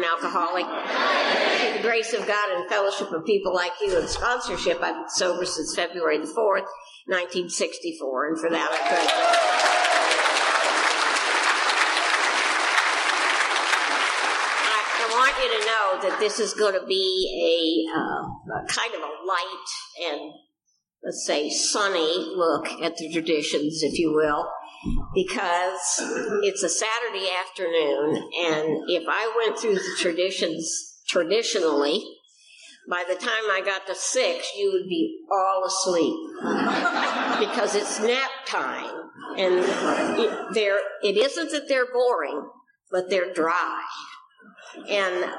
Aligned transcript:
An 0.00 0.08
alcoholic. 0.08 0.64
Through 0.64 1.76
the 1.76 1.82
grace 1.82 2.12
of 2.14 2.26
God 2.26 2.50
and 2.56 2.68
fellowship 2.68 3.12
of 3.12 3.24
people 3.24 3.54
like 3.54 3.72
you 3.80 3.98
and 3.98 4.08
sponsorship, 4.08 4.82
I've 4.82 4.94
been 4.94 5.10
sober 5.10 5.44
since 5.44 5.74
February 5.74 6.18
the 6.18 6.24
4th, 6.24 6.68
1964, 7.06 8.28
and 8.28 8.40
for 8.40 8.50
that 8.50 8.70
I'm 8.72 8.88
grateful. 8.88 9.20
I, 14.66 14.80
I 14.96 15.08
want 15.12 15.34
you 15.42 15.48
to 15.58 15.66
know 15.66 16.08
that 16.08 16.20
this 16.20 16.40
is 16.40 16.54
going 16.54 16.80
to 16.80 16.86
be 16.86 17.86
a, 17.92 17.98
uh, 17.98 18.62
a 18.62 18.66
kind 18.68 18.94
of 18.94 19.00
a 19.00 19.12
light 19.26 20.12
and 20.12 20.32
let's 21.04 21.24
say 21.26 21.50
sunny 21.50 22.32
look 22.36 22.68
at 22.82 22.96
the 22.96 23.12
traditions, 23.12 23.82
if 23.82 23.98
you 23.98 24.12
will, 24.12 24.48
because 25.14 26.00
it's 26.42 26.62
a 26.62 26.68
Saturday 26.68 27.28
afternoon, 27.30 28.16
and 28.16 28.90
if 28.90 29.04
I 29.08 29.32
went 29.36 29.58
through 29.58 29.74
the 29.74 29.96
traditions 29.98 30.96
traditionally, 31.08 32.02
by 32.88 33.04
the 33.08 33.14
time 33.14 33.50
I 33.50 33.62
got 33.64 33.86
to 33.86 33.94
six, 33.94 34.52
you 34.56 34.70
would 34.72 34.88
be 34.88 35.18
all 35.30 35.64
asleep 35.64 36.14
because 37.40 37.74
it's 37.74 38.00
nap 38.00 38.30
time, 38.46 38.94
and 39.36 39.54
it, 40.18 40.54
they're, 40.54 40.80
it 41.02 41.16
isn't 41.16 41.52
that 41.52 41.68
they're 41.68 41.92
boring, 41.92 42.48
but 42.90 43.10
they're 43.10 43.32
dry, 43.32 43.82
and 44.88 45.30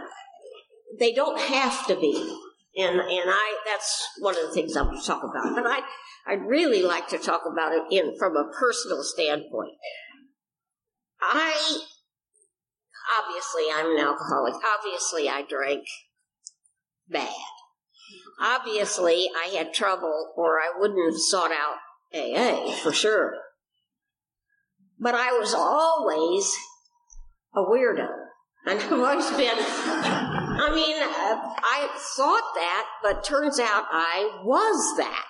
they 1.00 1.14
don't 1.14 1.39
have 1.39 1.88
to 1.88 1.95
be. 1.95 2.38
And 2.77 3.00
and 3.00 3.30
I 3.30 3.58
that's 3.66 4.08
one 4.19 4.38
of 4.38 4.47
the 4.47 4.53
things 4.53 4.77
I 4.77 4.83
want 4.83 5.02
to 5.02 5.08
talk 5.08 5.23
about. 5.23 5.55
But 5.55 5.66
I 5.67 5.81
I'd 6.25 6.45
really 6.45 6.83
like 6.83 7.08
to 7.09 7.17
talk 7.17 7.41
about 7.52 7.73
it 7.73 7.83
in 7.91 8.17
from 8.17 8.36
a 8.36 8.50
personal 8.58 9.03
standpoint. 9.03 9.73
I 11.22 11.80
obviously 13.19 13.64
I'm 13.73 13.97
an 13.97 14.05
alcoholic. 14.05 14.53
Obviously 14.77 15.27
I 15.27 15.44
drank 15.44 15.83
bad. 17.09 17.33
Obviously 18.39 19.30
I 19.36 19.47
had 19.47 19.73
trouble 19.73 20.33
or 20.38 20.59
I 20.59 20.72
wouldn't 20.77 21.11
have 21.11 21.19
sought 21.19 21.52
out 21.52 21.77
AA 22.14 22.72
for 22.83 22.94
sure. 22.94 23.33
But 24.97 25.16
I 25.16 25.31
was 25.33 25.53
always 25.53 26.55
a 27.55 27.59
weirdo. 27.59 28.08
And 28.66 28.80
I've 28.81 28.92
always 28.92 29.30
been 29.31 29.58
I 30.62 30.70
mean, 30.76 30.95
uh, 31.02 31.56
I 31.64 31.90
thought 32.16 32.54
that, 32.56 32.86
but 33.02 33.23
turns 33.23 33.59
out 33.59 33.86
I 33.92 34.42
was 34.44 34.98
that. 34.98 35.26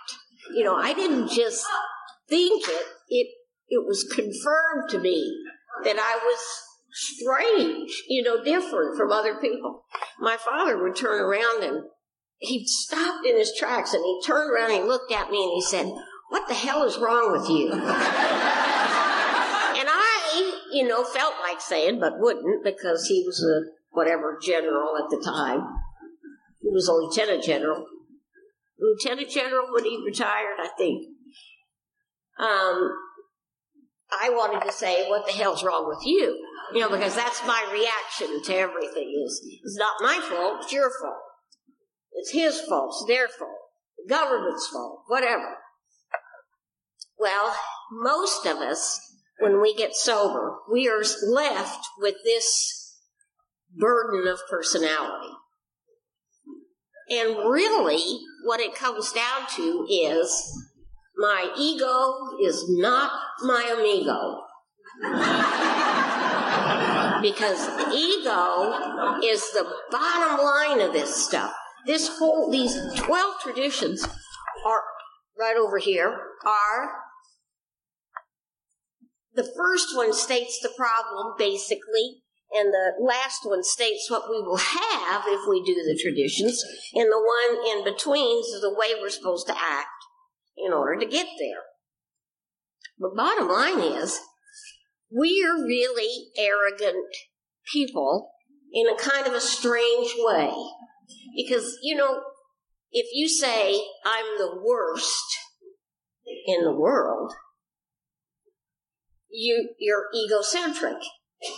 You 0.54 0.66
know, 0.66 0.76
I 0.76 0.94
didn't 0.94 1.30
just 1.30 1.66
think 2.28 2.68
it, 2.68 2.86
it, 3.08 3.28
it 3.70 3.88
was 3.88 4.04
confirmed 4.14 4.90
to 4.90 5.00
me 5.00 5.34
that 5.86 5.98
I 5.98 6.20
was 6.22 6.40
strange, 6.92 7.92
you 8.10 8.24
know, 8.24 8.44
different 8.44 8.98
from 8.98 9.12
other 9.12 9.36
people. 9.36 9.86
My 10.20 10.38
father 10.38 10.82
would 10.84 10.98
turn 10.98 11.22
around 11.22 11.64
and 11.64 11.84
he 12.40 12.66
stopped 12.66 13.26
in 13.26 13.38
his 13.38 13.54
tracks 13.58 13.94
and 13.94 14.04
he 14.04 14.22
turned 14.26 14.52
around 14.52 14.72
and 14.72 14.84
he 14.84 14.88
looked 14.88 15.12
at 15.12 15.32
me 15.32 15.44
and 15.44 15.54
he 15.54 15.62
said, 15.62 15.86
What 16.30 16.48
the 16.48 16.56
hell 16.56 16.84
is 16.84 16.98
wrong 16.98 17.32
with 17.32 17.50
you? 17.50 17.70
you 20.72 20.88
know, 20.88 21.04
felt 21.04 21.36
like 21.42 21.62
saying, 21.62 22.00
but 22.00 22.20
wouldn't 22.20 22.64
because 22.64 23.08
he 23.08 23.24
was 23.26 23.44
a 23.44 23.72
whatever 23.92 24.38
general 24.42 24.98
at 24.98 25.10
the 25.10 25.22
time. 25.24 25.68
He 26.62 26.70
was 26.70 26.88
a 26.88 26.94
lieutenant 26.94 27.44
general. 27.44 27.86
Lieutenant 28.80 29.30
general 29.30 29.68
when 29.72 29.84
he 29.84 30.04
retired, 30.06 30.58
I 30.60 30.70
think. 30.78 31.08
Um, 32.40 32.92
I 34.12 34.30
wanted 34.30 34.66
to 34.66 34.72
say, 34.72 35.08
what 35.08 35.26
the 35.26 35.34
hell's 35.34 35.64
wrong 35.64 35.88
with 35.88 36.06
you? 36.06 36.38
You 36.74 36.82
know, 36.82 36.90
because 36.90 37.16
that's 37.16 37.46
my 37.46 37.64
reaction 37.72 38.42
to 38.44 38.56
everything 38.56 39.24
is, 39.26 39.42
it's 39.64 39.78
not 39.78 39.94
my 40.02 40.20
fault, 40.30 40.64
it's 40.64 40.74
your 40.74 40.90
fault. 41.02 41.22
It's 42.14 42.32
his 42.32 42.62
fault, 42.62 42.90
it's 42.90 43.06
their 43.08 43.28
fault, 43.28 43.58
the 43.98 44.14
government's 44.14 44.68
fault, 44.68 45.04
whatever. 45.08 45.58
Well, 47.18 47.56
most 47.92 48.46
of 48.46 48.58
us, 48.58 49.00
when 49.42 49.62
we 49.62 49.76
get 49.76 49.96
sober, 49.96 50.58
we 50.72 50.88
are 50.88 51.04
left 51.28 51.86
with 51.98 52.16
this 52.24 53.00
burden 53.76 54.28
of 54.28 54.40
personality. 54.50 55.34
And 57.10 57.50
really, 57.50 58.20
what 58.46 58.60
it 58.60 58.76
comes 58.76 59.12
down 59.12 59.48
to 59.56 59.88
is 59.90 60.32
my 61.18 61.52
ego 61.58 62.38
is 62.48 62.64
not 62.70 63.12
my 63.42 63.76
amigo. 63.78 64.44
because 67.22 67.68
ego 67.94 69.20
is 69.24 69.52
the 69.52 69.68
bottom 69.90 70.44
line 70.44 70.82
of 70.82 70.94
this 70.94 71.16
stuff. 71.16 71.54
This 71.86 72.18
whole, 72.18 72.52
these 72.52 72.76
12 72.96 73.42
traditions 73.42 74.08
are, 74.66 74.82
right 75.38 75.58
over 75.58 75.80
here, 75.80 76.20
are 76.46 77.01
the 79.34 79.50
first 79.56 79.96
one 79.96 80.14
states 80.14 80.60
the 80.62 80.74
problem 80.76 81.36
basically, 81.38 82.24
and 82.54 82.74
the 82.74 82.94
last 83.00 83.40
one 83.46 83.64
states 83.64 84.10
what 84.10 84.30
we 84.30 84.42
will 84.42 84.58
have 84.58 85.24
if 85.28 85.48
we 85.48 85.64
do 85.64 85.76
the 85.76 86.00
traditions, 86.02 86.64
and 86.94 87.12
the 87.12 87.18
one 87.18 87.78
in 87.78 87.84
between 87.84 88.40
is 88.40 88.62
the 88.62 88.76
way 88.76 89.00
we're 89.00 89.10
supposed 89.10 89.48
to 89.48 89.58
act 89.58 89.88
in 90.58 90.74
order 90.74 91.00
to 91.00 91.06
get 91.06 91.28
there. 91.40 91.64
But 93.00 93.16
bottom 93.16 93.48
line 93.48 93.80
is, 93.80 94.20
we 95.10 95.44
are 95.44 95.66
really 95.66 96.28
arrogant 96.38 97.06
people 97.72 98.32
in 98.74 98.88
a 98.88 98.98
kind 98.98 99.28
of 99.28 99.34
a 99.34 99.42
strange 99.42 100.14
way. 100.18 100.52
Because, 101.36 101.78
you 101.82 101.96
know, 101.96 102.22
if 102.92 103.08
you 103.14 103.28
say, 103.28 103.82
I'm 104.06 104.38
the 104.38 104.62
worst 104.64 105.26
in 106.46 106.64
the 106.64 106.74
world, 106.74 107.34
you, 109.32 109.70
you're 109.80 110.06
egocentric 110.16 110.98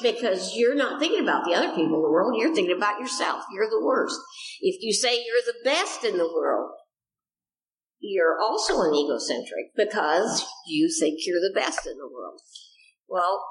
because 0.01 0.55
you're 0.55 0.75
not 0.75 0.99
thinking 0.99 1.23
about 1.23 1.45
the 1.45 1.53
other 1.53 1.69
people 1.69 1.97
in 1.97 2.01
the 2.03 2.11
world. 2.11 2.35
You're 2.37 2.53
thinking 2.53 2.75
about 2.75 2.99
yourself. 2.99 3.43
You're 3.53 3.69
the 3.69 3.83
worst. 3.83 4.19
If 4.61 4.81
you 4.81 4.93
say 4.93 5.15
you're 5.15 5.43
the 5.45 5.63
best 5.63 6.03
in 6.03 6.17
the 6.17 6.31
world, 6.33 6.71
you're 7.99 8.37
also 8.41 8.81
an 8.81 8.93
egocentric 8.93 9.75
because 9.75 10.45
you 10.67 10.89
think 10.99 11.19
you're 11.25 11.39
the 11.39 11.53
best 11.55 11.85
in 11.87 11.97
the 11.97 12.07
world. 12.07 12.39
Well, 13.07 13.43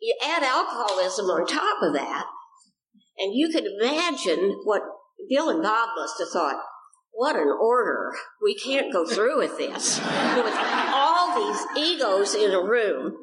you 0.00 0.16
add 0.22 0.42
alcoholism 0.42 1.26
on 1.26 1.46
top 1.46 1.82
of 1.82 1.94
that, 1.94 2.26
and 3.18 3.34
you 3.34 3.50
can 3.50 3.66
imagine 3.66 4.60
what 4.64 4.82
Bill 5.28 5.50
and 5.50 5.62
Bob 5.62 5.90
must 5.96 6.18
have 6.18 6.30
thought. 6.30 6.62
What 7.12 7.36
an 7.36 7.54
order. 7.60 8.12
We 8.42 8.54
can't 8.54 8.92
go 8.92 9.06
through 9.06 9.38
with 9.38 9.58
this. 9.58 10.00
these 11.36 11.66
egos 11.76 12.34
in 12.34 12.52
a 12.52 12.62
room. 12.62 13.14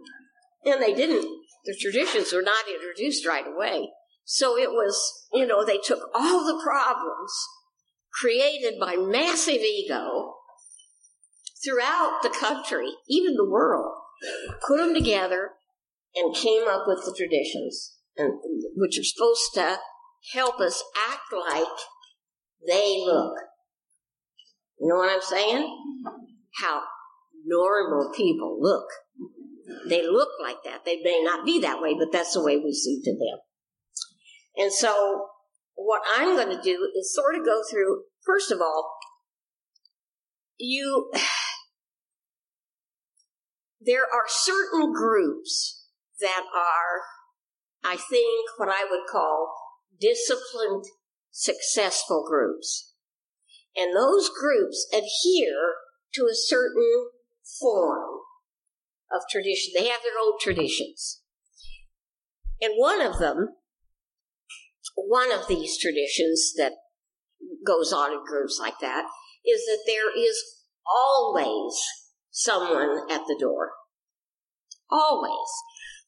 And 0.66 0.82
they 0.82 0.94
didn't, 0.94 1.28
the 1.66 1.76
traditions 1.80 2.34
were 2.34 2.42
not 2.42 2.66
introduced 2.68 3.26
right 3.26 3.46
away. 3.48 3.90
So 4.26 4.58
it 4.58 4.70
was, 4.70 5.28
you 5.34 5.48
know, 5.48 5.66
they 5.66 5.80
took 5.84 6.10
all 6.14 6.46
the 6.46 6.62
problems 6.64 7.32
created 8.14 8.80
by 8.80 8.96
massive 8.96 9.62
ego 9.62 10.36
throughout 11.64 12.20
the 12.24 12.30
country, 12.30 12.90
even 13.08 13.36
the 13.36 13.50
world, 13.50 13.94
put 14.68 14.78
them 14.78 14.94
together 14.94 15.52
and 16.16 16.36
came 16.36 16.68
up 16.68 16.84
with 16.88 17.04
the 17.06 17.16
traditions, 17.16 17.96
and, 18.18 18.34
which 18.76 18.98
are 19.00 19.04
supposed 19.04 19.54
to 19.54 19.78
help 20.34 20.60
us 20.60 20.84
act 21.10 21.34
like 21.34 21.68
they 22.68 22.98
look. 23.06 23.34
You 24.80 24.90
know 24.90 24.96
what 24.96 25.12
I'm 25.12 25.22
saying? 25.22 25.78
How 26.62 26.84
normal 27.46 28.12
people 28.16 28.58
look. 28.60 28.86
They 29.88 30.04
look 30.04 30.30
like 30.42 30.58
that. 30.66 30.86
They 30.86 31.00
may 31.04 31.22
not 31.24 31.46
be 31.46 31.60
that 31.62 31.82
way, 31.82 31.96
but 31.98 32.12
that's 32.12 32.34
the 32.34 32.44
way 32.44 32.58
we 32.58 32.74
see 32.74 33.02
to 33.04 33.12
them. 33.12 33.40
And 34.58 34.74
so, 34.74 35.28
what 35.76 36.02
I'm 36.18 36.36
going 36.36 36.56
to 36.56 36.62
do 36.62 36.90
is 36.98 37.14
sort 37.14 37.36
of 37.36 37.46
go 37.46 37.62
through, 37.70 38.04
first 38.26 38.52
of 38.52 38.60
all, 38.62 38.98
you, 40.58 41.12
there 43.82 44.04
are 44.04 44.26
certain 44.28 44.92
groups 44.92 45.86
that 46.20 46.44
are, 46.54 47.02
I 47.84 47.96
think, 47.96 48.50
what 48.58 48.70
I 48.70 48.86
would 48.90 49.08
call 49.10 49.56
disciplined, 50.00 50.86
successful 51.32 52.26
groups. 52.28 52.94
And 53.76 53.96
those 53.96 54.30
groups 54.30 54.88
adhere 54.92 55.76
to 56.16 56.24
a 56.24 56.36
certain 56.36 57.10
form. 57.60 58.22
of 59.12 59.22
tradition. 59.30 59.74
They 59.76 59.88
have 59.88 60.02
their 60.04 60.20
own 60.22 60.34
traditions. 60.40 61.22
And 62.62 62.74
one 62.76 63.02
of 63.02 63.18
them, 63.18 63.56
one 64.96 65.32
of 65.32 65.48
these 65.48 65.80
traditions 65.80 66.54
that 66.58 66.74
goes 67.66 67.92
on 67.92 68.12
in 68.12 68.24
groups 68.26 68.60
like 68.60 68.80
that 68.82 69.06
is 69.46 69.62
that 69.66 69.84
there 69.88 70.16
is 70.16 70.38
always 70.86 71.74
someone 72.30 73.10
at 73.10 73.22
the 73.28 73.38
door. 73.40 73.72
Always. 74.92 75.50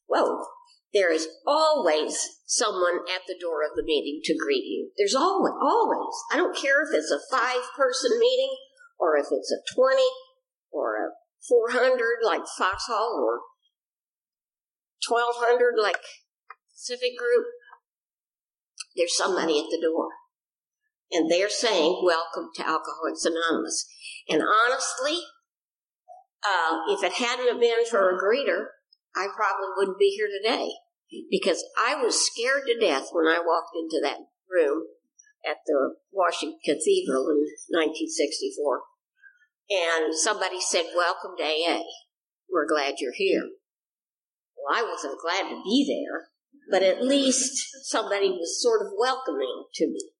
Well, 0.08 0.48
there 0.92 1.12
is 1.12 1.26
always 1.46 2.18
someone 2.46 3.00
at 3.14 3.22
the 3.26 3.38
door 3.40 3.64
of 3.64 3.74
the 3.74 3.84
meeting 3.84 4.20
to 4.24 4.36
greet 4.36 4.64
you. 4.64 4.90
There's 4.98 5.14
always, 5.14 5.54
always. 5.62 6.14
I 6.30 6.36
don't 6.36 6.56
care 6.56 6.82
if 6.82 6.94
it's 6.94 7.10
a 7.10 7.34
five 7.34 7.62
person 7.76 8.18
meeting 8.18 8.54
or 8.98 9.16
if 9.16 9.26
it's 9.30 9.50
a 9.50 9.74
20 9.74 10.02
or 10.70 10.96
a 10.96 11.10
400 11.48 11.98
like 12.24 12.42
Foxhall 12.58 13.20
or 13.22 13.40
1200 15.08 15.74
like 15.80 15.96
Pacific 16.72 17.18
Group. 17.18 17.46
There's 18.96 19.16
somebody 19.16 19.58
at 19.58 19.66
the 19.70 19.80
door. 19.82 20.08
And 21.10 21.30
they're 21.30 21.50
saying, 21.50 22.00
Welcome 22.04 22.50
to 22.56 22.62
Alcoholics 22.62 23.24
Anonymous. 23.24 23.86
And 24.28 24.42
honestly, 24.42 25.18
uh, 26.42 26.78
if 26.88 27.02
it 27.02 27.12
hadn't 27.12 27.60
been 27.60 27.84
for 27.90 28.10
a 28.10 28.20
greeter, 28.20 28.66
I 29.14 29.28
probably 29.34 29.68
wouldn't 29.76 29.98
be 29.98 30.10
here 30.16 30.28
today 30.28 30.70
because 31.30 31.62
I 31.78 31.96
was 31.96 32.26
scared 32.26 32.62
to 32.66 32.78
death 32.80 33.08
when 33.12 33.26
I 33.26 33.42
walked 33.44 33.76
into 33.76 34.00
that 34.02 34.18
room 34.48 34.84
at 35.44 35.58
the 35.66 35.94
Washington 36.10 36.58
Cathedral 36.64 37.28
in 37.28 37.44
1964. 37.68 38.80
And 39.72 40.14
somebody 40.14 40.60
said, 40.60 40.84
Welcome 40.94 41.32
to 41.38 41.44
AA. 41.44 41.82
We're 42.50 42.66
glad 42.66 42.96
you're 42.98 43.14
here. 43.14 43.48
Well, 44.56 44.78
I 44.78 44.82
wasn't 44.82 45.20
glad 45.20 45.48
to 45.48 45.62
be 45.64 45.86
there, 45.88 46.28
but 46.70 46.82
at 46.82 47.02
least 47.02 47.68
somebody 47.84 48.30
was 48.30 48.60
sort 48.62 48.82
of 48.82 48.92
welcoming 48.98 49.64
to 49.74 49.86
me. 49.86 50.10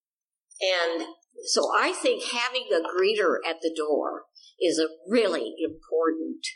And 0.60 1.06
so 1.44 1.68
I 1.76 1.92
think 1.92 2.24
having 2.24 2.68
a 2.72 2.80
greeter 2.80 3.36
at 3.48 3.60
the 3.60 3.74
door 3.76 4.22
is 4.60 4.78
a 4.78 4.88
really 5.08 5.54
important 5.62 6.46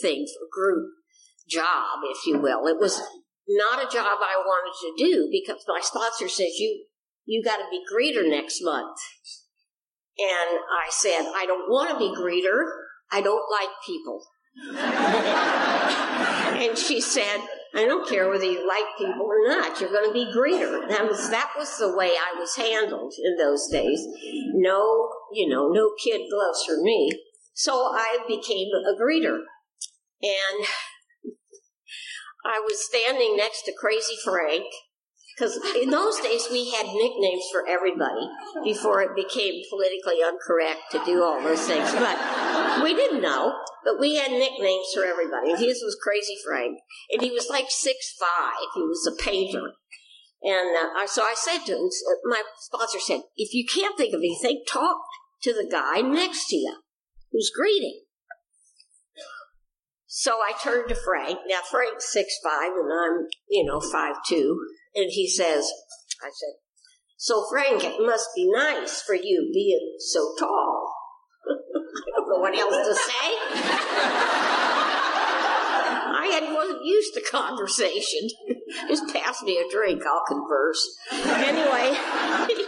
thing 0.00 0.26
for 0.26 0.46
group 0.52 0.90
job, 1.48 1.98
if 2.04 2.26
you 2.26 2.38
will. 2.38 2.66
It 2.66 2.78
was 2.78 3.00
not 3.48 3.80
a 3.82 3.92
job 3.92 4.18
I 4.20 4.40
wanted 4.44 4.98
to 4.98 5.04
do 5.04 5.28
because 5.30 5.64
my 5.66 5.80
sponsor 5.82 6.28
says 6.28 6.58
you 6.58 6.86
you 7.24 7.42
got 7.42 7.58
to 7.58 7.64
be 7.70 7.82
greeter 7.92 8.28
next 8.28 8.58
month. 8.62 8.96
And 10.18 10.58
I 10.58 10.90
said, 10.90 11.26
I 11.34 11.46
don't 11.46 11.70
want 11.70 11.90
to 11.90 11.98
be 11.98 12.14
greeter. 12.14 12.64
I 13.10 13.20
don't 13.20 13.44
like 13.50 13.70
people. 13.86 14.26
and 16.62 16.76
she 16.76 17.00
said, 17.00 17.40
I 17.74 17.86
don't 17.86 18.06
care 18.06 18.28
whether 18.28 18.44
you 18.44 18.68
like 18.68 18.84
people 18.98 19.26
or 19.26 19.48
not. 19.48 19.80
You're 19.80 19.90
going 19.90 20.06
to 20.06 20.12
be 20.12 20.30
greeter. 20.36 20.86
That 20.88 21.08
was 21.08 21.30
that 21.30 21.52
was 21.56 21.78
the 21.78 21.96
way 21.96 22.10
I 22.10 22.38
was 22.38 22.54
handled 22.56 23.14
in 23.22 23.36
those 23.38 23.66
days. 23.72 24.06
No, 24.52 25.08
you 25.32 25.48
know, 25.48 25.68
no 25.68 25.92
kid 26.02 26.20
gloves 26.30 26.64
for 26.66 26.76
me. 26.82 27.10
So 27.54 27.72
I 27.72 28.18
became 28.28 28.68
a 28.74 29.00
greeter, 29.00 29.38
and 30.22 30.66
I 32.44 32.60
was 32.60 32.84
standing 32.84 33.36
next 33.36 33.62
to 33.62 33.72
Crazy 33.78 34.16
Frank 34.22 34.66
because 35.42 35.58
in 35.74 35.90
those 35.90 36.20
days 36.20 36.46
we 36.50 36.70
had 36.70 36.86
nicknames 36.86 37.44
for 37.50 37.66
everybody 37.66 38.28
before 38.62 39.02
it 39.02 39.10
became 39.16 39.60
politically 39.68 40.20
incorrect 40.22 40.92
to 40.92 41.04
do 41.04 41.22
all 41.22 41.42
those 41.42 41.66
things. 41.66 41.90
But 41.92 42.82
we 42.84 42.94
didn't 42.94 43.22
know, 43.22 43.52
but 43.84 43.98
we 43.98 44.16
had 44.16 44.30
nicknames 44.30 44.86
for 44.94 45.04
everybody. 45.04 45.50
His 45.50 45.82
was 45.82 45.98
Crazy 46.00 46.36
Frank, 46.46 46.78
and 47.10 47.22
he 47.22 47.32
was 47.32 47.48
like 47.50 47.66
six 47.68 48.14
five. 48.18 48.68
He 48.74 48.82
was 48.82 49.06
a 49.06 49.20
painter. 49.20 49.72
And 50.44 50.76
uh, 50.76 51.06
so 51.06 51.22
I 51.22 51.34
said 51.36 51.64
to 51.66 51.72
him, 51.72 51.88
my 52.24 52.42
sponsor 52.58 52.98
said, 52.98 53.20
if 53.36 53.54
you 53.54 53.64
can't 53.64 53.96
think 53.96 54.12
of 54.12 54.20
anything, 54.20 54.62
talk 54.68 54.98
to 55.42 55.52
the 55.52 55.68
guy 55.70 56.00
next 56.00 56.48
to 56.48 56.56
you 56.56 56.76
who's 57.30 57.50
greeting. 57.54 58.01
So 60.14 60.32
I 60.32 60.52
turned 60.62 60.90
to 60.90 60.94
Frank. 60.94 61.38
Now 61.48 61.60
Frank's 61.70 62.12
six 62.12 62.34
five, 62.44 62.72
and 62.76 62.92
I'm, 62.92 63.26
you 63.48 63.64
know, 63.64 63.80
five 63.80 64.16
two. 64.28 64.60
And 64.94 65.06
he 65.08 65.26
says, 65.26 65.66
I 66.22 66.26
said, 66.28 66.52
so 67.16 67.46
Frank, 67.50 67.82
it 67.82 67.96
must 67.98 68.28
be 68.36 68.46
nice 68.52 69.00
for 69.00 69.14
you 69.14 69.50
being 69.54 69.94
so 70.00 70.34
tall. 70.38 70.94
I 71.48 71.54
don't 72.18 72.28
know 72.28 72.40
what 72.40 72.54
else 72.54 72.88
to 72.88 72.94
say. 72.94 73.36
I 76.14 76.28
had, 76.30 76.52
wasn't 76.52 76.84
used 76.84 77.14
to 77.14 77.22
conversation. 77.22 78.28
Just 78.88 79.14
pass 79.14 79.42
me 79.42 79.56
a 79.56 79.72
drink, 79.72 80.02
I'll 80.06 80.26
converse. 80.28 80.94
Anyway, 81.10 81.96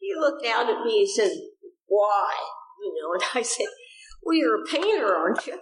he 0.00 0.14
looked 0.18 0.42
down 0.42 0.70
at 0.70 0.86
me 0.86 1.00
and 1.00 1.10
said, 1.10 1.32
Why? 1.84 2.32
You 2.82 2.94
know, 2.94 3.12
and 3.12 3.22
I 3.34 3.42
said, 3.42 3.66
Well, 4.22 4.38
you're 4.38 4.62
a 4.62 4.64
painter, 4.64 5.14
aren't 5.14 5.46
you? 5.46 5.58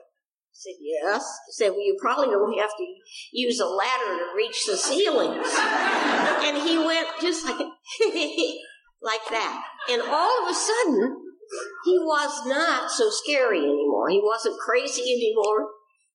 Said, 0.52 0.74
Yes. 0.80 1.24
He 1.46 1.52
said, 1.52 1.70
Well, 1.70 1.80
you 1.80 1.96
probably 2.00 2.26
don't 2.26 2.58
have 2.58 2.70
to 2.70 2.86
use 3.32 3.60
a 3.60 3.66
ladder 3.66 4.18
to 4.18 4.36
reach 4.36 4.66
the 4.66 4.76
ceilings. 4.76 5.46
and 5.56 6.56
he 6.56 6.78
went 6.78 7.08
just 7.20 7.44
like, 7.44 7.58
like 9.02 9.24
that. 9.30 9.64
And 9.90 10.02
all 10.02 10.44
of 10.44 10.50
a 10.50 10.54
sudden, 10.54 11.16
he 11.84 11.98
was 11.98 12.46
not 12.46 12.90
so 12.90 13.10
scary 13.10 13.58
anymore. 13.58 14.08
He 14.08 14.20
wasn't 14.22 14.58
crazy 14.58 15.02
anymore. 15.02 15.68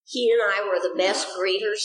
He 0.05 0.31
and 0.31 0.41
I 0.41 0.63
were 0.63 0.79
the 0.79 0.95
best 0.97 1.27
greeters 1.37 1.83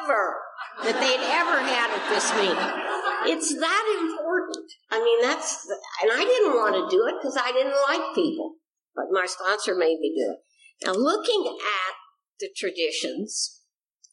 ever 0.00 0.40
that 0.82 0.96
they'd 0.96 1.26
ever 1.28 1.60
had 1.60 1.92
at 1.92 2.08
this 2.08 2.32
meeting. 2.34 3.36
It's 3.36 3.52
that 3.52 3.84
important. 4.00 4.66
I 4.90 5.02
mean, 5.02 5.20
that's, 5.20 5.68
and 6.02 6.10
I 6.12 6.24
didn't 6.24 6.56
want 6.56 6.74
to 6.74 6.96
do 6.96 7.06
it 7.06 7.16
because 7.20 7.36
I 7.36 7.52
didn't 7.52 7.76
like 7.88 8.14
people, 8.14 8.54
but 8.96 9.12
my 9.12 9.26
sponsor 9.26 9.74
made 9.74 9.98
me 10.00 10.14
do 10.16 10.32
it. 10.32 10.38
Now, 10.84 10.92
looking 10.92 11.44
at 11.46 11.94
the 12.40 12.48
traditions, 12.56 13.62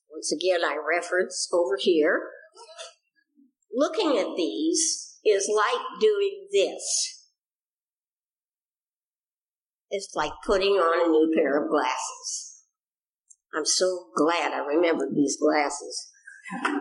once 0.10 0.32
again, 0.32 0.64
I 0.64 0.78
reference 0.78 1.48
over 1.54 1.78
here, 1.80 2.30
looking 3.74 4.18
at 4.18 4.36
these 4.36 5.20
is 5.26 5.50
like 5.54 5.82
doing 6.00 6.48
this. 6.52 7.28
It's 9.90 10.16
like 10.16 10.32
putting 10.46 10.74
on 10.74 11.08
a 11.08 11.12
new 11.12 11.32
pair 11.36 11.64
of 11.64 11.70
glasses. 11.70 12.64
I'm 13.56 13.66
so 13.66 14.08
glad 14.16 14.52
I 14.52 14.60
remembered 14.60 15.16
these 15.16 15.38
glasses. 15.40 16.10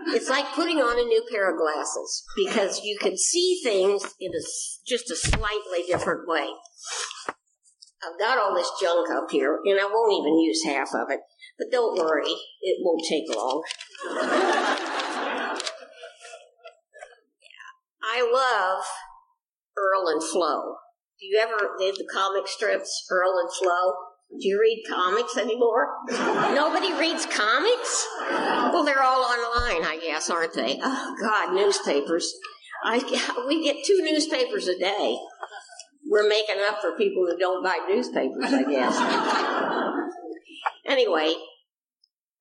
It's 0.08 0.28
like 0.28 0.46
putting 0.54 0.78
on 0.78 0.98
a 0.98 1.08
new 1.08 1.24
pair 1.30 1.50
of 1.50 1.58
glasses 1.58 2.24
because 2.36 2.82
you 2.82 2.98
can 3.00 3.16
see 3.16 3.60
things 3.62 4.02
in 4.20 4.30
a, 4.32 4.42
just 4.86 5.10
a 5.10 5.16
slightly 5.16 5.84
different 5.86 6.28
way. 6.28 6.48
I've 8.04 8.18
got 8.18 8.38
all 8.38 8.54
this 8.54 8.70
junk 8.80 9.08
up 9.10 9.30
here, 9.30 9.58
and 9.64 9.80
I 9.80 9.84
won't 9.84 10.12
even 10.12 10.38
use 10.38 10.62
half 10.64 10.94
of 10.94 11.10
it. 11.10 11.20
But 11.58 11.70
don't 11.70 11.96
worry, 11.96 12.34
it 12.62 12.76
won't 12.80 13.04
take 13.08 13.34
long. 13.34 13.62
I 18.02 18.20
love 18.20 18.84
Earl 19.76 20.08
and 20.08 20.22
Flo. 20.22 20.76
Do 21.20 21.26
you 21.26 21.38
ever 21.40 21.56
read 21.78 21.94
the 21.94 22.06
comic 22.12 22.46
strips, 22.46 23.06
Earl 23.10 23.38
and 23.40 23.50
Flo? 23.58 23.92
Do 24.30 24.48
you 24.48 24.60
read 24.60 24.84
comics 24.88 25.36
anymore? 25.36 25.88
Nobody 26.10 26.92
reads 26.94 27.24
comics? 27.26 28.06
Well, 28.20 28.84
they're 28.84 29.02
all 29.02 29.22
online, 29.22 29.84
I 29.86 29.98
guess, 30.02 30.28
aren't 30.28 30.54
they? 30.54 30.80
Oh, 30.82 31.16
God, 31.20 31.54
newspapers. 31.54 32.32
I, 32.84 32.98
we 33.46 33.64
get 33.64 33.84
two 33.84 34.02
newspapers 34.02 34.68
a 34.68 34.78
day 34.78 35.16
we're 36.08 36.28
making 36.28 36.56
up 36.68 36.80
for 36.80 36.96
people 36.96 37.26
who 37.26 37.36
don't 37.38 37.64
buy 37.64 37.78
newspapers, 37.88 38.52
I 38.52 38.62
guess. 38.64 38.96
anyway, 40.86 41.34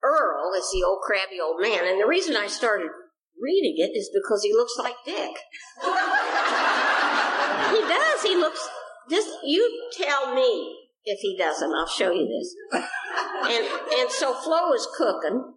Earl 0.02 0.52
is 0.56 0.70
the 0.72 0.84
old 0.86 1.00
crabby 1.02 1.40
old 1.42 1.60
man, 1.60 1.86
and 1.86 2.00
the 2.00 2.06
reason 2.06 2.36
I 2.36 2.46
started 2.46 2.90
reading 3.40 3.74
it 3.78 3.96
is 3.96 4.10
because 4.12 4.42
he 4.42 4.52
looks 4.52 4.76
like 4.78 4.94
Dick. 5.04 5.36
he 7.72 7.80
does. 7.88 8.22
He 8.22 8.36
looks. 8.36 8.68
Just 9.10 9.28
you 9.44 9.88
tell 9.96 10.34
me 10.34 10.76
if 11.04 11.20
he 11.20 11.36
doesn't. 11.36 11.72
I'll 11.74 11.86
show 11.86 12.10
you 12.12 12.26
this. 12.26 12.54
And 13.44 13.66
and 13.98 14.10
so 14.10 14.34
Flo 14.34 14.72
is 14.72 14.86
cooking, 14.96 15.54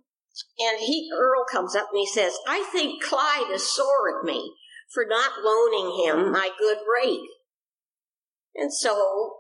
and 0.60 0.80
he 0.80 1.10
Earl 1.14 1.46
comes 1.52 1.76
up 1.76 1.88
and 1.92 2.00
he 2.00 2.08
says, 2.08 2.38
"I 2.48 2.68
think 2.72 3.04
Clyde 3.04 3.52
is 3.52 3.72
sore 3.72 4.18
at 4.18 4.26
me 4.26 4.54
for 4.94 5.06
not 5.08 5.44
loaning 5.44 6.06
him 6.06 6.32
my 6.32 6.50
good 6.58 6.80
rate." 7.02 7.28
And 8.58 8.74
so 8.74 9.36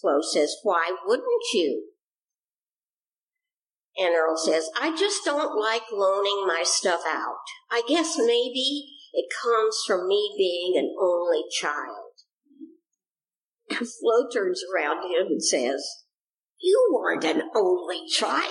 Flo 0.00 0.20
says, 0.20 0.56
Why 0.62 0.94
wouldn't 1.06 1.26
you? 1.54 1.88
And 3.96 4.14
Earl 4.14 4.36
says, 4.36 4.70
I 4.80 4.94
just 4.96 5.24
don't 5.24 5.58
like 5.58 5.82
loaning 5.92 6.46
my 6.46 6.62
stuff 6.64 7.02
out. 7.06 7.44
I 7.70 7.82
guess 7.88 8.16
maybe 8.16 8.88
it 9.12 9.26
comes 9.42 9.76
from 9.86 10.08
me 10.08 10.34
being 10.38 10.74
an 10.76 10.94
only 11.00 11.42
child. 11.50 12.12
And 13.70 13.88
Flo 13.88 14.28
turns 14.32 14.62
around 14.74 15.02
to 15.02 15.08
him 15.08 15.26
and 15.28 15.42
says, 15.42 15.82
You 16.60 16.90
weren't 16.92 17.24
an 17.24 17.42
only 17.54 18.06
child. 18.08 18.46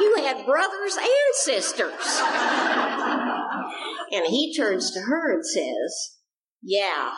You 0.00 0.14
had 0.18 0.46
brothers 0.46 0.96
and 0.96 1.34
sisters. 1.34 2.20
And 4.12 4.26
he 4.26 4.54
turns 4.56 4.92
to 4.92 5.00
her 5.00 5.34
and 5.34 5.44
says, 5.44 6.16
Yeah, 6.62 7.12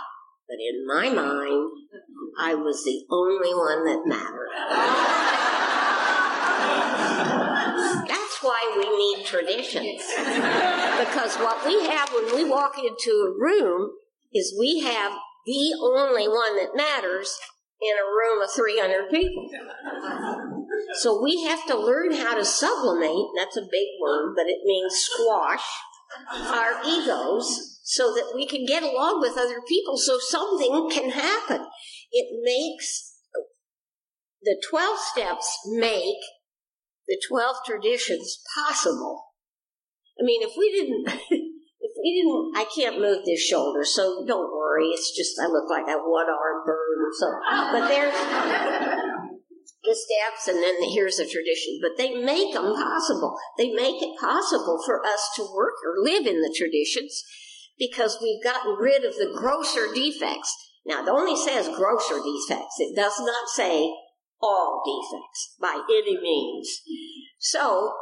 but 0.49 0.57
in 0.59 0.87
my 0.87 1.11
mind, 1.11 1.71
I 2.41 2.55
was 2.55 2.83
the 2.85 3.05
only 3.11 3.55
one 3.55 3.85
that 3.85 4.07
mattered. 4.07 4.49
That's 8.09 8.43
why 8.43 8.75
we 8.77 8.89
need 8.97 9.27
traditions. 9.27 10.03
Because 10.99 11.37
what 11.37 11.67
we 11.67 11.87
have 11.87 12.11
when 12.13 12.35
we 12.35 12.49
walk 12.49 12.79
into 12.79 13.11
a 13.11 13.39
room 13.39 13.91
is 14.33 14.57
we 14.59 14.81
have 14.81 15.13
the 15.45 15.75
only 15.83 16.29
one 16.29 16.57
that 16.57 16.75
matters 16.75 17.39
in 17.81 17.95
a 17.97 18.05
room 18.05 18.43
of 18.43 18.51
300 18.51 19.11
people. 19.11 19.51
So 20.95 21.23
we 21.23 21.45
have 21.45 21.67
to 21.67 21.77
learn 21.77 22.13
how 22.13 22.35
to 22.35 22.45
sublimate, 22.45 23.29
that's 23.37 23.57
a 23.57 23.63
big 23.63 23.89
word, 24.01 24.35
but 24.35 24.47
it 24.47 24.59
means 24.65 24.95
squash 24.95 25.65
our 26.33 26.81
egos 26.87 27.68
so 27.89 28.13
that 28.13 28.33
we 28.35 28.47
can 28.47 28.67
get 28.67 28.83
along 28.83 29.19
with 29.19 29.39
other 29.39 29.63
people 29.67 29.97
so 29.97 30.19
something 30.21 30.91
can 30.93 31.09
happen. 31.09 31.65
It 32.13 32.29
makes 32.45 33.17
the 34.43 34.63
12 34.69 34.99
steps 34.99 35.59
make 35.73 36.21
the 37.09 37.19
12 37.31 37.57
traditions 37.65 38.43
possible. 38.55 39.33
I 40.21 40.25
mean, 40.25 40.43
if 40.43 40.53
we 40.59 40.71
didn't 40.71 41.09
if 41.81 41.93
we 41.97 42.21
didn't, 42.21 42.53
I 42.61 42.69
can't 42.69 43.01
move 43.01 43.25
this 43.25 43.41
shoulder, 43.41 43.87
so 43.87 44.23
don't 44.29 44.53
worry. 44.53 44.89
It's 44.89 45.17
just, 45.17 45.41
I 45.41 45.47
look 45.47 45.71
like 45.71 45.89
a 45.89 45.97
one 45.97 46.27
armed 46.29 46.67
bird 46.67 46.99
or 47.01 47.13
something. 47.17 47.41
But 47.73 47.89
there's 47.89 48.13
the 49.83 49.97
steps, 49.97 50.49
and 50.49 50.63
then 50.63 50.75
here's 50.93 51.17
the 51.17 51.25
tradition. 51.25 51.81
But 51.81 51.97
they 51.97 52.21
make 52.21 52.53
them 52.53 52.75
possible. 52.75 53.35
They 53.57 53.71
make 53.71 54.03
it 54.03 54.21
possible 54.21 54.79
for 54.85 55.07
us 55.07 55.31
to 55.37 55.43
work 55.57 55.81
or 55.87 56.05
live 56.05 56.27
in 56.27 56.43
the 56.43 56.55
traditions 56.55 57.25
because 57.79 58.19
we've 58.21 58.43
gotten 58.43 58.73
rid 58.73 59.05
of 59.05 59.15
the 59.15 59.33
grosser 59.35 59.93
defects. 59.95 60.55
Now, 60.85 61.03
it 61.03 61.09
only 61.09 61.37
says 61.37 61.69
grosser 61.69 62.17
defects. 62.17 62.77
It 62.79 62.97
does 62.97 63.19
not 63.21 63.49
say 63.49 63.93
all 64.41 64.83
defects 64.85 65.55
by 65.61 65.83
any 65.91 66.19
means. 66.21 66.81
So, 67.39 67.93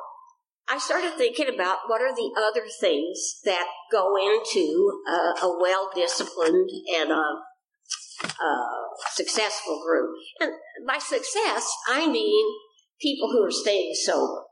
I 0.69 0.79
started 0.79 1.13
thinking 1.17 1.49
about 1.53 1.79
what 1.87 2.03
are 2.03 2.15
the 2.15 2.33
other 2.37 2.67
things 2.81 3.41
that 3.45 3.67
go 3.93 4.17
into 4.17 5.01
a, 5.07 5.47
a 5.47 5.59
well 5.61 5.91
disciplined 5.95 6.71
and 6.97 7.13
a, 7.13 7.15
a, 7.15 8.67
successful 9.13 9.81
group. 9.85 10.11
And 10.41 10.53
by 10.87 10.99
success, 10.99 11.71
I 11.89 12.09
mean 12.09 12.47
people 13.01 13.31
who 13.31 13.45
are 13.45 13.51
staying 13.51 13.95
sober. 13.95 14.43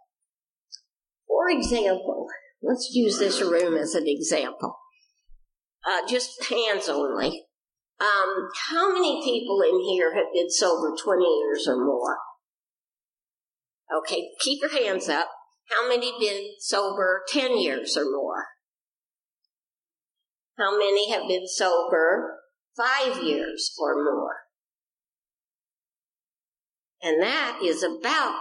For 1.26 1.50
example, 1.50 2.26
let's 2.62 2.90
use 2.92 3.18
this 3.18 3.40
room 3.40 3.76
as 3.76 3.94
an 3.94 4.04
example. 4.06 4.76
Uh, 5.86 6.08
just 6.08 6.44
hands 6.48 6.88
only. 6.88 7.46
Um, 8.00 8.48
how 8.68 8.92
many 8.92 9.22
people 9.22 9.60
in 9.62 9.80
here 9.80 10.14
have 10.14 10.32
been 10.32 10.50
sober 10.50 10.94
20 11.02 11.22
years 11.22 11.66
or 11.68 11.84
more? 11.84 12.18
Okay, 13.98 14.30
keep 14.40 14.60
your 14.62 14.72
hands 14.72 15.08
up. 15.08 15.28
How 15.70 15.88
many 15.88 16.12
been 16.18 16.50
sober 16.58 17.22
10 17.28 17.58
years 17.58 17.96
or 17.96 18.04
more? 18.04 18.46
How 20.58 20.76
many 20.76 21.10
have 21.10 21.28
been 21.28 21.46
sober 21.46 22.38
five 22.76 23.22
years 23.22 23.72
or 23.78 23.94
more? 24.02 24.36
And 27.02 27.22
that 27.22 27.58
is 27.62 27.82
about, 27.82 28.40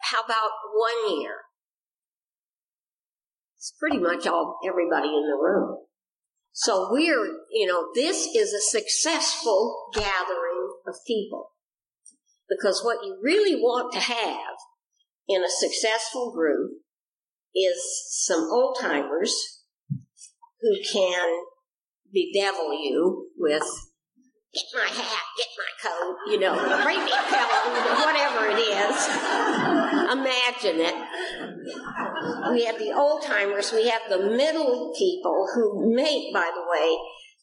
how 0.00 0.20
about 0.24 0.50
one 0.74 1.20
year? 1.20 1.34
It's 3.56 3.72
pretty 3.78 3.98
much 3.98 4.26
all, 4.26 4.58
everybody 4.66 5.08
in 5.08 5.26
the 5.28 5.38
room. 5.40 5.85
So 6.58 6.88
we're, 6.90 7.26
you 7.52 7.66
know, 7.66 7.88
this 7.94 8.28
is 8.34 8.54
a 8.54 8.62
successful 8.62 9.90
gathering 9.92 10.72
of 10.88 10.94
people. 11.06 11.50
Because 12.48 12.82
what 12.82 13.04
you 13.04 13.18
really 13.22 13.56
want 13.56 13.92
to 13.92 14.00
have 14.00 14.56
in 15.28 15.44
a 15.44 15.50
successful 15.50 16.32
group 16.32 16.70
is 17.54 17.76
some 18.24 18.48
old 18.50 18.78
timers 18.80 19.34
who 20.62 20.76
can 20.90 21.42
bedevil 22.10 22.72
you 22.72 23.28
with 23.36 23.68
get 24.56 24.64
my 24.72 24.88
hat, 24.88 25.26
get 25.36 25.48
my 25.60 25.90
coat, 25.90 26.16
you 26.28 26.40
know, 26.40 26.56
bring 26.82 27.04
me 27.04 27.12
a 27.12 27.22
pillow, 27.28 27.76
whatever 28.04 28.48
it 28.48 28.58
is. 28.58 28.96
Imagine 30.10 30.80
it. 30.80 30.96
We 32.52 32.64
have 32.64 32.78
the 32.78 32.92
old 32.96 33.22
timers, 33.22 33.72
we 33.72 33.88
have 33.88 34.02
the 34.08 34.18
middle 34.18 34.94
people 34.96 35.46
who 35.54 35.94
make, 35.94 36.32
by 36.32 36.50
the 36.54 36.64
way, 36.70 36.96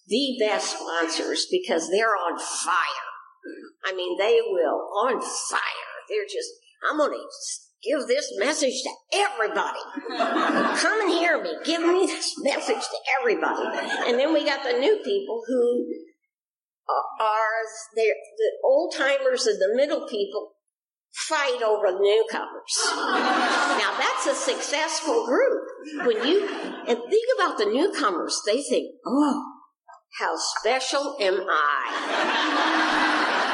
the 0.08 0.38
best 0.40 0.78
sponsors 0.78 1.48
because 1.52 1.90
they're 1.90 2.16
on 2.16 2.40
fire. 2.40 3.10
I 3.86 3.94
mean, 3.94 4.18
they 4.18 4.40
will 4.46 4.90
on 5.06 5.22
fire. 5.22 5.94
They're 6.10 6.26
just, 6.26 6.50
I'm 6.90 6.98
going 6.98 7.12
to 7.12 7.90
give 7.90 8.08
this 8.08 8.34
message 8.38 8.82
to 8.84 8.90
everybody. 9.14 9.80
Come 10.80 11.02
and 11.02 11.12
hear 11.12 11.42
me. 11.42 11.52
Give 11.64 11.82
me 11.82 12.06
this 12.06 12.34
message 12.42 12.82
to 12.82 12.98
everybody. 13.20 13.68
And 14.08 14.18
then 14.18 14.34
we 14.34 14.46
got 14.46 14.64
the 14.64 14.80
new 14.80 15.02
people 15.04 15.44
who 15.46 15.86
are 16.90 17.64
the 17.96 18.14
old 18.64 18.94
timers 18.96 19.46
and 19.46 19.60
the 19.60 19.76
middle 19.76 20.08
people 20.08 20.54
fight 21.14 21.62
over 21.64 21.92
the 21.92 22.00
newcomers. 22.00 22.74
Now 22.96 23.96
that's 23.98 24.28
a 24.28 24.36
successful 24.36 25.26
group. 25.26 25.64
When 26.06 26.28
you 26.28 26.48
and 26.88 27.00
think 27.10 27.28
about 27.38 27.58
the 27.58 27.66
newcomers, 27.66 28.42
they 28.46 28.62
think, 28.64 28.96
"Oh, 29.06 29.44
how 30.20 30.36
special 30.36 31.18
am 31.20 31.46
I? 31.50 31.90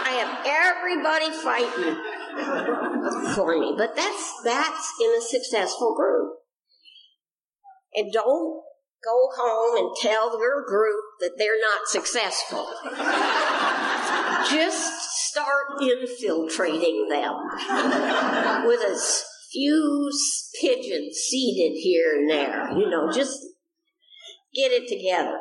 I 0.06 0.12
have 0.12 0.46
everybody 0.46 1.32
fighting 1.32 1.98
for 3.36 3.60
me. 3.60 3.74
But 3.78 3.96
that's 3.96 4.42
that's 4.44 4.94
in 5.02 5.18
a 5.18 5.22
successful 5.22 5.96
group. 5.96 6.34
And 7.94 8.12
don't 8.12 8.64
go 9.04 9.30
home 9.36 9.78
and 9.78 9.96
tell 10.02 10.40
your 10.40 10.66
group 10.66 11.04
that 11.20 11.32
they're 11.38 11.60
not 11.60 11.88
successful. 11.88 12.68
Just 14.50 15.30
start 15.30 15.82
infiltrating 15.82 17.08
them 17.10 17.36
with 18.66 18.82
a 18.82 19.00
few 19.52 20.10
pigeons 20.62 21.16
seated 21.16 21.78
here 21.78 22.16
and 22.18 22.30
there. 22.30 22.72
You 22.78 22.90
know, 22.90 23.12
just 23.12 23.38
get 24.54 24.72
it 24.72 24.88
together. 24.88 25.40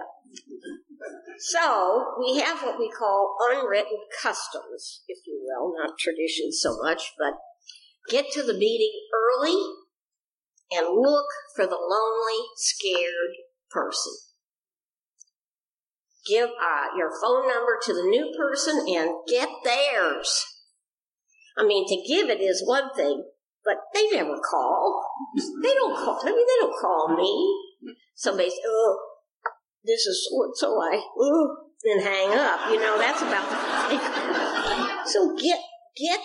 So 1.39 2.15
we 2.19 2.41
have 2.41 2.63
what 2.63 2.79
we 2.79 2.91
call 2.91 3.37
unwritten 3.51 3.99
customs, 4.21 5.03
if 5.07 5.19
you 5.27 5.41
will, 5.45 5.73
not 5.79 5.99
traditions 5.99 6.59
so 6.61 6.77
much, 6.83 7.13
but 7.17 7.35
get 8.09 8.27
to 8.33 8.43
the 8.43 8.55
meeting 8.55 8.93
early 9.15 9.57
and 10.73 10.87
look 11.01 11.27
for 11.55 11.67
the 11.67 11.79
lonely, 11.79 12.45
scared 12.57 13.37
person. 13.71 14.13
Give 16.29 16.49
uh, 16.49 16.97
your 16.97 17.11
phone 17.23 17.49
number 17.49 17.79
to 17.83 17.93
the 17.95 18.03
new 18.03 18.33
person 18.37 18.85
and 18.87 19.11
get 19.29 19.49
theirs. 19.65 20.45
I 21.57 21.65
mean, 21.65 21.87
to 21.89 21.97
give 22.07 22.29
it 22.29 22.41
is 22.41 22.63
one 22.65 22.95
thing, 22.95 23.25
but 23.65 23.77
they 23.95 24.11
never 24.11 24.39
call. 24.39 25.05
They 25.63 25.75
don't 25.75 25.97
call. 25.97 26.21
I 26.23 26.27
mean, 26.27 26.47
they 26.47 26.61
don't 26.61 26.81
call 26.81 27.17
me. 27.17 27.95
Somebody 28.15 28.51
says, 28.51 28.59
"Oh, 28.67 28.99
this 29.85 30.07
is 30.07 30.29
so 30.29 30.45
and 30.45 30.57
so 30.57 30.69
I 30.81 31.03
ooh, 31.21 31.57
and 31.85 32.03
hang 32.03 32.31
up. 32.31 32.71
You 32.71 32.79
know, 32.79 32.99
that's 32.99 33.23
about 33.23 33.47
So 35.07 35.35
get 35.37 35.59
get 35.97 36.21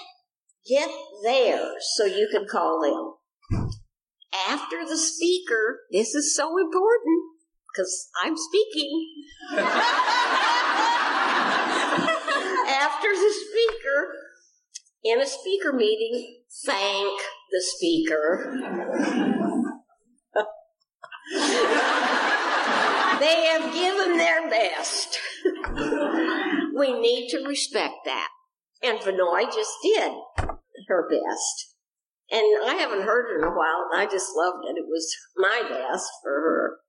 get 0.68 0.90
there 1.24 1.72
so 1.96 2.06
you 2.06 2.28
can 2.32 2.46
call 2.50 2.82
them. 2.82 3.70
After 4.50 4.86
the 4.86 4.98
speaker, 4.98 5.82
this 5.92 6.16
is 6.16 6.36
so 6.36 6.58
important 6.58 7.23
because 7.74 8.10
I'm 8.24 8.36
speaking. 8.38 9.14
After 12.70 13.10
the 13.10 13.34
speaker, 13.50 14.16
in 15.04 15.22
a 15.22 15.26
speaker 15.26 15.74
meeting, 15.74 16.44
thank 16.66 17.22
the 17.52 17.62
speaker. 17.62 18.60
They 23.20 23.46
have 23.46 23.74
given 23.74 24.18
their 24.18 24.50
best. 24.50 25.18
we 26.76 27.00
need 27.00 27.30
to 27.30 27.48
respect 27.48 27.96
that. 28.06 28.30
And 28.82 29.00
Vanoy 29.00 29.46
just 29.46 29.72
did 29.82 30.12
her 30.88 31.10
best. 31.10 31.76
And 32.30 32.44
I 32.66 32.76
haven't 32.76 33.04
heard 33.04 33.30
her 33.30 33.38
in 33.38 33.46
a 33.46 33.56
while, 33.56 33.88
and 33.92 34.02
I 34.02 34.12
just 34.12 34.32
loved 34.36 34.66
it. 34.68 34.78
It 34.78 34.88
was 34.88 35.16
my 35.38 35.62
best 35.70 36.10
for 36.22 36.32
her. 36.32 36.80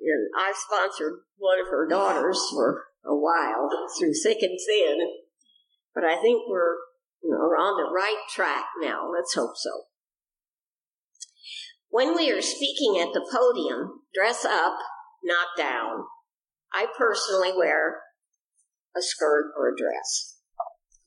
And 0.00 0.28
I 0.36 0.52
sponsored 0.56 1.20
one 1.36 1.60
of 1.60 1.66
her 1.66 1.86
daughters 1.88 2.40
for 2.52 2.84
a 3.04 3.14
while 3.14 3.68
through 3.98 4.14
thick 4.22 4.38
and 4.42 4.58
thin. 4.66 4.98
But 5.94 6.04
I 6.04 6.20
think 6.20 6.42
we're 6.48 6.76
You 7.22 7.30
know, 7.30 7.38
we're 7.38 7.56
on 7.56 7.76
the 7.76 7.92
right 7.92 8.22
track 8.34 8.66
now. 8.80 9.10
Let's 9.12 9.34
hope 9.34 9.52
so. 9.54 9.70
When 11.90 12.16
we 12.16 12.30
are 12.30 12.40
speaking 12.40 12.98
at 13.00 13.12
the 13.12 13.26
podium, 13.30 14.00
dress 14.14 14.44
up, 14.44 14.78
not 15.22 15.48
down. 15.56 16.04
I 16.72 16.86
personally 16.96 17.52
wear 17.54 18.00
a 18.96 19.02
skirt 19.02 19.52
or 19.58 19.68
a 19.68 19.76
dress 19.76 20.38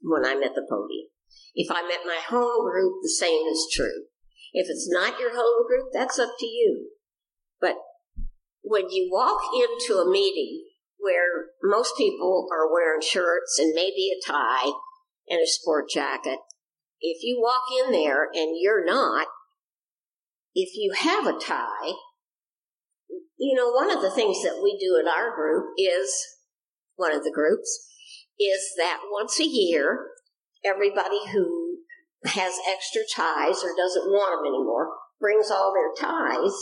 when 0.02 0.26
I'm 0.26 0.44
at 0.44 0.56
the 0.56 0.68
podium. 0.70 1.08
If 1.56 1.72
I'm 1.72 1.90
at 1.90 2.06
my 2.06 2.20
home 2.28 2.70
group, 2.70 3.02
the 3.02 3.10
same 3.10 3.48
is 3.48 3.72
true. 3.74 4.12
If 4.54 4.68
it's 4.70 4.88
not 4.92 5.20
your 5.20 5.34
home 5.34 5.66
group, 5.66 5.88
that's 5.94 6.20
up 6.20 6.34
to 6.38 6.46
you. 6.46 6.90
When 8.64 8.90
you 8.90 9.10
walk 9.12 9.42
into 9.54 10.00
a 10.00 10.10
meeting 10.10 10.66
where 10.98 11.52
most 11.62 11.98
people 11.98 12.48
are 12.52 12.72
wearing 12.72 13.02
shirts 13.02 13.60
and 13.60 13.74
maybe 13.76 14.10
a 14.10 14.26
tie 14.26 14.72
and 15.30 15.42
a 15.42 15.48
sport 15.48 15.90
jacket, 15.90 16.40
if 17.02 17.22
you 17.22 17.42
walk 17.42 17.64
in 17.86 17.92
there 17.92 18.30
and 18.34 18.56
you're 18.60 18.86
not, 18.86 19.28
if 20.56 20.70
you 20.76 20.94
have 20.96 21.28
a 21.28 21.38
tie, 21.38 21.92
you 23.38 23.56
know, 23.56 23.72
one 23.72 23.92
of 23.92 24.02
the 24.02 24.12
things 24.12 24.42
that 24.44 24.62
we 24.64 24.78
do 24.80 24.98
in 25.00 25.08
our 25.08 25.36
group 25.36 25.66
is, 25.78 26.16
one 26.96 27.14
of 27.14 27.24
the 27.24 27.32
groups, 27.34 27.86
is 28.40 28.74
that 28.78 29.02
once 29.12 29.40
a 29.40 29.46
year, 29.46 30.08
everybody 30.64 31.20
who 31.34 31.80
has 32.24 32.54
extra 32.72 33.02
ties 33.14 33.62
or 33.64 33.76
doesn't 33.76 34.08
want 34.10 34.40
them 34.40 34.54
anymore 34.54 34.90
brings 35.20 35.52
all 35.52 35.74
their 35.74 36.10
ties 36.10 36.54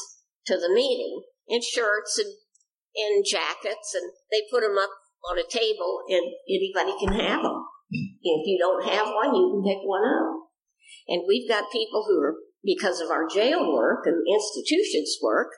to 0.47 0.57
the 0.57 0.73
meeting 0.73 1.21
and 1.47 1.63
shirts 1.63 2.17
and, 2.17 2.33
and 2.95 3.25
jackets 3.25 3.95
and 3.95 4.11
they 4.31 4.43
put 4.51 4.61
them 4.61 4.77
up 4.77 4.91
on 5.29 5.37
a 5.37 5.47
table 5.47 6.01
and 6.09 6.25
anybody 6.49 6.93
can 6.99 7.13
have 7.13 7.43
them. 7.43 7.65
If 7.91 8.47
you 8.47 8.57
don't 8.57 8.87
have 8.87 9.07
one, 9.07 9.35
you 9.35 9.51
can 9.51 9.63
pick 9.63 9.83
one 9.83 10.03
up. 10.03 10.47
And 11.07 11.23
we've 11.27 11.49
got 11.49 11.71
people 11.71 12.05
who 12.07 12.21
are, 12.21 12.35
because 12.63 13.01
of 13.01 13.09
our 13.09 13.27
jail 13.27 13.73
work 13.73 14.05
and 14.05 14.23
institutions 14.27 15.17
work, 15.21 15.49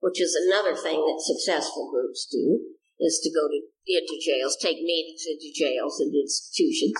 which 0.00 0.20
is 0.20 0.34
another 0.34 0.74
thing 0.74 0.98
that 0.98 1.22
successful 1.22 1.90
groups 1.92 2.26
do, 2.30 2.60
is 2.98 3.20
to 3.22 3.30
go 3.30 3.46
to, 3.48 3.60
into 3.86 4.18
jails, 4.24 4.56
take 4.60 4.78
meetings 4.78 5.24
into 5.28 5.52
jails 5.54 6.00
and 6.00 6.12
institutions. 6.14 6.96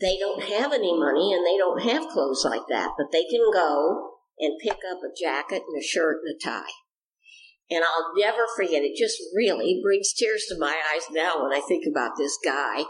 They 0.00 0.18
don't 0.18 0.42
have 0.42 0.72
any 0.72 0.96
money 0.98 1.32
and 1.34 1.44
they 1.46 1.58
don't 1.58 1.82
have 1.82 2.10
clothes 2.10 2.44
like 2.44 2.66
that, 2.68 2.92
but 2.96 3.12
they 3.12 3.24
can 3.24 3.50
go 3.52 4.09
and 4.40 4.58
pick 4.62 4.78
up 4.90 4.98
a 5.04 5.14
jacket 5.14 5.62
and 5.68 5.80
a 5.80 5.84
shirt 5.84 6.18
and 6.24 6.34
a 6.34 6.38
tie. 6.38 6.72
And 7.70 7.84
I'll 7.84 8.12
never 8.18 8.46
forget 8.56 8.82
it. 8.82 8.98
Just 8.98 9.22
really 9.34 9.80
brings 9.82 10.12
tears 10.12 10.46
to 10.48 10.58
my 10.58 10.80
eyes 10.92 11.06
now 11.12 11.42
when 11.42 11.52
I 11.52 11.60
think 11.60 11.84
about 11.88 12.16
this 12.18 12.36
guy 12.44 12.84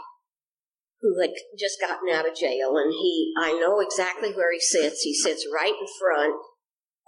who 1.01 1.19
had 1.21 1.31
just 1.57 1.79
gotten 1.79 2.09
out 2.09 2.27
of 2.27 2.35
jail. 2.35 2.77
And 2.77 2.91
he, 2.91 3.33
I 3.39 3.53
know 3.53 3.79
exactly 3.79 4.33
where 4.33 4.51
he 4.51 4.59
sits. 4.59 5.01
He 5.01 5.13
sits 5.13 5.45
right 5.53 5.73
in 5.73 5.87
front 5.99 6.35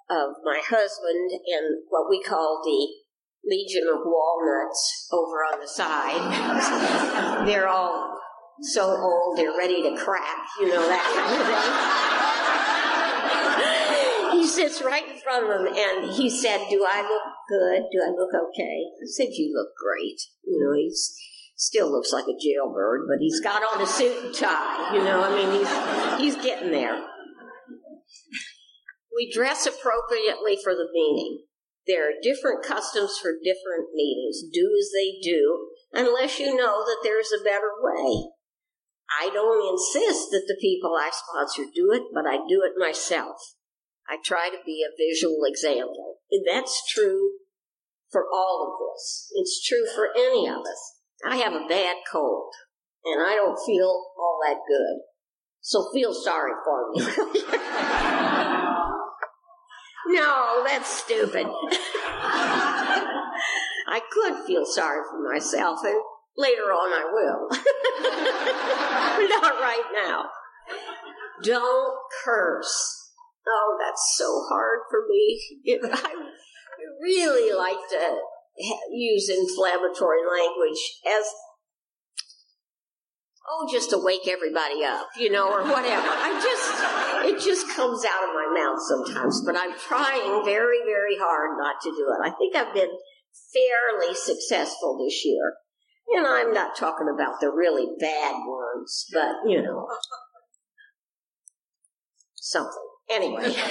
of 0.10 0.36
my 0.44 0.62
husband 0.62 1.32
and 1.32 1.82
what 1.90 2.10
we 2.10 2.22
call 2.22 2.62
the 2.64 2.88
Legion 3.46 3.88
of 3.92 4.02
Walnuts 4.06 5.08
over 5.12 5.44
on 5.52 5.60
the 5.60 5.68
side. 5.68 7.46
They're 7.48 7.68
all 7.68 8.20
so 8.62 8.86
old, 8.86 9.38
they're 9.38 9.58
ready 9.58 9.82
to 9.82 9.98
crack, 9.98 10.38
you 10.60 10.68
know, 10.68 10.88
that 10.88 11.04
kind 11.16 11.42
of 11.42 11.48
thing. 11.48 12.93
He 14.44 14.50
sits 14.50 14.82
right 14.84 15.08
in 15.08 15.18
front 15.24 15.46
of 15.48 15.56
him 15.56 15.74
and 15.74 16.12
he 16.12 16.30
said, 16.30 16.68
Do 16.70 16.86
I 16.86 17.02
look 17.02 17.24
good? 17.48 17.84
Do 17.94 18.04
I 18.04 18.10
look 18.10 18.32
okay? 18.50 18.84
I 19.02 19.08
said, 19.08 19.30
You 19.32 19.54
look 19.56 19.70
great. 19.80 20.20
You 20.44 20.60
know, 20.60 20.76
he's 20.76 21.16
still 21.56 21.90
looks 21.90 22.12
like 22.12 22.26
a 22.26 22.36
jailbird, 22.38 23.08
but 23.08 23.20
he's 23.22 23.39
got 23.39 23.63
on 23.63 23.82
a 23.82 23.88
suit 23.88 24.26
and 24.26 24.36
tie, 24.36 24.94
you 24.94 25.02
know, 25.02 25.24
I 25.24 25.32
mean 25.32 26.20
he's 26.20 26.36
he's 26.36 26.44
getting 26.44 26.72
there. 26.72 27.08
We 29.15 29.32
dress 29.32 29.65
appropriately 29.65 30.58
for 30.62 30.74
the 30.74 30.89
meeting. 30.91 31.46
There 31.88 32.10
are 32.10 32.22
different 32.22 32.65
customs 32.65 33.17
for 33.22 33.32
different 33.32 33.94
meetings. 33.94 34.44
Do 34.52 34.76
as 34.78 34.89
they 34.91 35.22
do, 35.24 35.70
unless 35.94 36.38
you 36.39 36.54
know 36.54 36.84
that 36.84 37.00
there's 37.04 37.32
a 37.32 37.44
better 37.44 37.72
way. 37.80 38.28
I 39.22 39.30
don't 39.32 39.72
insist 39.72 40.32
that 40.32 40.46
the 40.48 40.58
people 40.60 40.96
I 41.00 41.12
sponsor 41.13 41.70
do 41.74 41.91
it, 41.94 42.04
but 42.13 42.26
I 42.26 42.38
do 42.38 42.63
it 42.65 42.74
myself. 42.78 43.38
I 44.10 44.18
try 44.24 44.50
to 44.50 44.58
be 44.66 44.84
a 44.84 44.92
visual 44.98 45.42
example. 45.46 46.18
And 46.32 46.44
that's 46.50 46.82
true 46.94 47.34
for 48.12 48.26
all 48.32 48.68
of 48.68 48.74
this. 48.80 49.32
It's 49.36 49.62
true 49.66 49.86
for 49.96 50.10
any 50.16 50.48
of 50.48 50.60
us. 50.60 50.94
I 51.26 51.38
have 51.38 51.54
a 51.54 51.66
bad 51.68 51.96
cold, 52.12 52.54
and 53.06 53.22
I 53.22 53.36
don't 53.36 53.58
feel 53.66 54.12
all 54.18 54.39
that 54.46 54.58
good. 54.68 55.00
So 55.62 55.89
feel 55.94 56.13
sorry 56.13 56.52
for 56.66 56.92
me. 56.92 57.00
no, 60.08 60.63
that's 60.66 60.89
stupid. 60.89 61.48
I 63.86 64.00
could 64.12 64.46
feel 64.46 64.66
sorry 64.66 65.02
for 65.10 65.20
myself, 65.32 65.80
and 65.84 66.02
later 66.38 66.63
on 66.63 66.92
I 66.92 67.06
will. 67.13 67.48
Not 69.42 69.62
right 69.62 69.86
now. 69.94 70.30
Don't 71.42 71.98
curse. 72.24 73.03
Oh, 73.47 73.77
that's 73.79 74.15
so 74.17 74.45
hard 74.49 74.79
for 74.89 75.03
me. 75.10 75.41
I 75.84 76.13
really 77.01 77.56
like 77.56 77.82
to 77.91 78.17
use 78.91 79.29
inflammatory 79.29 80.21
language 80.25 80.79
as 81.08 81.25
oh 83.49 83.67
just 83.71 83.89
to 83.89 83.97
wake 83.97 84.27
everybody 84.27 84.84
up 84.84 85.08
you 85.17 85.29
know 85.32 85.51
or 85.51 85.63
whatever. 85.63 86.08
I 86.08 86.32
just 86.41 87.34
it 87.34 87.39
just 87.43 87.69
comes 87.75 88.06
out 88.06 88.23
of 88.23 88.34
my 88.34 88.47
mouth 88.53 88.79
sometimes 88.88 89.41
but 89.45 89.56
i'm 89.58 89.73
trying 89.77 90.45
very 90.45 90.79
very 90.86 91.17
hard 91.17 91.58
not 91.58 91.82
to 91.82 91.89
do 91.89 92.08
it. 92.12 92.27
I 92.27 92.32
think 92.38 92.56
i've 92.56 92.73
been 92.73 92.91
fairly 93.53 94.13
successful 94.13 95.03
this 95.03 95.25
year. 95.25 95.53
And 96.15 96.27
i'm 96.27 96.53
not 96.53 96.75
talking 96.75 97.08
about 97.13 97.39
the 97.39 97.49
really 97.49 97.88
bad 97.99 98.36
ones 98.45 99.06
but 99.12 99.36
you 99.47 99.62
know 99.62 99.88
something 102.36 102.92
anyway 103.10 103.54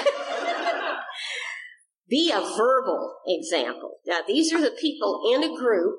Be 2.12 2.30
a 2.30 2.40
verbal 2.40 3.16
example. 3.26 3.92
Now, 4.06 4.18
these 4.26 4.52
are 4.52 4.60
the 4.60 4.76
people 4.78 5.22
in 5.32 5.42
a 5.42 5.56
group 5.56 5.98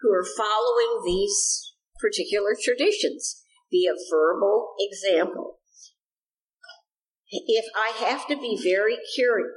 who 0.00 0.10
are 0.10 0.24
following 0.24 1.02
these 1.04 1.74
particular 2.00 2.56
traditions. 2.58 3.42
Be 3.70 3.86
a 3.86 4.00
verbal 4.10 4.74
example. 4.80 5.58
If 7.28 7.66
I 7.76 7.92
have 8.06 8.26
to 8.28 8.36
be 8.36 8.58
very 8.62 8.96
curious, 9.14 9.50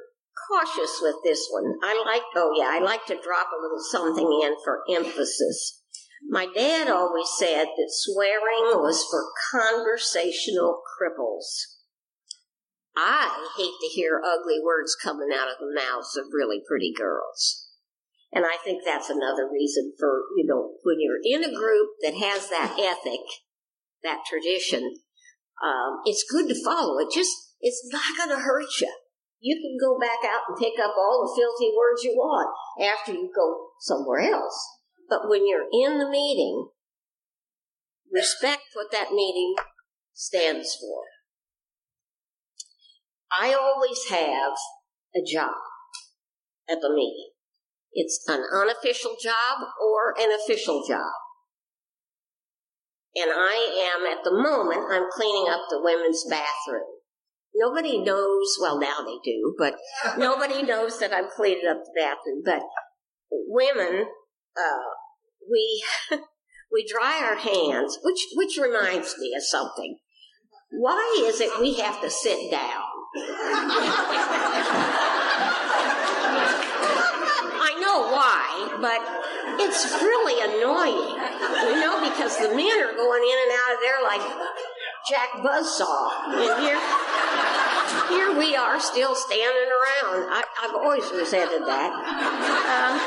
cautious 0.52 1.00
with 1.02 1.16
this 1.24 1.48
one, 1.50 1.76
I 1.82 2.04
like, 2.06 2.24
oh 2.36 2.54
yeah, 2.58 2.72
I 2.72 2.80
like 2.80 3.06
to 3.06 3.22
drop 3.22 3.48
a 3.54 3.62
little 3.62 3.80
something 3.80 4.42
in 4.44 4.56
for 4.66 4.82
emphasis. 4.94 5.82
My 6.28 6.48
dad 6.54 6.90
always 6.90 7.30
said 7.38 7.68
that 7.68 7.90
swearing 7.90 8.82
was 8.82 9.06
for 9.10 9.32
conversational 9.50 10.82
cripples. 11.00 11.75
I 12.98 13.50
hate 13.58 13.76
to 13.82 13.88
hear 13.88 14.22
ugly 14.24 14.60
words 14.64 14.96
coming 14.96 15.30
out 15.34 15.50
of 15.50 15.60
the 15.60 15.74
mouths 15.74 16.16
of 16.18 16.34
really 16.34 16.62
pretty 16.68 16.94
girls. 16.96 17.68
And 18.32 18.46
I 18.46 18.58
think 18.64 18.84
that's 18.84 19.10
another 19.10 19.50
reason 19.52 19.94
for, 20.00 20.24
you 20.36 20.46
know, 20.46 20.76
when 20.84 20.98
you're 21.00 21.24
in 21.24 21.44
a 21.44 21.56
group 21.56 21.90
that 22.02 22.16
has 22.16 22.50
that 22.50 22.78
ethic, 22.80 23.22
that 24.04 24.24
tradition, 24.30 24.96
um, 25.64 26.02
it's 26.06 26.26
good 26.30 26.50
to 26.50 26.64
follow. 26.64 27.00
It 27.00 27.14
just, 27.14 27.32
it's 27.62 27.88
not 27.92 28.18
going 28.18 28.38
to 28.38 28.44
hurt 28.44 28.68
you. 28.82 28.94
You 29.40 29.56
can 29.62 29.78
go 29.80 30.00
back 30.00 30.20
out 30.26 30.44
and 30.50 30.58
pick 30.58 30.80
up 30.84 30.96
all 30.98 31.24
the 31.24 31.40
filthy 31.40 31.72
words 31.78 32.04
you 32.04 32.12
want 32.16 32.50
after 32.82 33.14
you 33.14 33.32
go 33.34 33.70
somewhere 33.80 34.22
else. 34.22 34.58
But 35.08 35.30
when 35.30 35.48
you're 35.48 35.68
in 35.72 36.00
the 36.00 36.10
meeting, 36.10 36.70
respect 38.12 38.64
what 38.74 38.92
that 38.92 39.12
meeting 39.12 39.56
stands 40.14 40.76
for. 40.76 41.04
I 43.32 43.54
always 43.54 44.10
have 44.10 44.54
a 45.16 45.22
job 45.26 45.56
at 46.70 46.82
the 46.82 46.90
meeting. 46.90 47.32
It's 47.94 48.24
an 48.28 48.44
unofficial 48.54 49.16
job 49.22 49.68
or 49.82 50.14
an 50.20 50.30
official 50.32 50.84
job. 50.88 51.12
And 53.16 53.32
I 53.32 53.94
am, 53.96 54.06
at 54.06 54.26
the 54.26 54.32
moment, 54.32 54.92
I'm 54.92 55.10
cleaning 55.14 55.46
up 55.50 55.62
the 55.70 55.82
women's 55.82 56.26
bathroom. 56.30 56.84
Nobody 57.56 58.04
knows, 58.04 58.58
well, 58.62 58.78
now 58.78 58.98
they 59.06 59.18
do, 59.24 59.56
but 59.58 59.78
nobody 60.18 60.62
knows 60.62 61.00
that 61.00 61.14
I'm 61.14 61.30
cleaning 61.34 61.68
up 61.70 61.78
the 61.86 61.94
bathroom. 61.96 62.42
But 62.44 62.62
women, 63.48 64.08
uh, 64.58 64.90
we, 65.50 65.84
we 66.72 66.86
dry 66.86 67.22
our 67.24 67.38
hands, 67.38 67.98
which, 68.04 68.28
which 68.34 68.58
reminds 68.62 69.18
me 69.18 69.34
of 69.38 69.44
something. 69.44 69.98
Why 70.72 71.24
is 71.26 71.40
it 71.40 71.62
we 71.62 71.80
have 71.80 72.02
to 72.02 72.10
sit 72.10 72.52
down? 72.52 72.84
I 73.16 73.22
know 77.80 78.12
why, 78.12 78.76
but 78.82 79.00
it's 79.62 79.86
really 80.02 80.44
annoying, 80.44 81.16
you 81.72 81.80
know, 81.80 82.04
because 82.04 82.38
the 82.38 82.50
men 82.50 82.76
are 82.84 82.94
going 82.94 83.24
in 83.24 83.38
and 83.40 83.52
out 83.56 83.72
of 83.74 83.80
there 83.80 84.04
like 84.04 84.20
Jack 85.08 85.32
Buzzsaw. 85.40 86.12
And 86.36 86.60
here, 86.60 86.80
here 88.10 88.38
we 88.38 88.56
are 88.56 88.80
still 88.82 89.16
standing 89.16 89.72
around. 89.72 90.28
I, 90.32 90.44
have 90.64 90.76
always 90.76 91.10
resented 91.12 91.62
that. 91.62 91.92
Uh, 92.68 93.00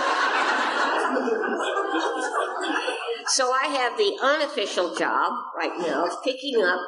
so 3.27 3.53
I 3.53 3.67
have 3.67 3.99
the 3.99 4.17
unofficial 4.23 4.95
job 4.95 5.33
right 5.55 5.79
now 5.79 6.07
of 6.07 6.25
picking 6.25 6.63
up 6.63 6.81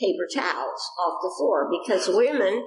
paper 0.00 0.26
towels 0.32 0.82
off 0.98 1.20
the 1.22 1.34
floor 1.36 1.68
because 1.70 2.08
women 2.08 2.64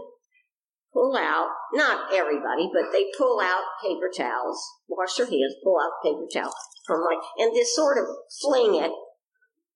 pull 0.94 1.18
out, 1.18 1.50
not 1.74 2.14
everybody, 2.14 2.70
but 2.72 2.94
they 2.94 3.06
pull 3.18 3.42
out 3.42 3.64
paper 3.84 4.10
towels, 4.16 4.62
wash 4.88 5.16
their 5.16 5.26
hands, 5.26 5.56
pull 5.64 5.78
out 5.82 6.04
paper 6.04 6.28
towels 6.32 6.54
from 6.86 7.02
like, 7.02 7.18
and 7.40 7.56
just 7.56 7.76
sort 7.76 7.98
of 7.98 8.06
fling 8.42 8.76
it 8.76 8.92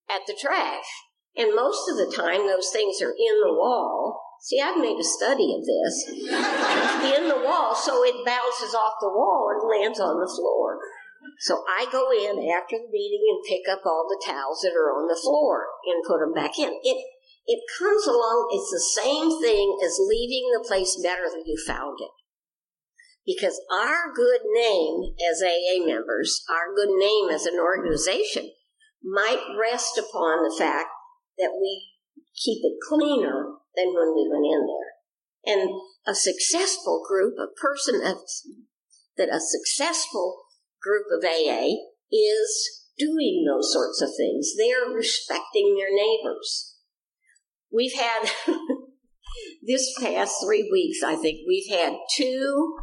at 0.10 0.22
the 0.28 0.38
trash. 0.40 0.86
And 1.36 1.56
most 1.56 1.90
of 1.90 1.98
the 1.98 2.14
time, 2.16 2.48
those 2.48 2.70
things 2.72 3.02
are 3.02 3.14
in 3.14 3.42
the 3.42 3.54
wall. 3.54 4.22
See, 4.42 4.62
I've 4.62 4.78
made 4.78 4.98
a 4.98 5.04
study 5.04 5.58
of 5.58 5.66
this. 5.66 5.96
in 7.18 7.28
the 7.28 7.42
wall, 7.44 7.76
so 7.76 8.04
it 8.06 8.26
bounces 8.26 8.74
off 8.74 9.02
the 9.02 9.10
wall 9.10 9.50
and 9.50 9.70
lands 9.70 10.00
on 10.00 10.20
the 10.20 10.30
floor. 10.30 10.78
So 11.40 11.64
I 11.68 11.86
go 11.92 12.10
in 12.12 12.50
after 12.50 12.78
the 12.78 12.90
meeting 12.92 13.22
and 13.30 13.46
pick 13.46 13.70
up 13.70 13.82
all 13.86 14.06
the 14.08 14.22
towels 14.26 14.62
that 14.62 14.74
are 14.74 14.94
on 14.94 15.08
the 15.08 15.20
floor 15.20 15.66
and 15.86 16.06
put 16.08 16.20
them 16.20 16.34
back 16.34 16.58
in. 16.58 16.70
It 16.84 16.98
it 17.48 17.64
comes 17.80 18.06
along, 18.06 18.50
it's 18.52 18.72
the 18.72 19.02
same 19.02 19.42
thing 19.42 19.80
as 19.84 19.98
leaving 20.04 20.52
the 20.52 20.66
place 20.68 21.00
better 21.02 21.30
than 21.32 21.46
you 21.46 21.58
found 21.66 21.98
it. 22.02 22.12
Because 23.26 23.60
our 23.72 24.14
good 24.14 24.42
name 24.54 25.16
as 25.32 25.42
AA 25.42 25.84
members, 25.84 26.44
our 26.50 26.76
good 26.76 26.94
name 26.98 27.30
as 27.30 27.46
an 27.46 27.60
organization, 27.60 28.52
might 29.02 29.56
rest 29.60 29.98
upon 29.98 30.44
the 30.44 30.56
fact 30.58 30.90
that 31.38 31.52
we 31.60 31.88
keep 32.36 32.60
it 32.64 32.78
cleaner 32.88 33.56
than 33.76 33.94
when 33.96 34.14
we 34.14 34.28
went 34.30 34.46
in 34.46 34.68
there. 34.68 35.56
And 35.56 35.70
a 36.06 36.16
successful 36.16 37.04
group, 37.08 37.36
a 37.40 37.48
person 37.60 38.06
of, 38.06 38.18
that 39.16 39.30
a 39.30 39.40
successful 39.40 40.44
group 40.82 41.06
of 41.12 41.24
AA 41.24 41.76
is 42.12 42.84
doing 42.98 43.46
those 43.48 43.72
sorts 43.72 44.02
of 44.02 44.10
things. 44.18 44.54
They're 44.58 44.94
respecting 44.94 45.78
their 45.78 45.94
neighbors. 45.96 46.77
We've 47.74 47.94
had 47.94 48.30
this 49.66 49.94
past 50.02 50.36
three 50.44 50.70
weeks, 50.72 51.04
I 51.04 51.16
think, 51.16 51.40
we've 51.48 51.70
had 51.70 51.94
two 52.16 52.78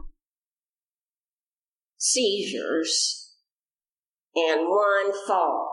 seizures 1.96 3.32
and 4.34 4.68
one 4.68 5.12
fall. 5.26 5.70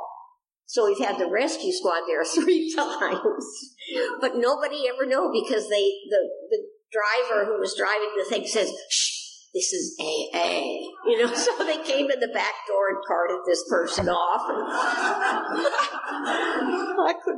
So 0.66 0.86
we've 0.86 1.06
had 1.06 1.20
the 1.20 1.30
rescue 1.30 1.74
squad 1.74 2.04
there 2.08 2.24
three 2.26 2.74
times, 2.74 3.76
but 4.22 4.38
nobody 4.38 4.88
ever 4.88 5.06
know 5.06 5.32
because 5.32 5.68
they 5.70 5.92
the 6.10 6.30
the 6.50 6.64
driver 6.92 7.46
who 7.46 7.60
was 7.60 7.76
driving 7.78 8.12
the 8.18 8.30
thing 8.30 8.48
says, 8.48 8.72
"Shh, 8.90 9.22
this 9.54 9.74
is 9.74 9.98
AA. 10.00 10.80
You 11.06 11.26
know, 11.26 11.34
so 11.36 11.52
they 11.60 11.84
came 11.84 12.10
in 12.10 12.20
the 12.20 12.32
back 12.34 12.54
door 12.68 12.90
and 12.90 12.98
carted 13.06 13.40
this 13.46 13.64
person 13.70 14.08
off. 14.08 14.50
And 14.50 15.61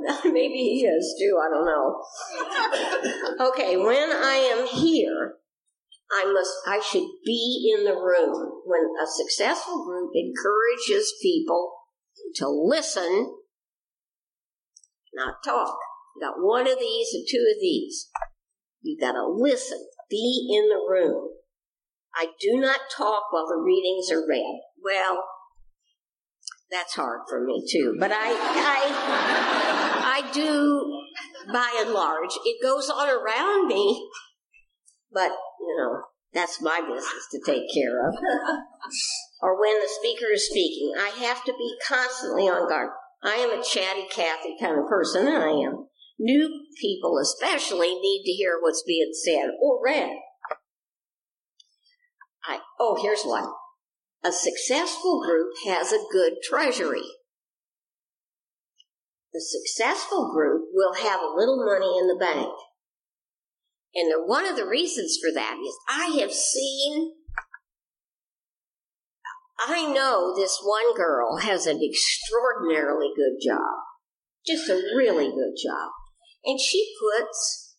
maybe 0.25 0.57
he 0.57 0.85
is 0.85 1.15
too, 1.19 1.39
I 1.39 1.49
don't 1.53 1.65
know. 1.65 2.03
Okay, 3.49 3.77
when 3.77 4.11
I 4.11 4.35
am 4.53 4.67
here, 4.67 5.35
I 6.11 6.31
must 6.31 6.51
I 6.67 6.79
should 6.79 7.07
be 7.25 7.73
in 7.75 7.83
the 7.85 7.95
room. 7.95 8.61
When 8.65 8.81
a 9.01 9.07
successful 9.07 9.85
group 9.85 10.11
encourages 10.15 11.13
people 11.21 11.73
to 12.35 12.47
listen, 12.47 13.35
not 15.13 15.35
talk. 15.43 15.77
You 16.15 16.27
got 16.27 16.35
one 16.37 16.67
of 16.67 16.79
these 16.79 17.09
and 17.13 17.25
two 17.29 17.45
of 17.55 17.59
these. 17.59 18.09
You 18.81 18.97
gotta 18.99 19.25
listen. 19.27 19.79
Be 20.09 20.47
in 20.53 20.69
the 20.69 20.85
room. 20.87 21.29
I 22.15 22.27
do 22.39 22.59
not 22.59 22.81
talk 22.95 23.31
while 23.31 23.47
the 23.47 23.61
readings 23.63 24.11
are 24.11 24.27
read. 24.27 24.61
Well, 24.83 25.23
that's 26.73 26.95
hard 26.95 27.21
for 27.29 27.45
me 27.45 27.63
too. 27.71 27.95
But 27.99 28.11
I, 28.11 28.17
I, 28.17 30.21
I 30.21 30.33
do, 30.33 31.01
by 31.51 31.83
and 31.85 31.93
large, 31.93 32.31
it 32.45 32.61
goes 32.61 32.89
on 32.89 33.09
around 33.09 33.67
me. 33.67 34.09
But 35.11 35.31
you 35.61 35.75
know, 35.77 36.01
that's 36.33 36.61
my 36.61 36.81
business 36.81 37.27
to 37.31 37.39
take 37.45 37.63
care 37.73 38.07
of. 38.07 38.15
or 39.41 39.61
when 39.61 39.79
the 39.79 39.89
speaker 39.99 40.31
is 40.33 40.49
speaking, 40.49 40.93
I 40.97 41.09
have 41.09 41.43
to 41.45 41.53
be 41.53 41.75
constantly 41.87 42.43
on 42.43 42.67
guard. 42.67 42.89
I 43.23 43.35
am 43.35 43.57
a 43.57 43.63
chatty 43.63 44.07
Cathy 44.11 44.55
kind 44.59 44.79
of 44.79 44.89
person, 44.89 45.27
and 45.27 45.43
I 45.43 45.49
am. 45.49 45.87
New 46.19 46.65
people, 46.79 47.17
especially, 47.21 47.95
need 47.95 48.23
to 48.25 48.31
hear 48.31 48.59
what's 48.61 48.83
being 48.85 49.11
said 49.13 49.49
or 49.61 49.79
read. 49.83 50.11
I, 52.45 52.59
oh, 52.79 52.99
here's 53.01 53.23
one. 53.23 53.47
A 54.25 54.31
successful 54.31 55.21
group 55.21 55.53
has 55.65 55.91
a 55.91 56.05
good 56.11 56.33
treasury. 56.41 57.03
The 59.33 59.41
successful 59.41 60.31
group 60.31 60.69
will 60.73 60.93
have 60.93 61.19
a 61.19 61.33
little 61.35 61.65
money 61.65 61.97
in 61.99 62.07
the 62.07 62.17
bank. 62.19 62.53
And 63.95 64.11
the, 64.11 64.23
one 64.25 64.45
of 64.45 64.55
the 64.55 64.67
reasons 64.67 65.17
for 65.21 65.33
that 65.33 65.57
is 65.59 65.75
I 65.89 66.17
have 66.21 66.31
seen, 66.31 67.11
I 69.67 69.91
know 69.91 70.33
this 70.35 70.59
one 70.63 70.95
girl 70.95 71.37
has 71.37 71.67
an 71.67 71.81
extraordinarily 71.83 73.09
good 73.15 73.45
job. 73.45 73.75
Just 74.47 74.69
a 74.69 74.81
really 74.95 75.29
good 75.29 75.55
job. 75.61 75.89
And 76.45 76.59
she 76.59 76.93
puts 76.99 77.75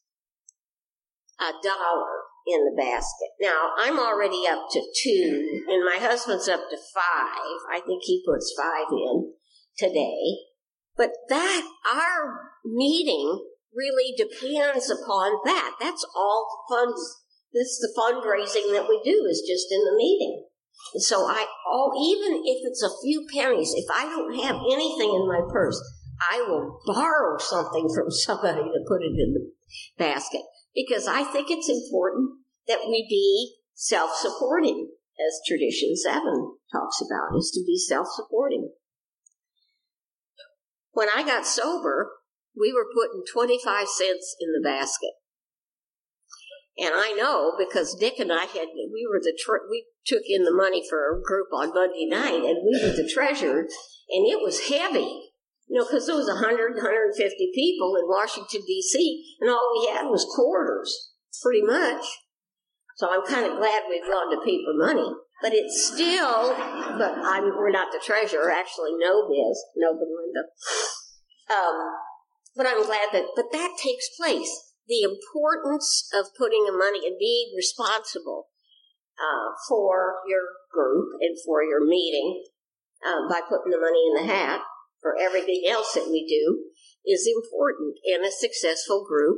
a 1.41 1.53
dollar 1.63 2.24
in 2.47 2.65
the 2.65 2.77
basket. 2.77 3.33
Now, 3.41 3.71
I'm 3.79 3.99
already 3.99 4.45
up 4.49 4.69
to 4.73 4.81
two, 5.03 5.65
and 5.69 5.85
my 5.85 5.97
husband's 5.99 6.49
up 6.49 6.69
to 6.71 6.77
five. 6.77 7.57
I 7.73 7.81
think 7.87 8.03
he 8.05 8.23
puts 8.27 8.55
five 8.57 8.87
in 8.93 9.33
today. 9.79 10.45
But 10.97 11.11
that, 11.29 11.63
our 11.91 12.53
meeting 12.65 13.45
really 13.75 14.15
depends 14.17 14.91
upon 14.91 15.41
that. 15.45 15.75
That's 15.81 16.07
all 16.15 16.47
the 16.69 16.75
funds, 16.75 17.23
this 17.53 17.81
the 17.81 17.93
fundraising 17.97 18.73
that 18.75 18.89
we 18.89 19.01
do 19.05 19.27
is 19.29 19.43
just 19.49 19.73
in 19.73 19.85
the 19.85 19.97
meeting. 19.97 20.45
And 20.93 21.03
so 21.03 21.27
I, 21.27 21.47
all, 21.67 21.93
even 21.97 22.43
if 22.45 22.59
it's 22.63 22.83
a 22.83 22.95
few 23.03 23.27
pennies, 23.35 23.73
if 23.75 23.87
I 23.91 24.05
don't 24.05 24.45
have 24.45 24.57
anything 24.71 25.15
in 25.15 25.27
my 25.27 25.41
purse, 25.51 25.81
I 26.21 26.45
will 26.47 26.81
borrow 26.87 27.39
something 27.39 27.89
from 27.95 28.11
somebody 28.11 28.63
to 28.63 28.85
put 28.87 29.03
it 29.03 29.17
in 29.19 29.35
the 29.35 29.51
basket 29.99 30.43
because 30.75 31.07
I 31.07 31.23
think 31.23 31.49
it's 31.51 31.69
important 31.69 32.31
that 32.67 32.87
we 32.89 33.07
be 33.09 33.57
self-supporting, 33.75 34.91
as 35.19 35.41
Tradition 35.47 35.97
7 35.97 36.23
talks 36.73 37.01
about, 37.01 37.37
is 37.39 37.51
to 37.55 37.65
be 37.65 37.79
self-supporting. 37.79 38.71
When 40.93 41.09
I 41.15 41.23
got 41.23 41.47
sober, 41.47 42.13
we 42.59 42.73
were 42.73 42.87
putting 42.95 43.25
25 43.31 43.89
cents 43.89 44.37
in 44.41 44.53
the 44.53 44.67
basket. 44.67 45.11
And 46.77 46.93
I 46.93 47.13
know 47.13 47.53
because 47.59 47.97
Dick 47.99 48.19
and 48.19 48.33
I 48.33 48.45
had, 48.45 48.69
we 48.93 49.07
were 49.09 49.21
the, 49.21 49.37
we 49.71 49.87
took 50.07 50.23
in 50.27 50.45
the 50.45 50.53
money 50.53 50.83
for 50.89 51.07
a 51.09 51.23
group 51.23 51.49
on 51.53 51.73
Monday 51.73 52.07
night 52.07 52.43
and 52.43 52.59
we 52.65 52.81
were 52.83 52.95
the 52.95 53.09
treasurer 53.13 53.61
and 53.61 54.27
it 54.27 54.41
was 54.43 54.69
heavy. 54.69 55.34
You 55.67 55.81
know, 55.81 55.87
because 55.87 56.07
there 56.07 56.17
was 56.17 56.29
100, 56.29 56.77
150 56.77 57.51
people 57.55 57.97
in 57.97 58.05
Washington, 58.07 58.61
D.C., 58.67 59.37
and 59.41 59.51
all 59.51 59.73
we 59.73 59.89
had 59.89 60.07
was 60.07 60.29
quarters, 60.37 61.13
pretty 61.43 61.63
much. 61.63 62.05
So 62.97 63.11
I'm 63.11 63.27
kind 63.27 63.51
of 63.51 63.59
glad 63.59 63.89
we've 63.89 64.07
gone 64.07 64.31
to 64.31 64.45
paper 64.45 64.77
money. 64.77 65.09
But 65.43 65.53
it's 65.53 65.93
still, 65.93 66.55
but 66.97 67.19
I'm, 67.19 67.45
we're 67.57 67.75
not 67.75 67.93
the 67.93 68.01
treasurer, 68.03 68.51
actually, 68.53 68.93
no 68.97 69.29
biz, 69.29 69.59
no 69.77 69.93
Belinda. 69.93 70.45
Um, 71.51 71.77
but 72.57 72.67
I'm 72.67 72.85
glad 72.85 73.09
that, 73.13 73.25
but 73.35 73.53
that 73.53 73.77
takes 73.83 74.09
place. 74.17 74.73
The 74.87 75.03
importance 75.03 76.09
of 76.15 76.27
putting 76.39 76.65
the 76.65 76.73
money 76.73 77.07
and 77.07 77.19
being 77.19 77.53
responsible 77.57 78.49
uh, 79.19 79.53
for 79.69 80.17
your 80.29 80.43
group 80.73 81.19
and 81.21 81.37
for 81.45 81.63
your 81.63 81.85
meeting 81.85 82.45
uh, 83.05 83.29
by 83.29 83.41
putting 83.41 83.73
the 83.73 83.81
money 83.81 84.03
in 84.07 84.27
the 84.27 84.33
hat 84.33 84.61
for 85.05 85.21
everything 85.21 85.69
else 85.69 85.93
that 85.93 86.09
we 86.11 86.25
do 86.25 86.65
is 87.05 87.29
important. 87.29 87.97
And 88.09 88.25
a 88.25 88.33
successful 88.33 89.05
group, 89.07 89.37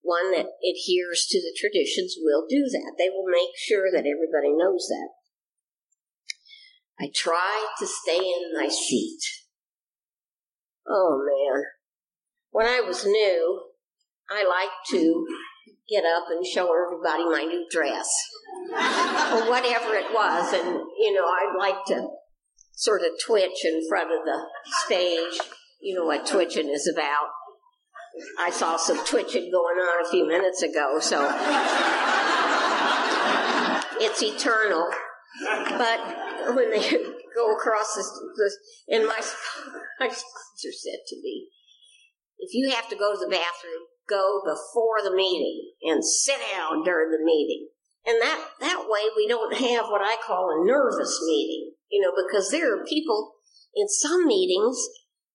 one 0.00 0.32
that 0.32 0.46
adheres 0.64 1.26
to 1.28 1.38
the 1.38 1.54
traditions, 1.54 2.16
will 2.18 2.46
do 2.48 2.64
that. 2.72 2.94
They 2.96 3.10
will 3.10 3.28
make 3.28 3.52
sure 3.58 3.92
that 3.92 4.08
everybody 4.08 4.56
knows 4.56 4.88
that. 4.88 5.10
I 6.98 7.10
try 7.14 7.66
to 7.78 7.86
stay 7.86 8.16
in 8.16 8.52
my 8.58 8.68
seat. 8.68 9.20
Oh 10.88 11.20
man. 11.20 11.64
When 12.50 12.66
I 12.66 12.80
was 12.80 13.04
new, 13.04 13.62
I 14.30 14.44
liked 14.44 14.88
to 14.92 15.26
get 15.90 16.04
up 16.04 16.24
and 16.30 16.46
show 16.46 16.70
everybody 16.72 17.24
my 17.24 17.44
new 17.44 17.66
dress 17.70 18.08
or 18.70 19.50
whatever 19.50 19.94
it 19.94 20.12
was. 20.12 20.52
And, 20.54 20.80
you 20.98 21.12
know, 21.12 21.24
I'd 21.24 21.56
like 21.58 21.84
to 21.86 22.08
sort 22.74 23.02
of 23.02 23.08
twitch 23.24 23.64
in 23.64 23.82
front 23.88 24.10
of 24.10 24.24
the 24.24 24.38
stage. 24.84 25.40
You 25.80 25.96
know 25.96 26.04
what 26.04 26.26
twitching 26.26 26.68
is 26.68 26.90
about. 26.92 27.28
I 28.38 28.50
saw 28.50 28.76
some 28.76 29.04
twitching 29.06 29.50
going 29.50 29.78
on 29.78 30.04
a 30.04 30.10
few 30.10 30.26
minutes 30.26 30.62
ago, 30.62 30.98
so 31.00 31.24
it's 34.00 34.22
eternal. 34.22 34.88
But 35.78 36.54
when 36.54 36.70
they 36.70 36.80
go 37.34 37.56
across 37.56 37.94
this, 37.94 38.10
this 38.36 38.56
and 38.88 39.06
my, 39.06 39.16
my 40.00 40.08
sponsor 40.08 40.72
said 40.72 41.00
to 41.08 41.16
me, 41.16 41.48
if 42.38 42.52
you 42.52 42.70
have 42.74 42.88
to 42.88 42.96
go 42.96 43.14
to 43.14 43.18
the 43.18 43.30
bathroom, 43.30 43.86
go 44.08 44.42
before 44.44 45.00
the 45.02 45.14
meeting 45.14 45.72
and 45.82 46.04
sit 46.04 46.38
down 46.52 46.84
during 46.84 47.10
the 47.10 47.24
meeting. 47.24 47.68
And 48.04 48.20
that, 48.20 48.48
that 48.60 48.84
way 48.88 49.02
we 49.16 49.28
don't 49.28 49.54
have 49.54 49.86
what 49.86 50.02
I 50.02 50.16
call 50.26 50.50
a 50.50 50.66
nervous 50.66 51.20
meeting, 51.24 51.72
you 51.92 52.00
know, 52.00 52.10
because 52.16 52.50
there 52.50 52.72
are 52.74 52.84
people 52.84 53.36
in 53.76 53.86
some 53.88 54.26
meetings 54.26 54.78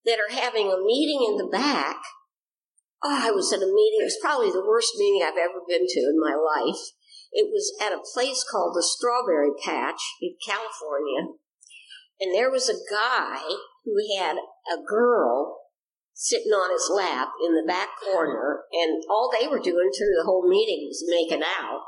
that 0.05 0.17
are 0.17 0.33
having 0.33 0.67
a 0.67 0.83
meeting 0.83 1.25
in 1.29 1.37
the 1.37 1.49
back. 1.51 1.97
Oh, 3.03 3.29
I 3.29 3.31
was 3.31 3.53
at 3.53 3.61
a 3.61 3.69
meeting, 3.69 4.01
it 4.01 4.09
was 4.09 4.17
probably 4.21 4.49
the 4.49 4.65
worst 4.65 4.93
meeting 4.97 5.21
I've 5.21 5.37
ever 5.37 5.61
been 5.67 5.85
to 5.85 5.99
in 5.99 6.19
my 6.19 6.33
life. 6.33 6.81
It 7.31 7.51
was 7.51 7.71
at 7.79 7.93
a 7.93 8.01
place 8.13 8.43
called 8.49 8.73
the 8.73 8.81
Strawberry 8.81 9.51
Patch 9.63 10.01
in 10.21 10.33
California. 10.43 11.37
And 12.19 12.33
there 12.33 12.49
was 12.49 12.67
a 12.67 12.81
guy 12.89 13.37
who 13.85 14.17
had 14.17 14.37
a 14.37 14.81
girl 14.81 15.59
sitting 16.13 16.51
on 16.51 16.73
his 16.73 16.89
lap 16.89 17.29
in 17.45 17.53
the 17.53 17.67
back 17.67 17.89
corner, 18.01 18.63
and 18.73 19.03
all 19.07 19.29
they 19.29 19.47
were 19.47 19.59
doing 19.59 19.91
through 19.93 20.17
the 20.17 20.25
whole 20.25 20.49
meeting 20.49 20.89
was 20.89 21.05
making 21.05 21.43
out. 21.43 21.85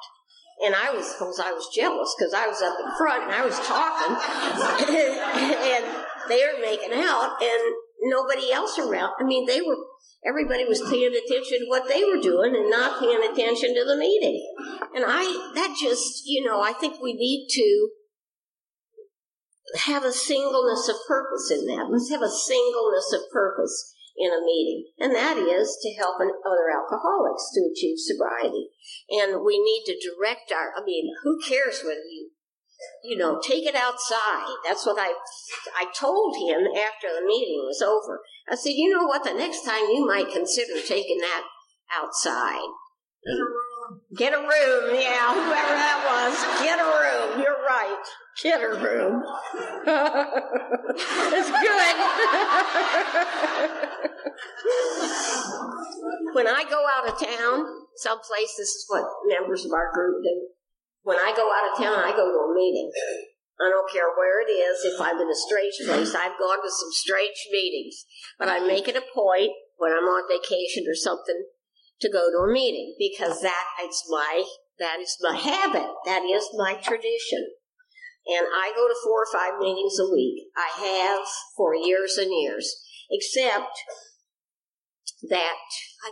And 0.63 0.75
I 0.75 0.91
was, 0.91 1.07
suppose 1.07 1.39
I 1.39 1.51
was 1.51 1.69
jealous 1.73 2.13
because 2.17 2.33
I 2.33 2.47
was 2.47 2.61
up 2.61 2.75
in 2.83 2.91
front 2.97 3.23
and 3.23 3.31
I 3.31 3.45
was 3.45 3.57
talking, 3.63 4.11
and 4.91 5.83
they 6.27 6.43
were 6.43 6.59
making 6.61 6.91
out, 6.93 7.41
and 7.41 7.75
nobody 8.03 8.51
else 8.51 8.77
around. 8.77 9.13
I 9.19 9.23
mean, 9.23 9.45
they 9.47 9.61
were. 9.61 9.77
Everybody 10.27 10.65
was 10.65 10.81
paying 10.81 11.15
attention 11.15 11.59
to 11.59 11.67
what 11.67 11.87
they 11.87 12.03
were 12.03 12.19
doing 12.19 12.53
and 12.53 12.69
not 12.69 12.99
paying 12.99 13.23
attention 13.23 13.73
to 13.73 13.85
the 13.85 13.95
meeting. 13.95 14.43
And 14.93 15.05
I, 15.07 15.23
that 15.55 15.77
just, 15.79 16.23
you 16.25 16.43
know, 16.43 16.59
I 16.59 16.73
think 16.73 17.01
we 17.01 17.13
need 17.13 17.47
to 17.51 17.89
have 19.87 20.03
a 20.03 20.11
singleness 20.11 20.89
of 20.89 20.97
purpose 21.07 21.49
in 21.51 21.67
that. 21.67 21.87
Let's 21.89 22.09
have 22.09 22.21
a 22.21 22.27
singleness 22.27 23.13
of 23.13 23.31
purpose 23.31 23.95
in 24.19 24.31
a 24.31 24.43
meeting, 24.43 24.91
and 24.99 25.15
that 25.15 25.37
is 25.37 25.77
to 25.81 25.95
help 25.95 26.19
other 26.19 26.67
alcoholics 26.69 27.49
to 27.55 27.71
achieve 27.71 27.97
sobriety. 27.97 28.67
And 29.09 29.43
we 29.45 29.57
need 29.57 29.83
to 29.87 29.95
direct 29.95 30.51
our, 30.51 30.73
I 30.75 30.83
mean, 30.83 31.15
who 31.23 31.39
cares 31.39 31.81
whether 31.83 32.03
you, 32.03 32.31
you 33.03 33.17
know, 33.17 33.39
take 33.39 33.65
it 33.65 33.75
outside. 33.75 34.51
That's 34.65 34.85
what 34.85 34.99
I, 34.99 35.13
I 35.77 35.85
told 35.97 36.35
him 36.35 36.67
after 36.75 37.07
the 37.15 37.25
meeting 37.25 37.63
was 37.63 37.81
over. 37.81 38.21
I 38.51 38.55
said, 38.55 38.73
you 38.75 38.89
know 38.89 39.05
what, 39.05 39.23
the 39.23 39.33
next 39.33 39.63
time 39.63 39.85
you 39.87 40.05
might 40.05 40.31
consider 40.31 40.81
taking 40.85 41.19
that 41.19 41.43
outside. 41.95 42.67
Get 43.25 43.37
a 43.37 43.45
room, 43.45 43.69
Get 44.15 44.33
a 44.33 44.37
room, 44.37 44.95
yeah, 44.95 45.33
whoever 45.33 45.73
that 45.75 46.03
was. 46.05 46.35
Get 46.63 46.79
a 46.79 46.83
room, 46.83 47.41
you're 47.41 47.63
right. 47.65 48.05
Get 48.41 48.61
a 48.61 48.69
room. 48.69 49.23
it's 51.33 51.51
good. 51.51 51.95
when 56.33 56.47
I 56.47 56.63
go 56.69 56.85
out 56.87 57.07
of 57.07 57.19
town, 57.19 57.65
someplace, 57.95 58.55
this 58.57 58.69
is 58.69 58.85
what 58.87 59.05
members 59.27 59.65
of 59.65 59.71
our 59.73 59.91
group 59.93 60.23
do. 60.23 60.47
When 61.03 61.17
I 61.17 61.33
go 61.35 61.49
out 61.51 61.71
of 61.71 61.77
town, 61.77 62.03
I 62.03 62.11
go 62.15 62.27
to 62.27 62.51
a 62.51 62.55
meeting. 62.55 62.91
I 63.59 63.69
don't 63.69 63.91
care 63.91 64.07
where 64.15 64.41
it 64.41 64.49
is. 64.51 64.85
If 64.85 65.01
I'm 65.01 65.19
in 65.19 65.27
a 65.27 65.35
strange 65.35 65.75
place, 65.85 66.15
I've 66.15 66.39
gone 66.39 66.63
to 66.63 66.69
some 66.69 66.91
strange 66.91 67.47
meetings. 67.51 68.05
But 68.37 68.47
I 68.47 68.59
make 68.59 68.87
it 68.87 68.95
a 68.95 69.03
point 69.13 69.51
when 69.77 69.91
I'm 69.91 70.07
on 70.07 70.29
vacation 70.29 70.85
or 70.87 70.95
something 70.95 71.43
to 72.01 72.09
go 72.09 72.31
to 72.31 72.49
a 72.49 72.53
meeting 72.53 72.95
because 72.97 73.41
that 73.41 73.65
is 73.83 74.03
my 74.09 74.43
that 74.79 74.99
is 75.01 75.17
my 75.21 75.35
habit. 75.35 75.87
That 76.05 76.23
is 76.23 76.47
my 76.55 76.75
tradition. 76.75 77.51
And 78.27 78.47
I 78.47 78.71
go 78.75 78.87
to 78.87 78.95
four 79.03 79.23
or 79.23 79.31
five 79.31 79.59
meetings 79.59 79.99
a 79.99 80.09
week. 80.09 80.47
I 80.55 80.69
have 80.79 81.27
for 81.57 81.75
years 81.75 82.17
and 82.17 82.31
years. 82.31 82.75
Except 83.11 83.73
that 85.27 85.57
I, 86.03 86.11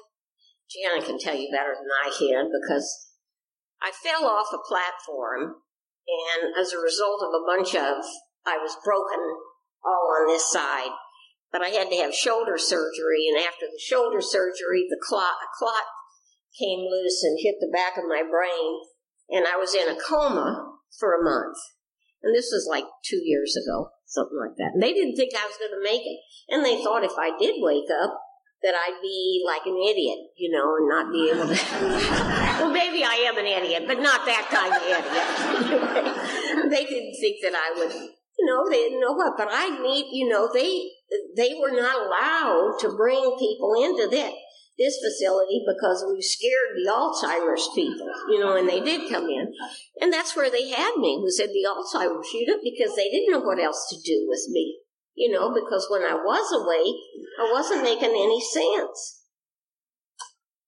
Jana 0.69 1.05
can 1.05 1.19
tell 1.19 1.35
you 1.35 1.49
better 1.51 1.75
than 1.75 1.91
I 2.03 2.11
can 2.17 2.51
because 2.51 3.07
I 3.81 3.91
fell 3.91 4.25
off 4.25 4.47
a 4.53 4.67
platform 4.67 5.55
and 6.07 6.53
as 6.59 6.73
a 6.73 6.79
result 6.79 7.21
of 7.21 7.29
a 7.29 7.45
bunch 7.45 7.75
of 7.75 8.03
I 8.45 8.57
was 8.57 8.77
broken 8.83 9.19
all 9.83 10.15
on 10.19 10.27
this 10.27 10.51
side 10.51 10.91
but 11.51 11.61
I 11.61 11.69
had 11.69 11.89
to 11.89 11.97
have 11.97 12.13
shoulder 12.13 12.57
surgery, 12.57 13.27
and 13.29 13.39
after 13.39 13.65
the 13.65 13.79
shoulder 13.79 14.21
surgery, 14.21 14.85
the 14.89 14.99
clot, 15.01 15.35
a 15.41 15.49
clot 15.57 15.87
came 16.59 16.79
loose 16.79 17.23
and 17.23 17.39
hit 17.41 17.55
the 17.59 17.71
back 17.71 17.97
of 17.97 18.03
my 18.07 18.21
brain, 18.21 18.81
and 19.29 19.47
I 19.47 19.55
was 19.55 19.73
in 19.73 19.87
a 19.87 19.99
coma 19.99 20.77
for 20.99 21.15
a 21.15 21.23
month. 21.23 21.57
And 22.23 22.35
this 22.35 22.49
was 22.51 22.67
like 22.69 22.85
two 23.05 23.21
years 23.23 23.55
ago, 23.55 23.89
something 24.05 24.37
like 24.37 24.57
that. 24.57 24.73
And 24.73 24.83
they 24.83 24.91
didn't 24.91 25.15
think 25.15 25.33
I 25.35 25.45
was 25.45 25.57
going 25.57 25.71
to 25.71 25.83
make 25.83 26.01
it. 26.01 26.19
And 26.49 26.65
they 26.65 26.83
thought 26.83 27.03
if 27.03 27.17
I 27.17 27.37
did 27.37 27.55
wake 27.59 27.89
up, 27.93 28.17
that 28.63 28.73
I'd 28.73 28.99
be 29.01 29.43
like 29.45 29.65
an 29.65 29.77
idiot, 29.77 30.31
you 30.35 30.51
know, 30.51 30.75
and 30.75 30.89
not 30.89 31.11
be 31.11 31.29
able 31.29 31.47
to. 31.47 31.53
well, 32.59 32.71
maybe 32.71 33.03
I 33.03 33.25
am 33.29 33.37
an 33.37 33.45
idiot, 33.45 33.83
but 33.87 33.99
not 33.99 34.25
that 34.25 34.49
kind 34.49 34.73
of 34.73 34.81
idiot. 34.81 36.71
they 36.71 36.85
didn't 36.85 37.15
think 37.19 37.37
that 37.43 37.53
I 37.53 37.73
would, 37.77 37.93
you 37.93 38.45
know, 38.45 38.69
they 38.69 38.89
didn't 38.89 39.01
know 39.01 39.13
what. 39.13 39.37
But 39.37 39.49
I 39.51 39.69
need, 39.81 40.09
you 40.11 40.27
know, 40.27 40.49
they 40.51 40.89
they 41.35 41.53
were 41.59 41.71
not 41.71 41.95
allowed 41.95 42.77
to 42.81 42.95
bring 42.95 43.37
people 43.39 43.73
into 43.77 44.07
that 44.15 44.33
this 44.77 45.01
facility 45.01 45.65
because 45.65 46.05
we 46.07 46.21
scared 46.21 46.77
the 46.77 46.89
Alzheimer's 46.89 47.67
people, 47.73 48.07
you 48.29 48.39
know, 48.39 48.55
and 48.55 48.69
they 48.69 48.79
did 48.79 49.09
come 49.11 49.25
in. 49.25 49.51
And 49.99 50.13
that's 50.13 50.35
where 50.35 50.51
they 50.51 50.69
had 50.69 50.93
me, 50.97 51.17
was 51.21 51.39
in 51.39 51.49
the 51.49 51.65
Alzheimer's 51.65 52.31
unit 52.31 52.61
because 52.63 52.95
they 52.95 53.09
didn't 53.09 53.31
know 53.31 53.39
what 53.39 53.59
else 53.59 53.87
to 53.89 53.97
do 54.05 54.27
with 54.29 54.45
me, 54.49 54.77
you 55.17 55.31
know, 55.31 55.51
because 55.51 55.87
when 55.89 56.03
I 56.03 56.13
was 56.13 56.45
awake, 56.53 57.01
I 57.41 57.51
wasn't 57.51 57.83
making 57.83 58.13
any 58.13 58.39
sense. 58.39 59.23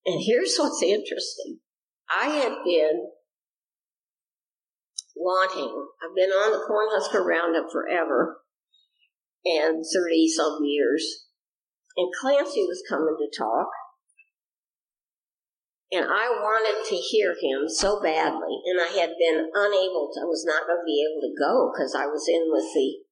And 0.05 0.19
here's 0.25 0.57
what's 0.57 0.81
interesting. 0.81 1.59
I 2.09 2.29
had 2.29 2.53
been 2.65 3.11
wanting, 5.15 5.69
I've 6.01 6.15
been 6.15 6.31
on 6.31 6.51
the 6.51 6.65
Cornhusker 6.65 7.23
Roundup 7.23 7.71
forever, 7.71 8.41
and 9.45 9.85
30 9.85 10.27
some 10.35 10.59
years. 10.63 11.27
And 11.95 12.09
Clancy 12.19 12.63
was 12.63 12.83
coming 12.89 13.15
to 13.19 13.37
talk. 13.37 13.67
And 15.91 16.05
I 16.05 16.29
wanted 16.29 16.87
to 16.89 16.95
hear 16.95 17.33
him 17.33 17.67
so 17.67 18.01
badly, 18.01 18.61
and 18.65 18.79
I 18.79 18.93
had 18.93 19.09
been 19.17 19.49
unable 19.53 20.09
to, 20.13 20.21
I 20.21 20.25
was 20.25 20.45
not 20.45 20.65
going 20.65 20.81
to 20.81 20.85
be 20.85 21.05
able 21.05 21.21
to 21.21 21.33
go 21.37 21.71
because 21.73 21.93
I 21.93 22.05
was 22.05 22.25
in 22.29 22.45
with 22.45 22.65
the, 22.73 23.08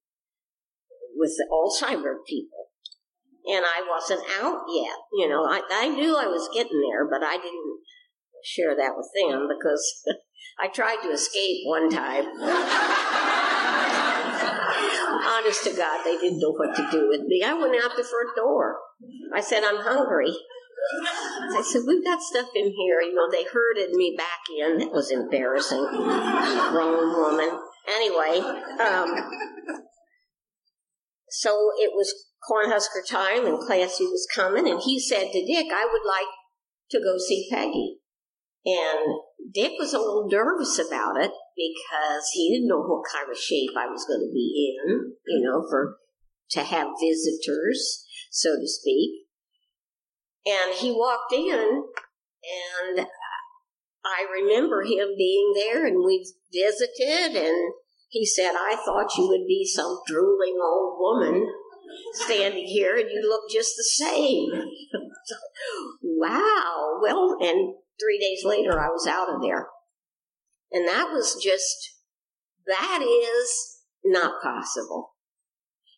with 1.18 1.34
the 1.38 1.48
Alzheimer 1.52 2.16
people. 2.28 2.70
And 3.46 3.64
I 3.66 3.88
wasn't 3.90 4.24
out 4.42 4.64
yet. 4.68 4.98
You 5.14 5.30
know, 5.30 5.46
I, 5.46 5.62
I 5.72 5.88
knew 5.88 6.16
I 6.16 6.28
was 6.28 6.50
getting 6.54 6.82
there, 6.82 7.08
but 7.10 7.26
I 7.26 7.38
didn't 7.38 7.80
share 8.44 8.76
that 8.76 8.94
with 8.96 9.10
them 9.16 9.48
because 9.48 10.04
I 10.60 10.68
tried 10.68 11.02
to 11.04 11.10
escape 11.10 11.62
one 11.66 11.90
time. 11.90 12.26
honest 15.28 15.64
to 15.64 15.74
God, 15.74 16.04
they 16.04 16.18
didn't 16.18 16.40
know 16.40 16.52
what 16.52 16.76
to 16.76 16.88
do 16.92 17.10
with 17.10 17.22
me. 17.22 17.44
I 17.46 17.54
went 17.54 17.76
out 17.84 17.96
the 17.96 18.04
front 18.04 18.36
door. 18.36 18.78
I 19.34 19.42
said, 19.42 19.64
I'm 19.64 19.78
hungry. 19.78 20.34
I 21.58 21.62
said, 21.62 21.82
We've 21.86 22.04
got 22.04 22.22
stuff 22.22 22.50
in 22.56 22.72
here. 22.72 23.02
You 23.02 23.14
know, 23.14 23.30
they 23.32 23.44
herded 23.44 23.92
me 23.92 24.16
back 24.18 24.42
in. 24.50 24.82
It 24.82 24.92
was 24.92 25.12
embarrassing. 25.12 25.86
Grown 25.86 27.14
woman. 27.14 27.60
Anyway, 27.88 28.40
um, 28.80 29.32
so 31.38 31.70
it 31.78 31.92
was 31.94 32.12
Cornhusker 32.50 33.06
time, 33.08 33.46
and 33.46 33.60
Clancy 33.60 34.06
was 34.06 34.28
coming, 34.34 34.68
and 34.68 34.82
he 34.84 35.00
said 35.00 35.32
to 35.32 35.46
Dick, 35.46 35.68
I 35.72 35.86
would 35.86 36.02
like 36.04 36.34
to 36.90 37.00
go 37.00 37.20
see 37.20 37.48
Peggy. 37.52 38.00
And 38.66 39.20
Dick 39.54 39.74
was 39.78 39.94
a 39.94 40.00
little 40.00 40.28
nervous 40.32 40.80
about 40.80 41.22
it 41.22 41.30
because 41.56 42.32
he 42.34 42.52
didn't 42.52 42.68
know 42.68 42.82
what 42.82 43.06
kind 43.14 43.30
of 43.30 43.38
shape 43.38 43.70
I 43.78 43.86
was 43.86 44.04
going 44.06 44.22
to 44.22 44.34
be 44.34 44.80
in, 44.82 45.14
you 45.28 45.46
know, 45.46 45.64
for 45.70 45.98
to 46.52 46.64
have 46.64 46.88
visitors, 47.00 48.08
so 48.32 48.56
to 48.56 48.68
speak. 48.68 49.28
And 50.44 50.74
he 50.74 50.92
walked 50.92 51.34
in, 51.34 51.84
and 52.98 53.08
I 54.04 54.26
remember 54.42 54.82
him 54.82 55.10
being 55.16 55.54
there, 55.54 55.86
and 55.86 56.04
we 56.04 56.26
visited, 56.52 57.36
and 57.36 57.74
he 58.10 58.26
said, 58.26 58.52
I 58.52 58.78
thought 58.86 59.18
you 59.18 59.28
would 59.28 59.46
be 59.48 59.66
some 59.66 60.00
drooling 60.08 60.58
old 60.64 60.98
woman 61.00 61.46
standing 62.14 62.66
here, 62.66 62.96
and 62.96 63.10
you 63.10 63.22
look 63.28 63.50
just 63.52 63.76
the 63.76 63.84
same. 63.84 64.50
wow. 66.02 67.00
Well, 67.02 67.38
and 67.42 67.76
three 68.00 68.20
days 68.20 68.44
later, 68.46 68.80
I 68.80 68.88
was 68.88 69.08
out 69.08 69.30
of 69.30 69.42
there. 69.42 69.68
And 70.72 70.88
that 70.88 71.10
was 71.12 71.42
just, 71.42 71.96
that 72.66 73.02
is 73.02 73.82
not 74.04 74.42
possible. 74.42 75.14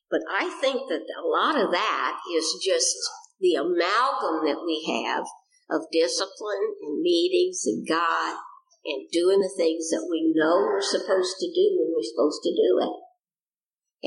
But 0.10 0.22
I 0.32 0.50
think 0.62 0.90
that 0.90 1.02
a 1.02 1.28
lot 1.28 1.60
of 1.60 1.72
that 1.72 2.18
is 2.36 2.64
just 2.66 2.96
the 3.40 3.56
amalgam 3.56 4.46
that 4.46 4.64
we 4.66 4.86
have 4.92 5.26
of 5.70 5.86
discipline 5.92 6.76
and 6.82 7.02
meetings 7.02 7.64
and 7.66 7.88
God 7.88 8.38
and 8.90 9.10
doing 9.12 9.40
the 9.40 9.54
things 9.56 9.90
that 9.90 10.08
we 10.10 10.34
know 10.36 10.66
we're 10.66 10.82
supposed 10.82 11.38
to 11.40 11.48
do 11.48 11.78
when 11.78 11.94
we're 11.94 12.10
supposed 12.10 12.42
to 12.44 12.52
do 12.52 12.72
it. 12.82 12.96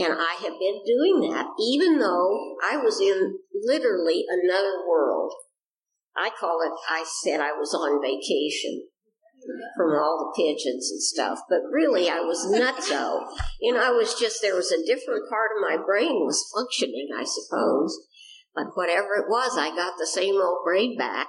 And 0.04 0.14
I 0.18 0.34
have 0.42 0.58
been 0.58 0.80
doing 0.84 1.30
that 1.30 1.46
even 1.60 1.98
though 1.98 2.56
I 2.64 2.78
was 2.78 3.00
in 3.00 3.38
literally 3.64 4.24
another 4.28 4.88
world. 4.88 5.32
I 6.16 6.30
call 6.38 6.60
it, 6.60 6.72
I 6.88 7.04
said 7.24 7.40
I 7.40 7.52
was 7.52 7.72
on 7.72 8.02
vacation 8.02 8.88
from 9.76 9.90
all 9.96 10.18
the 10.20 10.42
pigeons 10.42 10.90
and 10.90 11.02
stuff, 11.02 11.40
but 11.48 11.60
really 11.70 12.08
I 12.08 12.20
was 12.20 12.46
nutso. 12.46 13.26
You 13.60 13.74
know, 13.74 13.82
I 13.82 13.90
was 13.90 14.14
just, 14.14 14.42
there 14.42 14.54
was 14.54 14.70
a 14.70 14.84
different 14.86 15.28
part 15.28 15.50
of 15.56 15.62
my 15.62 15.82
brain 15.82 16.20
was 16.20 16.50
functioning, 16.54 17.08
I 17.16 17.24
suppose. 17.24 17.98
But 18.54 18.76
whatever 18.76 19.16
it 19.16 19.28
was, 19.28 19.56
I 19.56 19.74
got 19.74 19.94
the 19.98 20.06
same 20.06 20.36
old 20.36 20.58
brain 20.64 20.96
back. 20.98 21.28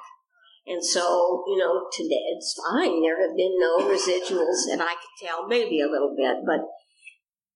And 0.66 0.84
so, 0.84 1.44
you 1.48 1.58
know, 1.58 1.88
today 1.92 2.24
it's 2.36 2.56
fine. 2.56 3.02
There 3.02 3.20
have 3.28 3.36
been 3.36 3.60
no 3.60 3.80
residuals 3.80 4.64
that 4.70 4.80
I 4.80 4.96
could 4.96 5.28
tell, 5.28 5.48
maybe 5.48 5.82
a 5.82 5.92
little 5.92 6.16
bit, 6.16 6.38
but 6.46 6.62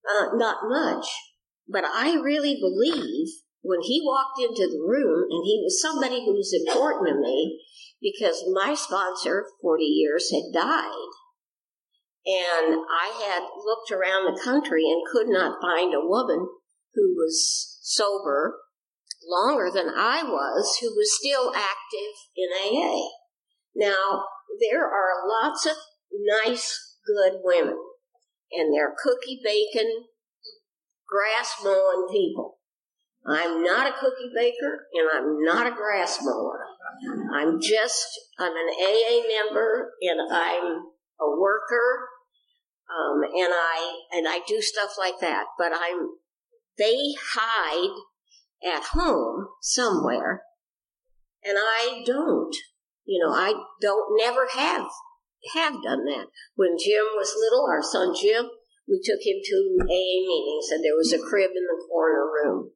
uh, 0.09 0.35
not 0.35 0.67
much. 0.67 1.07
But 1.67 1.85
I 1.85 2.15
really 2.15 2.57
believe 2.59 3.27
when 3.61 3.81
he 3.81 4.01
walked 4.03 4.39
into 4.39 4.67
the 4.67 4.83
room 4.83 5.23
and 5.29 5.43
he 5.45 5.61
was 5.63 5.81
somebody 5.81 6.25
who 6.25 6.33
was 6.33 6.53
important 6.53 7.07
to 7.07 7.21
me 7.21 7.59
because 8.01 8.43
my 8.53 8.73
sponsor, 8.73 9.45
40 9.61 9.83
years, 9.83 10.31
had 10.31 10.53
died. 10.53 11.11
And 12.25 12.75
I 12.91 13.23
had 13.23 13.43
looked 13.63 13.91
around 13.91 14.25
the 14.25 14.41
country 14.41 14.83
and 14.83 15.01
could 15.09 15.27
not 15.29 15.61
find 15.61 15.93
a 15.93 16.05
woman 16.05 16.47
who 16.93 17.15
was 17.15 17.79
sober 17.81 18.59
longer 19.27 19.69
than 19.73 19.89
I 19.89 20.23
was 20.23 20.77
who 20.81 20.95
was 20.95 21.17
still 21.19 21.53
active 21.55 22.13
in 22.35 22.49
AA. 22.53 22.99
Now, 23.75 24.23
there 24.59 24.85
are 24.85 25.27
lots 25.27 25.65
of 25.65 25.75
nice, 26.43 26.97
good 27.05 27.39
women, 27.43 27.77
and 28.51 28.73
they're 28.73 28.95
cookie 29.03 29.39
bacon, 29.43 29.89
grass 31.07 31.55
mowing 31.63 32.07
people. 32.11 32.57
I'm 33.27 33.61
not 33.61 33.87
a 33.87 33.99
cookie 33.99 34.31
baker 34.33 34.87
and 34.93 35.09
I'm 35.13 35.43
not 35.43 35.67
a 35.67 35.75
grass 35.75 36.19
mower. 36.23 36.65
I'm 37.33 37.59
just, 37.59 38.07
I'm 38.39 38.53
an 38.53 38.69
AA 38.81 39.21
member 39.27 39.91
and 40.01 40.21
I'm 40.31 40.77
a 41.19 41.39
worker. 41.39 42.07
Um, 42.89 43.21
and 43.23 43.53
I, 43.53 43.99
and 44.13 44.27
I 44.29 44.39
do 44.47 44.61
stuff 44.61 44.91
like 44.97 45.19
that, 45.19 45.43
but 45.57 45.73
I'm, 45.73 46.07
they 46.77 46.95
hide 47.33 47.99
at 48.63 48.83
home 48.93 49.47
somewhere, 49.61 50.43
and 51.43 51.57
I 51.57 52.03
don't. 52.05 52.55
You 53.05 53.23
know, 53.23 53.31
I 53.31 53.53
don't 53.81 54.17
never 54.17 54.47
have 54.53 54.87
have 55.53 55.73
done 55.83 56.03
that. 56.05 56.27
When 56.55 56.75
Jim 56.77 57.05
was 57.15 57.33
little, 57.37 57.65
our 57.69 57.81
son 57.81 58.13
Jim, 58.19 58.49
we 58.87 58.99
took 59.03 59.21
him 59.21 59.37
to 59.43 59.77
AA 59.81 60.27
meetings, 60.27 60.67
and 60.71 60.83
there 60.83 60.95
was 60.95 61.13
a 61.13 61.19
crib 61.19 61.51
in 61.55 61.63
the 61.63 61.85
corner 61.89 62.25
room. 62.25 62.71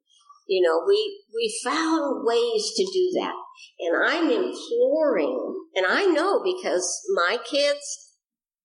You 0.46 0.62
know, 0.62 0.84
we 0.86 1.24
we 1.34 1.54
found 1.64 2.26
ways 2.26 2.72
to 2.76 2.84
do 2.84 3.20
that, 3.20 3.34
and 3.80 3.96
I'm 4.04 4.30
imploring, 4.30 5.66
and 5.74 5.86
I 5.86 6.06
know 6.06 6.42
because 6.42 7.00
my 7.14 7.38
kids 7.44 8.16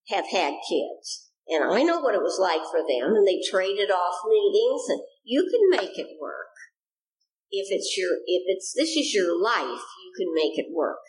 have 0.09 0.25
had 0.31 0.53
kids, 0.69 1.29
and 1.47 1.63
I 1.63 1.83
know 1.83 1.99
what 1.99 2.15
it 2.15 2.21
was 2.21 2.39
like 2.39 2.63
for 2.71 2.79
them, 2.79 3.15
and 3.15 3.27
they 3.27 3.39
traded 3.49 3.91
off 3.91 4.15
meetings, 4.27 4.81
and 4.89 5.01
you 5.23 5.49
can 5.49 5.81
make 5.81 5.97
it 5.97 6.17
work 6.21 6.47
if 7.51 7.67
it's 7.69 7.95
your 7.97 8.11
if 8.25 8.43
it's 8.47 8.73
this 8.75 8.95
is 8.95 9.13
your 9.13 9.39
life 9.41 9.83
you 10.03 10.11
can 10.17 10.33
make 10.33 10.57
it 10.57 10.73
work. 10.73 10.99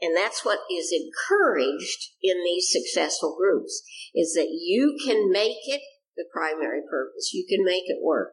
And 0.00 0.16
that's 0.16 0.44
what 0.44 0.58
is 0.70 0.92
encouraged 0.92 2.10
in 2.20 2.42
these 2.42 2.70
successful 2.70 3.36
groups 3.38 3.82
is 4.14 4.34
that 4.34 4.48
you 4.50 4.98
can 5.04 5.30
make 5.30 5.62
it 5.66 5.80
the 6.16 6.24
primary 6.32 6.80
purpose. 6.90 7.30
You 7.32 7.46
can 7.48 7.64
make 7.64 7.84
it 7.86 8.02
work. 8.02 8.32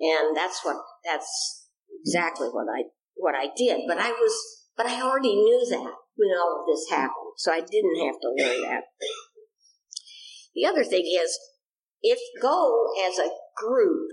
And 0.00 0.34
that's 0.34 0.64
what 0.64 0.76
that's 1.04 1.66
exactly 2.04 2.48
what 2.48 2.66
i 2.74 2.84
what 3.14 3.34
i 3.34 3.48
did. 3.56 3.82
But 3.86 3.98
i 3.98 4.10
was 4.10 4.66
but 4.76 4.86
i 4.86 5.02
already 5.02 5.36
knew 5.36 5.66
that 5.70 5.94
when 6.16 6.38
all 6.38 6.60
of 6.60 6.66
this 6.66 6.88
happened. 6.90 7.36
So 7.36 7.52
i 7.52 7.60
didn't 7.60 8.06
have 8.06 8.20
to 8.20 8.28
learn 8.36 8.62
that 8.62 8.84
the 10.54 10.66
other 10.66 10.84
thing 10.84 11.04
is 11.06 11.38
if 12.02 12.18
go 12.40 12.86
as 13.08 13.18
a 13.18 13.30
group 13.56 14.08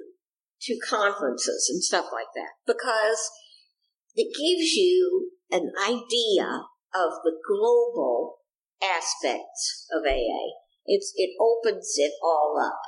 to 0.61 0.79
conferences 0.87 1.69
and 1.71 1.83
stuff 1.83 2.05
like 2.11 2.31
that 2.35 2.53
because 2.65 3.29
it 4.15 4.33
gives 4.33 4.73
you 4.73 5.31
an 5.51 5.71
idea 5.87 6.65
of 6.93 7.11
the 7.23 7.37
global 7.47 8.37
aspects 8.81 9.87
of 9.91 10.03
AA. 10.05 10.57
It's, 10.85 11.13
it 11.15 11.31
opens 11.39 11.95
it 11.97 12.13
all 12.23 12.57
up. 12.59 12.79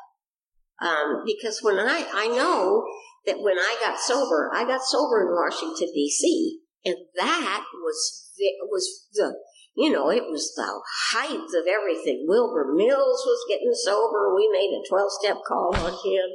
Um, 0.81 1.23
because 1.25 1.59
when 1.61 1.77
I, 1.77 2.07
I 2.13 2.27
know 2.27 2.85
that 3.25 3.41
when 3.41 3.57
I 3.57 3.77
got 3.81 3.99
sober, 3.99 4.49
I 4.53 4.63
got 4.63 4.81
sober 4.81 5.21
in 5.21 5.35
Washington 5.35 5.89
D.C. 5.93 6.59
and 6.85 6.95
that 7.17 7.65
was, 7.83 8.31
was 8.63 9.07
the, 9.13 9.35
you 9.75 9.91
know, 9.91 10.09
it 10.09 10.23
was 10.23 10.53
the 10.55 10.81
height 11.11 11.35
of 11.35 11.67
everything. 11.67 12.25
Wilbur 12.27 12.73
Mills 12.73 13.23
was 13.25 13.45
getting 13.49 13.73
sober. 13.73 14.33
We 14.33 14.49
made 14.51 14.71
a 14.71 14.87
12 14.87 15.09
step 15.21 15.37
call 15.45 15.75
on 15.75 15.91
him 15.91 16.29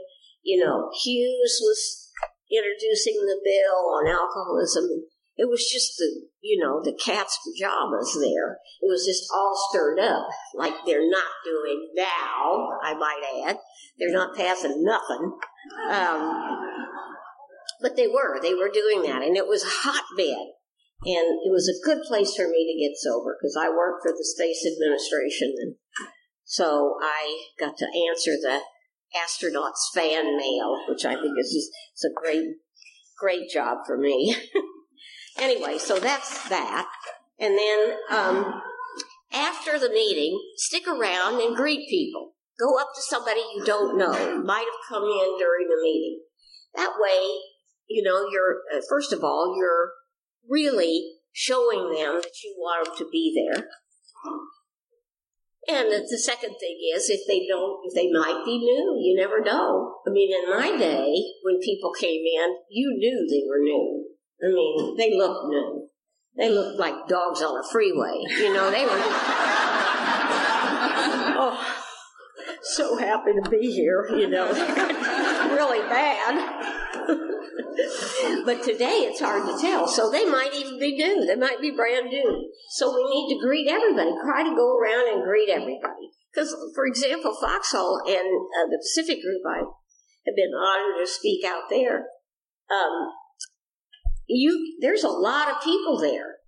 you 0.44 0.64
know, 0.64 0.90
Hughes 1.02 1.58
was 1.60 2.10
introducing 2.52 3.16
the 3.24 3.40
bill 3.42 3.90
on 3.96 4.06
alcoholism. 4.06 5.08
It 5.36 5.48
was 5.50 5.66
just 5.66 5.96
the, 5.98 6.28
you 6.42 6.62
know, 6.62 6.80
the 6.84 6.96
cat's 7.04 7.38
pajamas 7.42 8.16
there. 8.20 8.60
It 8.80 8.86
was 8.86 9.04
just 9.04 9.26
all 9.34 9.56
stirred 9.70 9.98
up, 9.98 10.28
like 10.54 10.74
they're 10.86 11.10
not 11.10 11.42
doing 11.44 11.90
now, 11.96 12.68
I 12.82 12.94
might 12.94 13.48
add. 13.48 13.58
They're 13.98 14.12
not 14.12 14.36
passing 14.36 14.84
nothing. 14.84 15.32
Um, 15.90 16.64
but 17.80 17.96
they 17.96 18.06
were. 18.06 18.40
They 18.40 18.54
were 18.54 18.70
doing 18.70 19.02
that, 19.02 19.22
and 19.22 19.36
it 19.36 19.48
was 19.48 19.64
a 19.64 19.70
hotbed. 19.70 20.54
And 21.04 21.26
it 21.44 21.50
was 21.50 21.68
a 21.68 21.84
good 21.84 22.02
place 22.06 22.34
for 22.34 22.48
me 22.48 22.64
to 22.64 22.80
get 22.80 22.96
sober 22.96 23.36
because 23.36 23.58
I 23.60 23.68
worked 23.68 24.02
for 24.02 24.12
the 24.12 24.24
space 24.24 24.64
administration, 24.64 25.52
and 25.58 25.74
so 26.44 26.96
I 27.02 27.48
got 27.58 27.76
to 27.78 27.86
answer 28.08 28.36
the 28.40 28.60
astronauts 29.16 29.92
fan 29.94 30.36
mail, 30.36 30.84
which 30.88 31.04
I 31.04 31.14
think 31.14 31.34
is 31.38 31.52
just 31.52 31.70
it's 31.92 32.04
a 32.04 32.14
great, 32.14 32.44
great 33.18 33.48
job 33.50 33.78
for 33.86 33.96
me. 33.96 34.36
anyway, 35.38 35.78
so 35.78 35.98
that's 35.98 36.48
that. 36.48 36.90
And 37.38 37.58
then 37.58 37.96
um, 38.10 38.62
after 39.32 39.78
the 39.78 39.88
meeting, 39.88 40.40
stick 40.56 40.86
around 40.86 41.40
and 41.40 41.56
greet 41.56 41.88
people. 41.88 42.32
Go 42.58 42.78
up 42.78 42.88
to 42.94 43.02
somebody 43.02 43.40
you 43.56 43.64
don't 43.64 43.98
know, 43.98 44.42
might 44.42 44.64
have 44.64 44.88
come 44.88 45.02
in 45.02 45.38
during 45.38 45.66
the 45.68 45.82
meeting. 45.82 46.20
That 46.76 46.92
way, 46.98 47.40
you 47.88 48.02
know, 48.02 48.28
you're, 48.30 48.58
uh, 48.72 48.80
first 48.88 49.12
of 49.12 49.24
all, 49.24 49.56
you're 49.58 49.90
really 50.48 51.04
showing 51.32 51.92
them 51.92 52.20
that 52.22 52.42
you 52.44 52.54
want 52.56 52.86
them 52.86 52.96
to 52.98 53.08
be 53.10 53.34
there. 53.34 53.68
And 55.66 55.88
the 55.90 56.18
second 56.18 56.56
thing 56.60 56.78
is, 56.94 57.08
if 57.08 57.20
they 57.26 57.46
don't, 57.48 57.80
if 57.84 57.94
they 57.94 58.10
might 58.12 58.42
be 58.44 58.58
new, 58.58 58.98
you 59.00 59.16
never 59.16 59.40
know. 59.40 59.96
I 60.06 60.10
mean, 60.10 60.30
in 60.34 60.50
my 60.50 60.76
day, 60.76 61.24
when 61.42 61.58
people 61.60 61.90
came 61.92 62.20
in, 62.20 62.56
you 62.70 62.92
knew 62.96 63.26
they 63.30 63.44
were 63.48 63.62
new. 63.62 64.04
I 64.42 64.48
mean, 64.52 64.96
they 64.98 65.16
looked 65.16 65.48
new. 65.48 65.88
They 66.36 66.50
looked 66.50 66.78
like 66.78 67.08
dogs 67.08 67.40
on 67.40 67.58
a 67.58 67.62
freeway. 67.70 68.20
You 68.38 68.52
know, 68.52 68.70
they 68.70 68.84
were. 68.84 68.90
oh, 71.36 71.74
so 72.62 72.98
happy 72.98 73.32
to 73.42 73.48
be 73.48 73.72
here, 73.72 74.06
you 74.10 74.28
know. 74.28 74.48
really 75.54 75.80
bad. 75.88 76.73
But 78.44 78.62
today 78.62 79.06
it's 79.06 79.20
hard 79.20 79.46
to 79.46 79.60
tell. 79.60 79.86
So 79.88 80.10
they 80.10 80.24
might 80.24 80.54
even 80.54 80.78
be 80.78 80.96
new. 80.96 81.26
They 81.26 81.36
might 81.36 81.60
be 81.60 81.70
brand 81.70 82.08
new. 82.08 82.50
So 82.70 82.94
we 82.94 83.04
need 83.04 83.34
to 83.34 83.46
greet 83.46 83.68
everybody. 83.68 84.10
Try 84.24 84.42
to 84.42 84.54
go 84.54 84.76
around 84.76 85.12
and 85.12 85.24
greet 85.24 85.48
everybody. 85.48 86.10
Because, 86.32 86.54
for 86.74 86.86
example, 86.86 87.36
Foxhole 87.40 88.00
and 88.06 88.26
uh, 88.26 88.66
the 88.70 88.82
Pacific 88.82 89.22
Group, 89.22 89.42
I 89.46 89.58
have 90.26 90.36
been 90.36 90.52
honored 90.52 90.98
to 90.98 91.06
speak 91.06 91.44
out 91.44 91.70
there. 91.70 92.06
Um, 92.70 93.12
you, 94.26 94.76
there's 94.80 95.04
a 95.04 95.08
lot 95.08 95.48
of 95.48 95.62
people 95.62 96.00
there, 96.00 96.38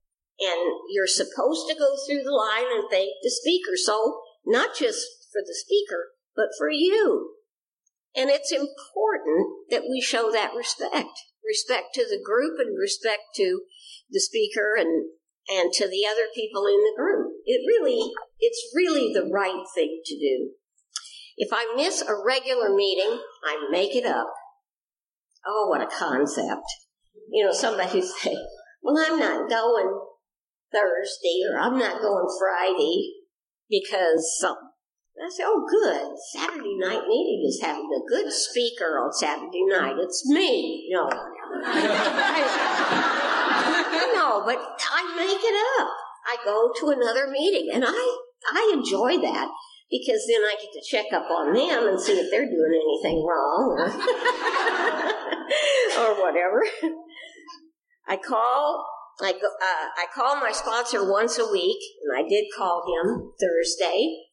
and 0.41 0.61
you're 0.91 1.07
supposed 1.07 1.69
to 1.69 1.79
go 1.79 1.95
through 2.07 2.25
the 2.25 2.35
line 2.35 2.67
and 2.73 2.91
thank 2.91 3.11
the 3.23 3.31
speaker. 3.31 3.77
So 3.77 4.21
not 4.45 4.75
just 4.77 5.07
for 5.31 5.43
the 5.47 5.55
speaker, 5.55 6.17
but 6.35 6.47
for 6.59 6.71
you. 6.71 7.36
And 8.17 8.31
it's 8.31 8.51
important 8.51 9.69
that 9.71 9.83
we 9.91 10.01
show 10.01 10.33
that 10.33 10.55
respect. 10.57 11.13
Respect 11.47 11.95
to 11.95 12.05
the 12.09 12.21
group 12.25 12.59
and 12.59 12.79
respect 12.79 13.23
to 13.37 13.61
the 14.11 14.21
speaker 14.21 14.75
and, 14.77 15.11
and 15.49 15.73
to 15.75 15.87
the 15.87 16.07
other 16.11 16.27
people 16.35 16.67
in 16.67 16.81
the 16.81 16.95
group. 16.97 17.33
It 17.45 17.61
really, 17.67 18.11
it's 18.41 18.73
really 18.75 19.13
the 19.13 19.31
right 19.31 19.65
thing 19.75 20.01
to 20.07 20.19
do. 20.19 20.51
If 21.37 21.51
I 21.53 21.75
miss 21.77 22.01
a 22.01 22.15
regular 22.15 22.75
meeting, 22.75 23.21
I 23.45 23.69
make 23.71 23.95
it 23.95 24.07
up. 24.07 24.33
Oh, 25.47 25.67
what 25.69 25.83
a 25.83 25.87
concept. 25.87 26.65
you 27.31 27.45
know, 27.45 27.53
somebody 27.53 28.01
say, 28.23 28.35
well, 28.83 28.97
I'm 28.99 29.19
not 29.19 29.49
going 29.51 30.01
Thursday 30.73 31.43
or 31.51 31.59
I'm 31.59 31.79
not 31.79 32.01
going 32.01 32.27
Friday 32.41 33.13
because 33.69 34.39
some. 35.17 35.27
I 35.27 35.31
said, 35.31 35.47
oh, 35.47 35.65
good. 35.69 36.17
Saturday 36.33 36.77
night 36.79 37.07
meeting 37.07 37.45
is 37.47 37.61
having 37.63 37.89
a 37.95 38.01
good 38.09 38.33
speaker 38.33 38.99
on 38.99 39.13
Saturday 39.13 39.65
night. 39.67 39.97
It's 39.99 40.27
me. 40.29 40.89
No. 40.91 41.09
no, 44.15 44.43
but 44.45 44.59
I 44.93 45.15
make 45.17 45.43
it 45.43 45.57
up. 45.81 45.89
I 46.27 46.37
go 46.45 46.73
to 46.81 46.89
another 46.91 47.29
meeting 47.31 47.71
and 47.73 47.85
I, 47.87 48.19
I 48.53 48.71
enjoy 48.75 49.19
that 49.23 49.49
because 49.91 50.27
then 50.29 50.43
I 50.43 50.57
get 50.61 50.73
to 50.73 50.83
check 50.91 51.13
up 51.13 51.31
on 51.31 51.55
them 51.55 51.87
and 51.89 52.01
see 52.01 52.13
if 52.13 52.31
they're 52.31 52.51
doing 52.51 52.75
anything 52.75 53.25
wrong 53.25 53.77
or, 53.79 53.87
or 56.03 56.15
whatever. 56.21 56.63
I 58.09 58.17
call 58.17 58.85
I 59.23 59.33
go, 59.33 59.47
uh, 59.47 59.89
I 59.97 60.07
call 60.15 60.37
my 60.37 60.53
sponsor 60.53 61.11
once 61.11 61.39
a 61.39 61.51
week, 61.51 61.79
and 62.05 62.13
I 62.19 62.23
did 62.29 62.45
call 62.55 62.85
him 62.85 63.33
Thursday. 63.41 64.26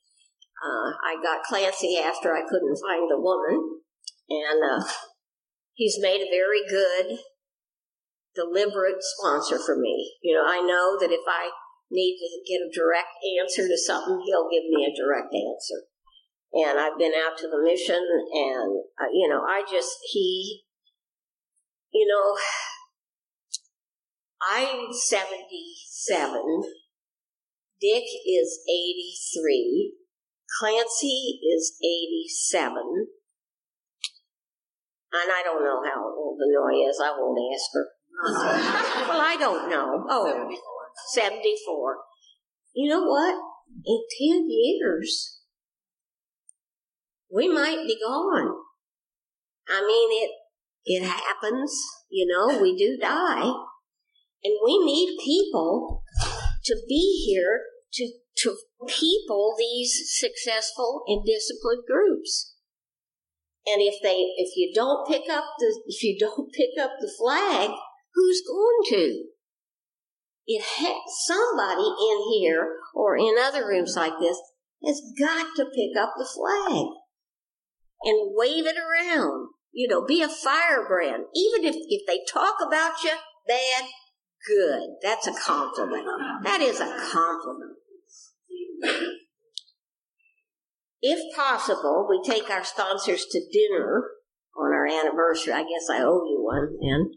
Uh, 0.64 0.96
I 1.04 1.20
got 1.22 1.44
Clancy 1.44 2.00
after 2.00 2.34
I 2.34 2.48
couldn't 2.48 2.80
find 2.80 3.12
the 3.12 3.20
woman, 3.20 3.82
and 4.30 4.64
uh, 4.64 4.84
he's 5.74 6.00
made 6.00 6.22
a 6.22 6.32
very 6.32 6.64
good, 6.70 7.20
deliberate 8.34 9.02
sponsor 9.02 9.60
for 9.60 9.76
me. 9.76 10.16
You 10.24 10.36
know, 10.36 10.46
I 10.48 10.62
know 10.62 10.98
that 11.02 11.12
if 11.12 11.28
I 11.28 11.52
need 11.92 12.16
to 12.16 12.50
get 12.50 12.64
a 12.64 12.72
direct 12.74 13.12
answer 13.42 13.68
to 13.68 13.78
something, 13.78 14.24
he'll 14.26 14.50
give 14.50 14.64
me 14.70 14.88
a 14.88 14.96
direct 14.96 15.34
answer. 15.36 15.84
And 16.54 16.80
I've 16.80 16.98
been 16.98 17.14
out 17.14 17.38
to 17.40 17.48
the 17.50 17.62
mission, 17.62 18.00
and, 18.00 18.84
uh, 19.02 19.12
you 19.12 19.28
know, 19.28 19.42
I 19.42 19.64
just, 19.70 19.98
he, 20.14 20.64
you 21.92 22.08
know, 22.08 22.38
I'm 24.42 24.94
77. 24.94 26.64
Dick 27.82 28.04
is 28.26 28.60
83. 28.70 30.03
Clancy 30.60 31.40
is 31.56 31.78
87. 31.82 33.08
And 35.14 35.32
I 35.32 35.42
don't 35.44 35.64
know 35.64 35.82
how 35.84 36.04
old 36.04 36.38
Benoit 36.40 36.90
is. 36.90 37.00
I 37.04 37.12
won't 37.12 37.40
ask 37.54 37.70
her. 37.74 37.88
well, 39.08 39.22
I 39.22 39.36
don't 39.40 39.70
know. 39.70 40.06
Oh, 40.10 40.50
74. 41.14 41.98
You 42.74 42.90
know 42.90 43.04
what? 43.04 43.36
In 43.86 44.04
10 44.32 44.48
years, 44.50 45.40
we 47.32 47.48
might 47.48 47.84
be 47.86 47.98
gone. 48.04 48.56
I 49.68 49.82
mean, 49.86 50.24
it, 50.24 50.32
it 50.86 51.04
happens, 51.04 51.82
you 52.10 52.28
know, 52.28 52.62
we 52.62 52.76
do 52.76 52.98
die. 53.00 53.54
And 54.44 54.54
we 54.66 54.84
need 54.84 55.18
people 55.24 56.04
to 56.66 56.76
be 56.88 57.26
here 57.28 57.62
to, 57.94 58.12
to 58.44 58.56
people 58.88 59.56
these 59.58 59.94
successful 60.06 61.04
and 61.08 61.26
disciplined 61.26 61.84
groups. 61.88 62.56
And 63.66 63.82
if 63.82 63.96
they, 64.04 64.18
if 64.38 64.56
you 64.58 64.72
don't 64.76 65.08
pick 65.08 65.30
up 65.30 65.46
the, 65.60 65.82
if 65.88 66.04
you 66.04 66.18
don't 66.20 66.52
pick 66.54 66.82
up 66.82 66.92
the 67.00 67.12
flag, 67.18 67.70
who's 68.14 68.42
going 68.46 69.00
to? 69.00 69.24
It 70.46 70.62
has 70.62 70.98
somebody 71.26 71.84
in 71.84 72.18
here 72.34 72.76
or 72.94 73.18
in 73.18 73.36
other 73.40 73.66
rooms 73.66 73.96
like 73.96 74.14
this 74.20 74.38
has 74.86 75.02
got 75.18 75.48
to 75.56 75.66
pick 75.66 75.98
up 75.98 76.14
the 76.18 76.28
flag 76.28 76.88
and 78.04 78.34
wave 78.36 78.66
it 78.66 78.76
around. 78.76 79.48
You 79.72 79.88
know, 79.88 80.06
be 80.06 80.22
a 80.22 80.30
firebrand. 80.30 81.24
Even 81.34 81.66
if, 81.66 81.76
if 81.88 82.06
they 82.06 82.20
talk 82.32 82.56
about 82.62 83.04
you 83.04 83.12
bad, 83.48 83.86
good. 84.46 84.90
That's 85.02 85.28
a 85.28 85.34
compliment. 85.34 86.06
That 86.44 86.62
is 86.62 86.80
a 86.80 87.10
compliment. 87.12 87.78
If 91.02 91.36
possible, 91.36 92.08
we 92.10 92.22
take 92.24 92.50
our 92.50 92.64
sponsors 92.64 93.26
to 93.26 93.42
dinner 93.52 94.04
on 94.58 94.72
our 94.72 94.88
anniversary. 94.88 95.54
I 95.54 95.64
guess 95.64 95.90
I 95.92 96.02
owe 96.02 96.24
you 96.24 96.40
one 96.42 96.78
then. 96.82 97.12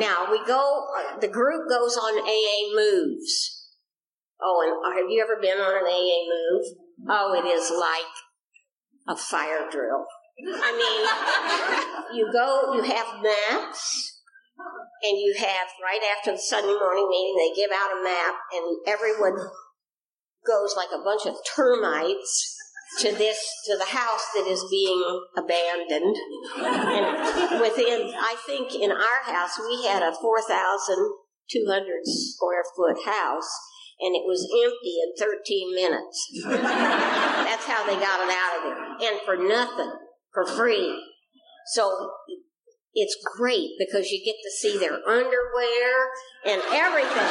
Now 0.00 0.30
we 0.30 0.44
go, 0.46 0.86
the 1.20 1.28
group 1.28 1.68
goes 1.68 1.96
on 1.96 2.18
AA 2.20 2.74
moves. 2.74 3.68
Oh, 4.40 4.62
and 4.62 4.94
have 4.96 5.10
you 5.10 5.22
ever 5.22 5.40
been 5.40 5.58
on 5.58 5.76
an 5.76 5.86
AA 5.86 6.20
move? 6.28 6.64
Oh, 7.08 7.34
it 7.34 7.46
is 7.48 7.70
like 7.70 8.12
a 9.08 9.16
fire 9.16 9.68
drill. 9.70 10.06
I 10.38 10.72
mean, 10.74 12.18
you 12.18 12.32
go, 12.32 12.74
you 12.74 12.82
have 12.82 13.22
maps, 13.22 14.20
and 15.02 15.18
you 15.18 15.34
have 15.38 15.68
right 15.82 16.02
after 16.16 16.32
the 16.32 16.38
Sunday 16.38 16.74
morning 16.74 17.08
meeting, 17.08 17.36
they 17.38 17.60
give 17.60 17.70
out 17.72 17.98
a 17.98 18.02
map, 18.02 18.34
and 18.52 18.78
everyone 18.86 19.36
goes 20.46 20.74
like 20.76 20.90
a 20.94 21.02
bunch 21.02 21.26
of 21.26 21.36
termites 21.44 22.56
to 23.00 23.12
this 23.12 23.38
to 23.66 23.76
the 23.76 23.86
house 23.86 24.26
that 24.34 24.46
is 24.46 24.64
being 24.70 25.24
abandoned. 25.36 26.16
And 26.56 27.60
within, 27.60 28.12
I 28.14 28.36
think, 28.46 28.74
in 28.74 28.92
our 28.92 29.22
house, 29.24 29.58
we 29.58 29.84
had 29.86 30.02
a 30.02 30.12
four 30.12 30.40
thousand 30.40 31.12
two 31.50 31.66
hundred 31.68 32.02
square 32.04 32.64
foot 32.76 33.04
house. 33.04 33.50
And 34.00 34.16
it 34.16 34.26
was 34.26 34.42
empty 34.42 34.96
in 34.98 35.14
13 35.16 35.72
minutes. 35.72 36.28
That's 36.42 37.64
how 37.64 37.86
they 37.86 37.94
got 37.94 38.26
it 38.26 38.34
out 38.34 38.58
of 38.58 38.64
there. 38.64 39.08
And 39.08 39.20
for 39.24 39.36
nothing, 39.36 39.92
for 40.32 40.44
free. 40.44 41.00
So 41.72 42.10
it's 42.94 43.16
great 43.36 43.70
because 43.78 44.10
you 44.10 44.24
get 44.24 44.36
to 44.42 44.50
see 44.50 44.78
their 44.78 45.06
underwear 45.06 46.08
and 46.46 46.62
everything. 46.72 47.30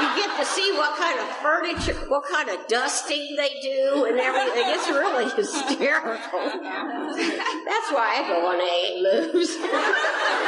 you 0.00 0.08
get 0.16 0.38
to 0.38 0.44
see 0.44 0.72
what 0.72 0.96
kind 0.96 1.18
of 1.18 1.26
furniture, 1.38 1.94
what 2.08 2.24
kind 2.30 2.48
of 2.48 2.66
dusting 2.68 3.36
they 3.36 3.60
do 3.60 4.06
and 4.08 4.18
everything. 4.20 4.64
It's 4.66 4.88
really 4.88 5.24
hysterical. 5.36 6.40
That's 6.40 7.90
why 7.92 8.18
I 8.18 8.24
go 8.28 8.46
on 8.46 8.60
AA 8.60 9.02
moves. 9.02 9.56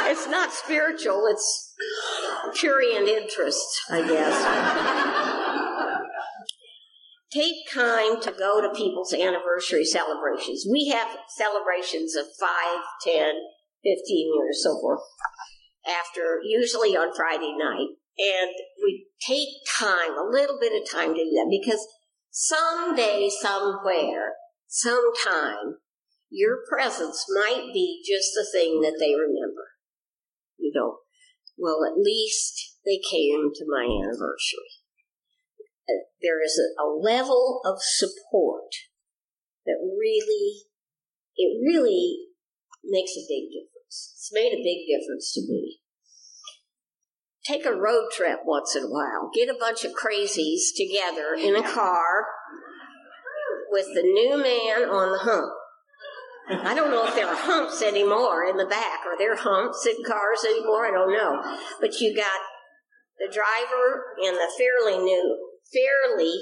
it's 0.09 0.27
not 0.29 0.53
spiritual, 0.53 1.25
it's 1.27 1.73
prurient 2.55 3.07
interest, 3.07 3.81
I 3.89 4.01
guess 4.07 5.43
take 7.33 7.67
time 7.73 8.21
to 8.21 8.31
go 8.31 8.61
to 8.61 8.69
people's 8.69 9.13
anniversary 9.13 9.85
celebrations. 9.85 10.67
We 10.69 10.89
have 10.89 11.17
celebrations 11.29 12.15
of 12.15 12.25
5, 12.39 12.49
10, 13.03 13.33
15 13.83 14.31
years, 14.35 14.63
so 14.63 14.79
forth, 14.79 15.01
after, 15.87 16.39
usually 16.43 16.95
on 16.95 17.15
Friday 17.15 17.53
night. 17.57 17.95
And 18.17 18.51
we 18.81 19.07
take 19.27 19.49
time, 19.77 20.17
a 20.17 20.29
little 20.29 20.57
bit 20.59 20.73
of 20.73 20.89
time 20.89 21.13
to 21.13 21.23
do 21.23 21.31
that 21.31 21.47
because 21.49 21.85
someday, 22.29 23.29
somewhere, 23.29 24.33
sometime, 24.67 25.77
your 26.29 26.59
presence 26.69 27.25
might 27.29 27.71
be 27.73 28.01
just 28.05 28.33
the 28.33 28.47
thing 28.51 28.81
that 28.81 28.97
they 28.99 29.13
remember. 29.13 29.77
You 30.57 30.71
know, 30.73 30.97
well, 31.57 31.85
at 31.85 31.97
least 31.97 32.77
they 32.85 32.99
came 32.99 33.51
to 33.53 33.65
my 33.67 33.83
anniversary. 33.83 34.81
Uh, 35.87 36.07
there 36.21 36.43
is 36.43 36.59
a, 36.59 36.81
a 36.81 36.87
level 36.87 37.61
of 37.65 37.77
support 37.81 38.71
that 39.65 39.77
really, 39.81 40.63
it 41.35 41.59
really 41.61 42.17
makes 42.83 43.11
a 43.11 43.27
big 43.27 43.51
difference. 43.51 43.72
It's 43.93 44.31
made 44.33 44.53
a 44.53 44.63
big 44.63 44.87
difference 44.89 45.33
to 45.33 45.41
me. 45.41 45.79
Take 47.45 47.65
a 47.65 47.75
road 47.75 48.09
trip 48.11 48.39
once 48.43 48.75
in 48.75 48.83
a 48.83 48.89
while. 48.89 49.29
Get 49.35 49.49
a 49.49 49.59
bunch 49.59 49.83
of 49.83 49.91
crazies 49.91 50.73
together 50.75 51.35
in 51.37 51.55
a 51.55 51.61
car 51.61 52.25
with 53.69 53.85
the 53.93 54.01
new 54.01 54.41
man 54.41 54.89
on 54.89 55.11
the 55.11 55.19
hump. 55.19 55.51
I 56.65 56.73
don't 56.73 56.89
know 56.89 57.05
if 57.05 57.15
there 57.15 57.27
are 57.27 57.35
humps 57.35 57.83
anymore 57.83 58.45
in 58.45 58.57
the 58.57 58.65
back. 58.65 59.05
Are 59.05 59.17
there 59.17 59.35
humps 59.35 59.85
in 59.85 60.03
cars 60.05 60.43
anymore? 60.43 60.87
I 60.87 60.91
don't 60.91 61.13
know. 61.13 61.59
But 61.79 61.99
you 61.99 62.15
got 62.15 62.39
the 63.19 63.31
driver 63.31 64.05
and 64.23 64.35
the 64.35 64.51
fairly 64.57 65.03
new, 65.03 65.37
fairly 65.71 66.33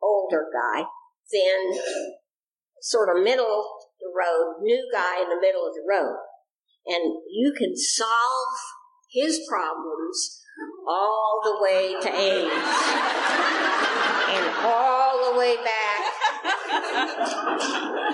older 0.00 0.46
guy, 0.52 0.84
then 1.30 1.78
sort 2.80 3.14
of 3.14 3.22
middle 3.22 3.64
the 4.00 4.10
road, 4.16 4.62
new 4.62 4.88
guy 4.92 5.20
in 5.20 5.28
the 5.28 5.40
middle 5.40 5.66
of 5.66 5.74
the 5.74 5.84
road 5.86 6.16
and 6.86 7.14
you 7.30 7.52
can 7.56 7.76
solve 7.76 8.54
his 9.10 9.40
problems 9.48 10.42
all 10.86 11.40
the 11.44 11.62
way 11.62 11.94
to 12.00 12.08
AIDS 12.08 12.52
and 14.28 14.54
all 14.64 15.32
the 15.32 15.38
way 15.38 15.56
back. 15.56 16.00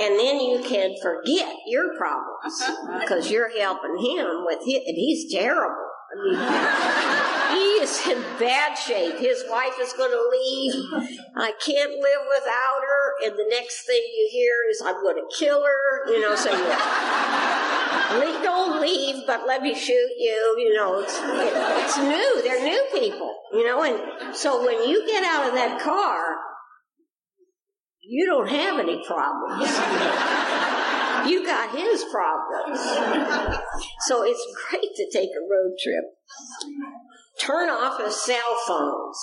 and 0.01 0.18
then 0.18 0.41
you 0.41 0.62
can 0.64 0.95
forget 1.03 1.55
your 1.66 1.97
problems 1.97 2.62
uh-huh. 2.62 3.01
because 3.01 3.31
you're 3.31 3.51
helping 3.59 3.99
him 3.99 4.45
with 4.45 4.61
it, 4.66 4.83
and 4.87 4.97
he's 4.97 5.33
terrible. 5.33 5.87
I 6.11 6.16
mean, 6.25 7.55
he 7.55 7.64
is 7.83 8.07
in 8.09 8.23
bad 8.39 8.75
shape. 8.77 9.18
His 9.18 9.45
wife 9.49 9.75
is 9.81 9.93
going 9.93 10.11
to 10.11 10.29
leave. 10.31 10.75
I 11.37 11.53
can't 11.64 11.93
live 11.93 12.23
without 12.37 12.83
her. 12.83 13.09
And 13.25 13.35
the 13.37 13.47
next 13.49 13.87
thing 13.87 14.01
you 14.01 14.29
hear 14.31 14.55
is, 14.71 14.83
I'm 14.85 15.03
going 15.03 15.16
to 15.16 15.37
kill 15.37 15.62
her. 15.62 16.12
You 16.12 16.21
know, 16.21 16.35
so 16.37 16.51
you 16.51 16.64
don't 18.43 18.81
leave, 18.81 19.27
but 19.27 19.47
let 19.47 19.62
me 19.62 19.75
shoot 19.75 20.11
you. 20.18 20.57
You 20.59 20.75
know, 20.75 21.01
it's, 21.01 21.18
it, 21.18 21.53
it's 21.85 21.99
new. 21.99 22.43
They're 22.43 22.62
new 22.62 22.85
people, 22.93 23.35
you 23.53 23.64
know, 23.64 23.83
and 23.83 24.35
so 24.35 24.64
when 24.64 24.89
you 24.89 25.07
get 25.07 25.25
out 25.25 25.49
of 25.49 25.55
that 25.55 25.81
car, 25.81 26.37
you 28.03 28.27
don't 28.27 28.49
have 28.49 28.79
any 28.79 29.03
problems. 29.07 29.71
you 31.31 31.45
got 31.47 31.71
his 31.77 32.05
problems. 32.11 32.81
So 34.07 34.25
it's 34.25 34.47
great 34.68 34.95
to 34.97 35.11
take 35.12 35.31
a 35.31 35.43
road 35.49 35.75
trip. 35.83 36.05
Turn 37.41 37.71
off 37.71 37.99
the 37.99 38.11
cell 38.11 38.57
phones. 38.66 39.18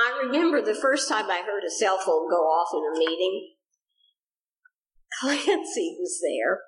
I 0.00 0.22
remember 0.24 0.62
the 0.62 0.74
first 0.74 1.08
time 1.08 1.30
I 1.30 1.42
heard 1.44 1.64
a 1.66 1.70
cell 1.70 1.98
phone 1.98 2.28
go 2.30 2.36
off 2.36 2.68
in 2.72 2.80
a 2.80 2.98
meeting. 2.98 3.54
Clancy 5.20 5.96
was 6.00 6.20
there. 6.22 6.60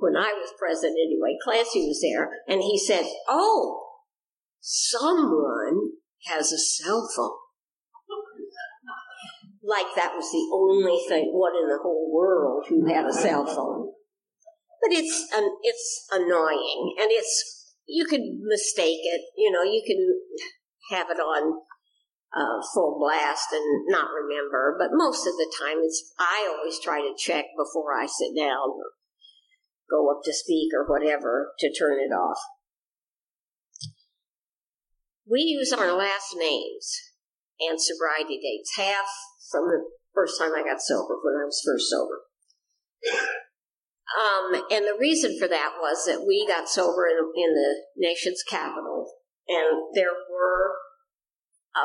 When 0.00 0.16
I 0.16 0.32
was 0.32 0.52
president, 0.58 0.96
anyway, 0.98 1.36
Clancy 1.42 1.86
was 1.86 2.00
there, 2.00 2.30
and 2.46 2.62
he 2.62 2.78
said, 2.78 3.04
Oh, 3.28 3.84
someone 4.60 5.92
has 6.26 6.52
a 6.52 6.58
cell 6.58 7.08
phone 7.14 7.48
like 9.68 9.92
that 9.96 10.16
was 10.16 10.32
the 10.32 10.48
only 10.48 10.98
thing, 11.08 11.28
one 11.32 11.52
in 11.52 11.68
the 11.68 11.78
whole 11.82 12.10
world 12.10 12.64
who 12.68 12.88
had 12.88 13.04
a 13.04 13.12
cell 13.12 13.44
phone. 13.44 13.92
But 14.80 14.96
it's 14.96 15.28
it's 15.62 16.06
annoying, 16.10 16.96
and 16.98 17.10
it's 17.12 17.74
you 17.86 18.06
could 18.06 18.22
mistake 18.40 19.04
it. 19.04 19.20
You 19.36 19.52
know, 19.52 19.62
you 19.62 19.82
can 19.84 20.96
have 20.96 21.10
it 21.10 21.20
on 21.20 21.60
uh, 22.34 22.60
full 22.74 22.98
blast 22.98 23.48
and 23.52 23.86
not 23.88 24.10
remember. 24.10 24.76
But 24.78 24.90
most 24.92 25.26
of 25.26 25.34
the 25.34 25.52
time, 25.60 25.78
it's 25.82 26.12
I 26.18 26.48
always 26.50 26.78
try 26.80 27.00
to 27.00 27.14
check 27.16 27.46
before 27.56 27.92
I 27.94 28.06
sit 28.06 28.36
down 28.36 28.70
or 28.76 28.92
go 29.90 30.10
up 30.10 30.20
to 30.24 30.32
speak 30.32 30.72
or 30.74 30.86
whatever 30.86 31.52
to 31.58 31.72
turn 31.72 31.98
it 32.00 32.12
off. 32.12 32.38
We 35.30 35.40
use 35.40 35.72
our 35.72 35.92
last 35.92 36.34
names 36.36 36.96
and 37.60 37.80
sobriety 37.80 38.38
dates. 38.40 38.76
Half 38.76 39.06
from 39.50 39.64
the 39.68 39.84
first 40.14 40.38
time 40.40 40.52
I 40.54 40.62
got 40.62 40.80
sober, 40.80 41.16
when 41.22 41.34
I 41.40 41.44
was 41.44 41.62
first 41.64 41.90
sober. 41.90 42.28
Um, 44.08 44.62
and 44.70 44.84
the 44.86 44.96
reason 44.98 45.38
for 45.38 45.48
that 45.48 45.72
was 45.80 46.06
that 46.06 46.24
we 46.26 46.46
got 46.48 46.68
sober 46.68 47.06
in, 47.06 47.18
in 47.36 47.54
the 47.54 47.74
nation's 47.96 48.42
capital, 48.42 49.12
and 49.46 49.94
there 49.94 50.16
were, 50.32 50.72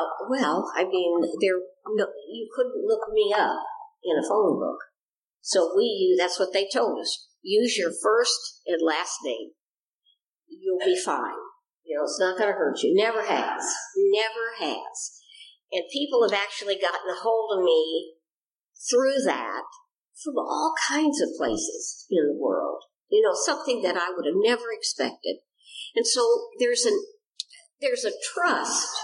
uh, 0.00 0.26
well, 0.28 0.72
I 0.76 0.84
mean, 0.84 1.20
there 1.40 1.58
no, 1.86 2.06
you 2.30 2.48
couldn't 2.54 2.84
look 2.86 3.12
me 3.12 3.32
up 3.36 3.60
in 4.02 4.18
a 4.18 4.28
phone 4.28 4.58
book. 4.58 4.78
So 5.40 5.72
we, 5.76 6.16
that's 6.18 6.38
what 6.38 6.52
they 6.52 6.68
told 6.72 7.00
us. 7.00 7.28
Use 7.42 7.76
your 7.76 7.92
first 8.02 8.62
and 8.66 8.80
last 8.82 9.18
name. 9.22 9.50
You'll 10.48 10.78
be 10.78 10.98
fine. 10.98 11.36
You 11.84 11.96
know, 11.96 12.04
it's 12.04 12.18
not 12.18 12.38
going 12.38 12.50
to 12.50 12.56
hurt 12.56 12.82
you. 12.82 12.94
Never 12.94 13.22
has. 13.22 13.62
Never 13.96 14.56
has. 14.58 15.20
And 15.70 15.84
people 15.92 16.22
have 16.22 16.32
actually 16.32 16.76
gotten 16.76 17.10
a 17.10 17.20
hold 17.20 17.58
of 17.58 17.64
me 17.64 18.14
through 18.90 19.20
that 19.26 19.64
from 20.22 20.38
all 20.38 20.72
kinds 20.88 21.20
of 21.20 21.36
places 21.36 22.06
in 22.10 22.26
the 22.26 22.40
world. 22.40 22.82
You 23.10 23.22
know, 23.22 23.34
something 23.34 23.82
that 23.82 23.96
I 23.96 24.10
would 24.16 24.24
have 24.24 24.36
never 24.36 24.72
expected. 24.72 25.36
And 25.94 26.06
so 26.06 26.48
there's 26.58 26.84
an 26.84 26.98
there's 27.80 28.04
a 28.04 28.12
trust 28.32 28.96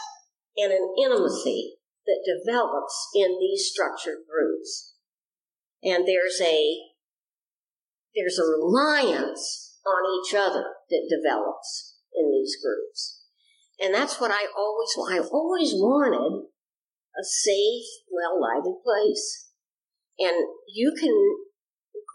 and 0.62 0.72
an 0.72 0.94
intimacy 0.98 1.76
that 2.06 2.24
develops 2.26 3.08
in 3.14 3.38
these 3.38 3.70
structured 3.70 4.18
groups. 4.28 4.94
And 5.82 6.06
there's 6.06 6.40
a 6.40 6.76
there's 8.14 8.38
a 8.38 8.44
reliance 8.44 9.78
on 9.86 10.02
each 10.18 10.34
other 10.34 10.64
that 10.90 11.08
develops 11.08 11.96
in 12.14 12.30
these 12.30 12.56
groups. 12.62 13.22
And 13.80 13.94
that's 13.94 14.20
what 14.20 14.30
I 14.30 14.46
always 14.56 14.90
I 15.10 15.26
always 15.32 15.72
wanted 15.72 16.46
a 17.18 17.24
safe, 17.24 17.86
well 18.10 18.40
lighted 18.40 18.82
place. 18.84 19.48
And 20.18 20.36
you 20.68 20.94
can 20.98 21.16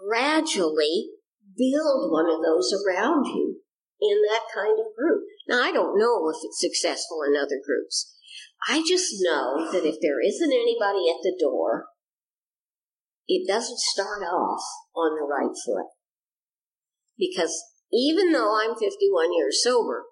gradually 0.06 1.10
build 1.58 2.12
one 2.12 2.30
of 2.30 2.44
those 2.44 2.74
around 2.74 3.26
you 3.26 3.62
in 4.02 4.22
that 4.30 4.44
kind 4.54 4.78
of 4.80 4.96
group. 4.96 5.24
Now, 5.48 5.62
I 5.62 5.72
don't 5.72 5.98
know 5.98 6.30
if 6.30 6.38
it's 6.44 6.60
successful 6.60 7.24
in 7.28 7.36
other 7.36 7.60
groups. 7.66 8.15
I 8.68 8.84
just 8.88 9.14
know 9.20 9.72
that 9.72 9.86
if 9.86 9.98
there 10.02 10.22
isn't 10.22 10.52
anybody 10.52 11.10
at 11.10 11.22
the 11.22 11.36
door, 11.40 11.86
it 13.28 13.48
doesn't 13.48 13.80
start 13.80 14.24
off 14.24 14.62
on 14.96 15.16
the 15.16 15.26
right 15.26 15.56
foot. 15.66 15.88
Because 17.18 17.64
even 17.94 18.32
though 18.32 18.58
I'm 18.60 18.76
51 18.76 19.34
years 19.34 19.64
sober, 19.64 20.04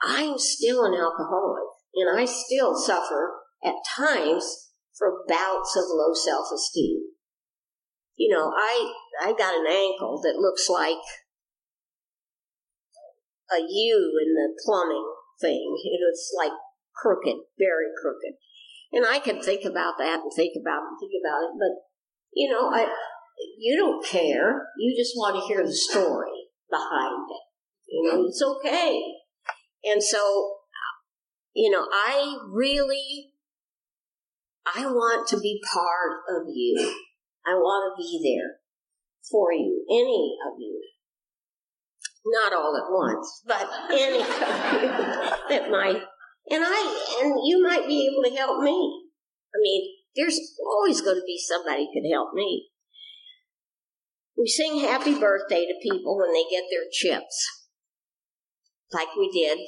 I'm 0.00 0.38
still 0.38 0.84
an 0.84 0.94
alcoholic 0.94 1.68
and 1.94 2.18
I 2.18 2.24
still 2.24 2.76
suffer 2.76 3.32
at 3.64 3.74
times 3.96 4.70
for 4.96 5.24
bouts 5.28 5.76
of 5.76 5.84
low 5.88 6.12
self 6.12 6.46
esteem. 6.54 7.00
You 8.16 8.34
know, 8.34 8.52
I 8.54 8.92
I 9.20 9.32
got 9.32 9.54
an 9.54 9.66
ankle 9.66 10.20
that 10.22 10.38
looks 10.38 10.68
like 10.68 11.02
a 13.50 13.60
U 13.60 14.20
in 14.24 14.34
the 14.34 14.62
plumbing 14.64 15.14
thing. 15.40 15.76
It's 15.84 16.32
like 16.36 16.52
crooked, 16.94 17.36
very 17.58 17.88
crooked. 18.00 18.34
And 18.92 19.06
I 19.06 19.18
can 19.18 19.40
think 19.40 19.64
about 19.64 19.94
that 19.98 20.20
and 20.20 20.32
think 20.34 20.52
about 20.60 20.84
it 20.84 20.88
and 20.90 20.98
think 21.00 21.12
about 21.22 21.42
it, 21.44 21.52
but 21.58 21.74
you 22.34 22.50
know, 22.50 22.68
I 22.68 22.86
you 23.58 23.76
don't 23.76 24.04
care. 24.04 24.68
You 24.78 24.94
just 24.96 25.16
want 25.16 25.36
to 25.36 25.46
hear 25.46 25.64
the 25.64 25.72
story 25.72 26.48
behind 26.70 27.26
it. 27.30 27.42
You 27.88 28.10
know, 28.10 28.24
it's 28.26 28.42
okay. 28.42 29.00
And 29.84 30.02
so, 30.02 30.54
you 31.54 31.70
know, 31.70 31.86
I 31.90 32.38
really 32.50 33.32
I 34.66 34.86
want 34.86 35.28
to 35.28 35.40
be 35.40 35.60
part 35.72 36.12
of 36.28 36.46
you. 36.48 36.94
I 37.46 37.54
want 37.54 37.92
to 37.92 38.00
be 38.00 38.20
there 38.22 38.56
for 39.30 39.52
you, 39.52 39.84
any 39.90 40.36
of 40.46 40.58
you. 40.58 40.80
Not 42.24 42.52
all 42.52 42.76
at 42.76 42.92
once, 42.92 43.42
but 43.46 43.68
any 43.90 44.20
of 44.20 44.28
you 44.28 44.88
that 45.48 45.70
might, 45.70 46.02
and 46.50 46.62
I, 46.64 47.20
and 47.22 47.34
you 47.44 47.62
might 47.62 47.86
be 47.86 48.08
able 48.10 48.22
to 48.28 48.36
help 48.36 48.62
me. 48.62 49.04
I 49.54 49.58
mean, 49.60 49.90
there's 50.16 50.38
always 50.64 51.00
going 51.00 51.16
to 51.16 51.26
be 51.26 51.38
somebody 51.38 51.88
who 51.92 52.12
help 52.12 52.34
me. 52.34 52.68
We 54.36 54.46
sing 54.46 54.80
happy 54.80 55.18
birthday 55.18 55.66
to 55.66 55.74
people 55.82 56.18
when 56.18 56.32
they 56.32 56.44
get 56.50 56.64
their 56.70 56.88
chips, 56.90 57.66
like 58.92 59.14
we 59.16 59.30
did 59.30 59.58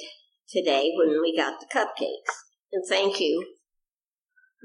today 0.49 0.91
when 0.97 1.21
we 1.21 1.35
got 1.35 1.59
the 1.59 1.67
cupcakes. 1.67 2.33
And 2.73 2.83
thank 2.89 3.19
you 3.19 3.55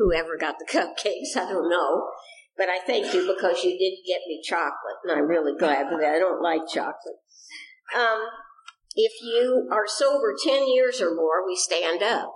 whoever 0.01 0.37
got 0.39 0.57
the 0.59 0.65
cupcakes. 0.71 1.37
I 1.37 1.51
don't 1.51 1.69
know. 1.69 2.09
But 2.57 2.69
I 2.69 2.81
thank 2.87 3.15
you 3.15 3.27
because 3.27 3.63
you 3.65 3.71
did 3.71 4.07
get 4.07 4.21
me 4.29 4.43
chocolate, 4.45 5.01
and 5.05 5.13
I'm 5.17 5.29
really 5.29 5.57
glad 5.59 5.87
that. 5.87 6.05
I 6.05 6.19
don't 6.19 6.43
like 6.43 6.61
chocolate. 6.69 7.21
Um, 7.97 8.21
if 9.05 9.13
you 9.23 9.69
are 9.73 9.87
sober 9.87 10.35
10 10.43 10.69
years 10.69 11.01
or 11.01 11.15
more, 11.15 11.47
we 11.47 11.57
stand 11.57 12.03
up. 12.03 12.35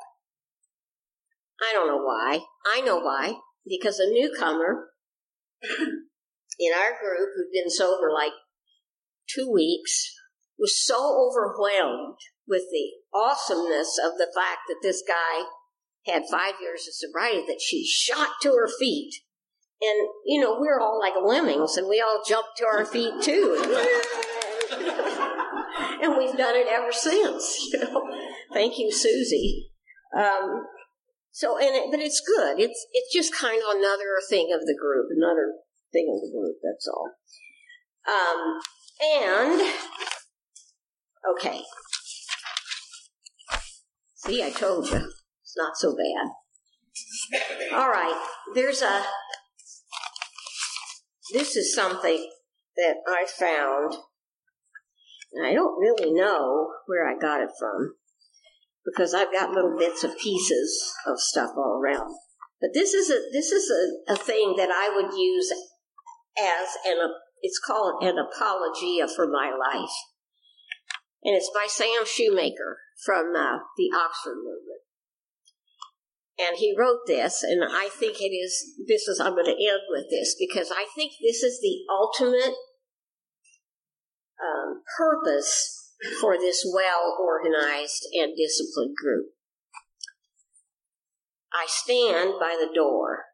I 1.60 1.72
don't 1.72 1.86
know 1.86 2.02
why. 2.02 2.40
I 2.66 2.80
know 2.80 2.98
why. 2.98 3.34
Because 3.66 3.98
a 3.98 4.10
newcomer 4.10 4.88
in 6.58 6.72
our 6.72 6.90
group 7.00 7.30
who'd 7.34 7.52
been 7.52 7.70
sober 7.70 8.12
like 8.12 8.32
two 9.28 9.50
weeks 9.50 10.12
was 10.58 10.84
so 10.84 11.28
overwhelmed 11.28 12.18
with 12.46 12.64
the 12.70 12.90
awesomeness 13.18 13.98
of 14.04 14.18
the 14.18 14.30
fact 14.34 14.60
that 14.68 14.80
this 14.82 15.02
guy 15.06 15.44
had 16.06 16.22
five 16.30 16.54
years 16.60 16.86
of 16.86 16.94
sobriety 16.94 17.44
that 17.46 17.60
she 17.60 17.86
shot 17.86 18.28
to 18.42 18.50
her 18.50 18.68
feet. 18.78 19.14
And, 19.80 20.08
you 20.26 20.40
know, 20.40 20.56
we're 20.60 20.80
all 20.80 21.00
like 21.00 21.14
lemmings 21.22 21.76
and 21.76 21.88
we 21.88 22.00
all 22.00 22.22
jumped 22.26 22.56
to 22.58 22.66
our 22.66 22.84
feet 22.84 23.22
too. 23.22 23.80
and 26.02 26.16
we've 26.16 26.36
done 26.36 26.56
it 26.56 26.66
ever 26.68 26.92
since, 26.92 27.68
you 27.72 27.80
know. 27.80 28.02
Thank 28.52 28.78
you, 28.78 28.92
Susie. 28.92 29.70
Um, 30.16 30.66
so, 31.32 31.58
and 31.58 31.74
it, 31.74 31.84
but 31.90 32.00
it's 32.00 32.22
good. 32.24 32.60
It's, 32.60 32.86
it's 32.92 33.12
just 33.12 33.34
kind 33.34 33.60
of 33.62 33.76
another 33.76 34.18
thing 34.28 34.52
of 34.54 34.60
the 34.60 34.76
group, 34.80 35.08
another 35.16 35.54
thing 35.92 36.08
of 36.14 36.20
the 36.20 36.30
group, 36.32 36.56
that's 36.62 36.88
all. 36.88 37.10
Um, 38.06 38.60
and, 39.02 39.74
okay. 41.32 41.60
See, 44.14 44.42
I 44.42 44.50
told 44.50 44.88
you. 44.90 45.10
It's 45.42 45.56
not 45.56 45.76
so 45.76 45.94
bad. 45.94 46.30
All 47.72 47.88
right, 47.88 48.28
there's 48.54 48.82
a. 48.82 49.02
This 51.32 51.56
is 51.56 51.74
something 51.74 52.30
that 52.76 52.96
I 53.06 53.26
found, 53.26 53.94
and 55.34 55.46
I 55.46 55.52
don't 55.52 55.80
really 55.80 56.12
know 56.12 56.70
where 56.86 57.08
I 57.08 57.18
got 57.18 57.40
it 57.40 57.50
from 57.58 57.94
because 58.84 59.14
I've 59.14 59.32
got 59.32 59.50
little 59.50 59.76
bits 59.78 60.04
of 60.04 60.18
pieces 60.18 60.92
of 61.06 61.18
stuff 61.18 61.50
all 61.56 61.80
around. 61.82 62.14
But 62.60 62.70
this 62.72 62.94
is 62.94 63.10
a 63.10 63.20
this 63.32 63.50
is 63.50 63.70
a, 63.70 64.12
a 64.12 64.16
thing 64.16 64.54
that 64.56 64.70
I 64.70 64.92
would 64.94 65.18
use 65.18 65.50
as 66.38 66.68
an 66.86 66.98
It's 67.42 67.58
called 67.58 68.02
An 68.02 68.16
Apologia 68.18 69.08
for 69.08 69.26
My 69.26 69.50
Life. 69.50 69.94
And 71.22 71.34
it's 71.34 71.50
by 71.54 71.66
Sam 71.68 72.04
Shoemaker 72.04 72.78
from 73.04 73.32
uh, 73.34 73.58
the 73.76 73.90
Oxford 73.96 74.36
Movement. 74.36 74.84
And 76.38 76.56
he 76.58 76.74
wrote 76.76 77.06
this, 77.06 77.44
and 77.44 77.62
I 77.64 77.88
think 77.88 78.20
it 78.20 78.34
is, 78.34 78.74
this 78.88 79.06
is, 79.06 79.20
I'm 79.20 79.34
going 79.34 79.46
to 79.46 79.52
end 79.52 79.86
with 79.88 80.06
this 80.10 80.34
because 80.38 80.72
I 80.72 80.84
think 80.96 81.12
this 81.22 81.44
is 81.44 81.60
the 81.60 81.86
ultimate 81.88 82.54
um, 84.44 84.82
purpose 84.96 85.92
for 86.20 86.36
this 86.38 86.66
well 86.74 87.16
organized 87.18 88.06
and 88.12 88.36
disciplined 88.36 88.94
group. 88.96 89.26
I 91.52 91.66
stand 91.68 92.34
by 92.40 92.56
the 92.60 92.72
door. 92.74 93.24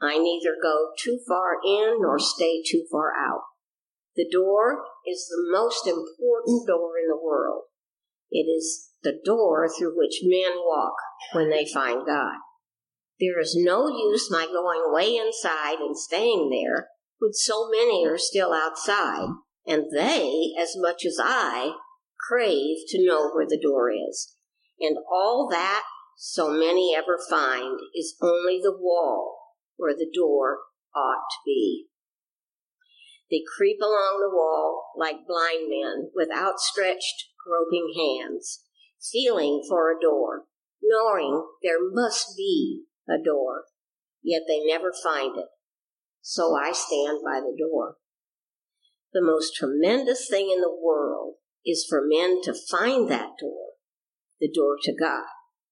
I 0.00 0.18
neither 0.18 0.56
go 0.62 0.90
too 0.98 1.18
far 1.26 1.56
in 1.64 1.98
nor 2.00 2.18
stay 2.18 2.62
too 2.64 2.84
far 2.90 3.12
out. 3.16 3.42
The 4.14 4.28
door 4.30 4.84
is 5.06 5.26
the 5.28 5.50
most 5.50 5.86
important 5.86 6.66
door 6.68 6.92
in 6.98 7.08
the 7.08 7.20
world. 7.22 7.64
It 8.30 8.46
is 8.46 8.90
the 9.02 9.18
door 9.24 9.68
through 9.68 9.96
which 9.96 10.20
men 10.22 10.52
walk 10.58 10.94
when 11.32 11.50
they 11.50 11.66
find 11.66 12.06
God. 12.06 12.36
There 13.20 13.40
is 13.40 13.56
no 13.58 13.88
use 13.88 14.30
my 14.30 14.46
going 14.46 14.82
way 14.92 15.16
inside 15.16 15.78
and 15.78 15.96
staying 15.96 16.50
there 16.50 16.88
when 17.18 17.32
so 17.32 17.68
many 17.68 18.06
are 18.06 18.18
still 18.18 18.52
outside, 18.52 19.28
and 19.68 19.84
they, 19.94 20.54
as 20.58 20.74
much 20.76 21.04
as 21.04 21.18
I, 21.22 21.72
crave 22.26 22.78
to 22.88 23.06
know 23.06 23.30
where 23.30 23.46
the 23.46 23.60
door 23.62 23.90
is. 23.92 24.34
And 24.80 24.96
all 25.10 25.46
that 25.50 25.84
so 26.16 26.50
many 26.50 26.94
ever 26.96 27.18
find 27.28 27.78
is 27.94 28.16
only 28.22 28.60
the 28.62 28.76
wall 28.76 29.36
where 29.76 29.94
the 29.94 30.10
door 30.12 30.60
ought 30.96 31.26
to 31.30 31.38
be. 31.44 31.86
They 33.30 33.42
creep 33.56 33.78
along 33.82 34.20
the 34.20 34.34
wall 34.34 34.86
like 34.96 35.26
blind 35.26 35.68
men 35.68 36.10
with 36.14 36.30
outstretched, 36.34 37.26
groping 37.46 37.92
hands, 37.94 38.64
feeling 39.12 39.62
for 39.68 39.90
a 39.90 40.00
door, 40.00 40.44
knowing 40.82 41.46
there 41.62 41.90
must 41.92 42.36
be 42.38 42.84
a 43.06 43.22
door, 43.22 43.64
yet 44.22 44.42
they 44.48 44.64
never 44.64 44.92
find 45.04 45.36
it. 45.36 45.48
So 46.22 46.56
I 46.56 46.72
stand 46.72 47.20
by 47.22 47.40
the 47.40 47.54
door. 47.58 47.96
The 49.12 49.22
most 49.22 49.54
tremendous 49.54 50.28
thing 50.28 50.50
in 50.54 50.60
the 50.60 50.74
world 50.74 51.36
is 51.64 51.86
for 51.88 52.02
men 52.04 52.40
to 52.42 52.54
find 52.54 53.10
that 53.10 53.38
door, 53.40 53.72
the 54.38 54.50
door 54.52 54.76
to 54.82 54.92
God. 54.92 55.24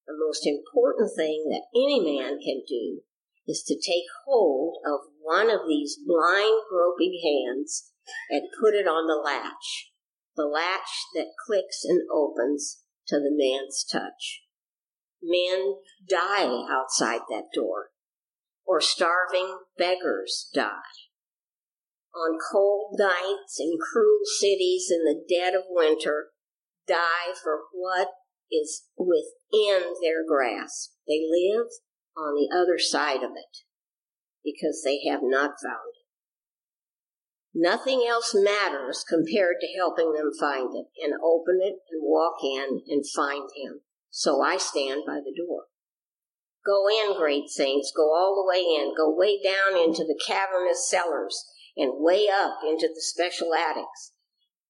The 0.07 0.17
most 0.17 0.47
important 0.47 1.11
thing 1.15 1.45
that 1.49 1.67
any 1.75 1.99
man 1.99 2.39
can 2.39 2.63
do 2.67 3.01
is 3.45 3.63
to 3.63 3.75
take 3.75 4.05
hold 4.25 4.77
of 4.85 5.11
one 5.21 5.49
of 5.49 5.61
these 5.67 5.97
blind, 6.05 6.63
groping 6.69 7.19
hands 7.23 7.91
and 8.29 8.43
put 8.59 8.73
it 8.73 8.87
on 8.87 9.07
the 9.07 9.21
latch, 9.21 9.91
the 10.35 10.45
latch 10.45 11.05
that 11.13 11.33
clicks 11.45 11.83
and 11.83 12.01
opens 12.11 12.83
to 13.07 13.17
the 13.17 13.31
man's 13.31 13.83
touch. 13.83 14.41
Men 15.21 15.75
die 16.09 16.65
outside 16.69 17.21
that 17.29 17.49
door, 17.53 17.89
or 18.65 18.81
starving 18.81 19.59
beggars 19.77 20.49
die. 20.53 21.06
On 22.17 22.39
cold 22.51 22.95
nights 22.97 23.59
in 23.59 23.77
cruel 23.77 24.21
cities 24.39 24.89
in 24.89 25.03
the 25.03 25.23
dead 25.29 25.53
of 25.53 25.65
winter, 25.69 26.29
die 26.87 27.33
for 27.43 27.65
what 27.71 28.07
is 28.51 28.87
within 28.97 29.93
their 30.01 30.25
grasp. 30.27 30.93
They 31.07 31.21
live 31.29 31.67
on 32.17 32.33
the 32.33 32.49
other 32.51 32.79
side 32.79 33.21
of 33.21 33.31
it 33.35 33.61
because 34.43 34.81
they 34.83 35.07
have 35.07 35.19
not 35.21 35.61
found 35.61 35.93
it. 35.93 36.07
Nothing 37.53 38.03
else 38.07 38.33
matters 38.33 39.05
compared 39.07 39.57
to 39.61 39.77
helping 39.77 40.13
them 40.13 40.31
find 40.39 40.75
it 40.75 40.87
and 41.03 41.13
open 41.23 41.59
it 41.61 41.75
and 41.91 42.01
walk 42.01 42.37
in 42.43 42.81
and 42.87 43.03
find 43.15 43.49
Him. 43.55 43.81
So 44.09 44.41
I 44.41 44.57
stand 44.57 45.03
by 45.05 45.19
the 45.19 45.35
door. 45.37 45.65
Go 46.65 46.87
in, 46.89 47.15
great 47.15 47.49
saints, 47.49 47.93
go 47.95 48.13
all 48.15 48.35
the 48.35 48.47
way 48.47 48.63
in, 48.63 48.93
go 48.97 49.13
way 49.15 49.39
down 49.41 49.77
into 49.77 50.03
the 50.03 50.19
cavernous 50.25 50.89
cellars 50.89 51.45
and 51.77 52.03
way 52.03 52.27
up 52.27 52.59
into 52.67 52.87
the 52.87 53.01
special 53.01 53.53
attics. 53.53 54.13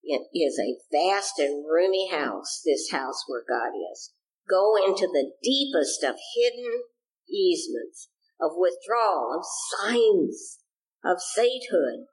It 0.03 0.27
is 0.33 0.59
a 0.59 0.77
vast 0.91 1.39
and 1.39 1.65
roomy 1.65 2.09
house, 2.11 2.61
this 2.65 2.91
house 2.91 3.23
where 3.27 3.43
God 3.47 3.71
is. 3.91 4.11
Go 4.49 4.75
into 4.75 5.07
the 5.07 5.31
deepest 5.41 6.03
of 6.03 6.15
hidden 6.35 6.83
easements, 7.29 8.09
of 8.39 8.51
withdrawal, 8.55 9.39
of 9.39 9.45
signs, 9.45 10.59
of 11.03 11.17
sainthood. 11.19 12.05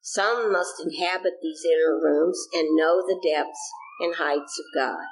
Some 0.00 0.52
must 0.52 0.82
inhabit 0.84 1.34
these 1.42 1.64
inner 1.64 1.98
rooms 1.98 2.46
and 2.52 2.76
know 2.76 3.02
the 3.02 3.20
depths 3.22 3.70
and 4.00 4.16
heights 4.16 4.58
of 4.58 4.64
God, 4.74 5.04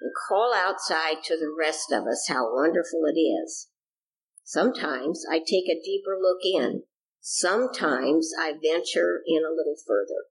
and 0.00 0.12
call 0.28 0.54
outside 0.54 1.22
to 1.24 1.36
the 1.36 1.54
rest 1.56 1.92
of 1.92 2.06
us 2.06 2.26
how 2.28 2.54
wonderful 2.54 3.04
it 3.06 3.18
is. 3.18 3.68
Sometimes 4.44 5.24
I 5.30 5.38
take 5.38 5.68
a 5.68 5.80
deeper 5.82 6.16
look 6.20 6.40
in. 6.44 6.82
Sometimes 7.20 8.32
I 8.38 8.52
venture 8.52 9.22
in 9.26 9.44
a 9.44 9.54
little 9.54 9.76
further. 9.86 10.24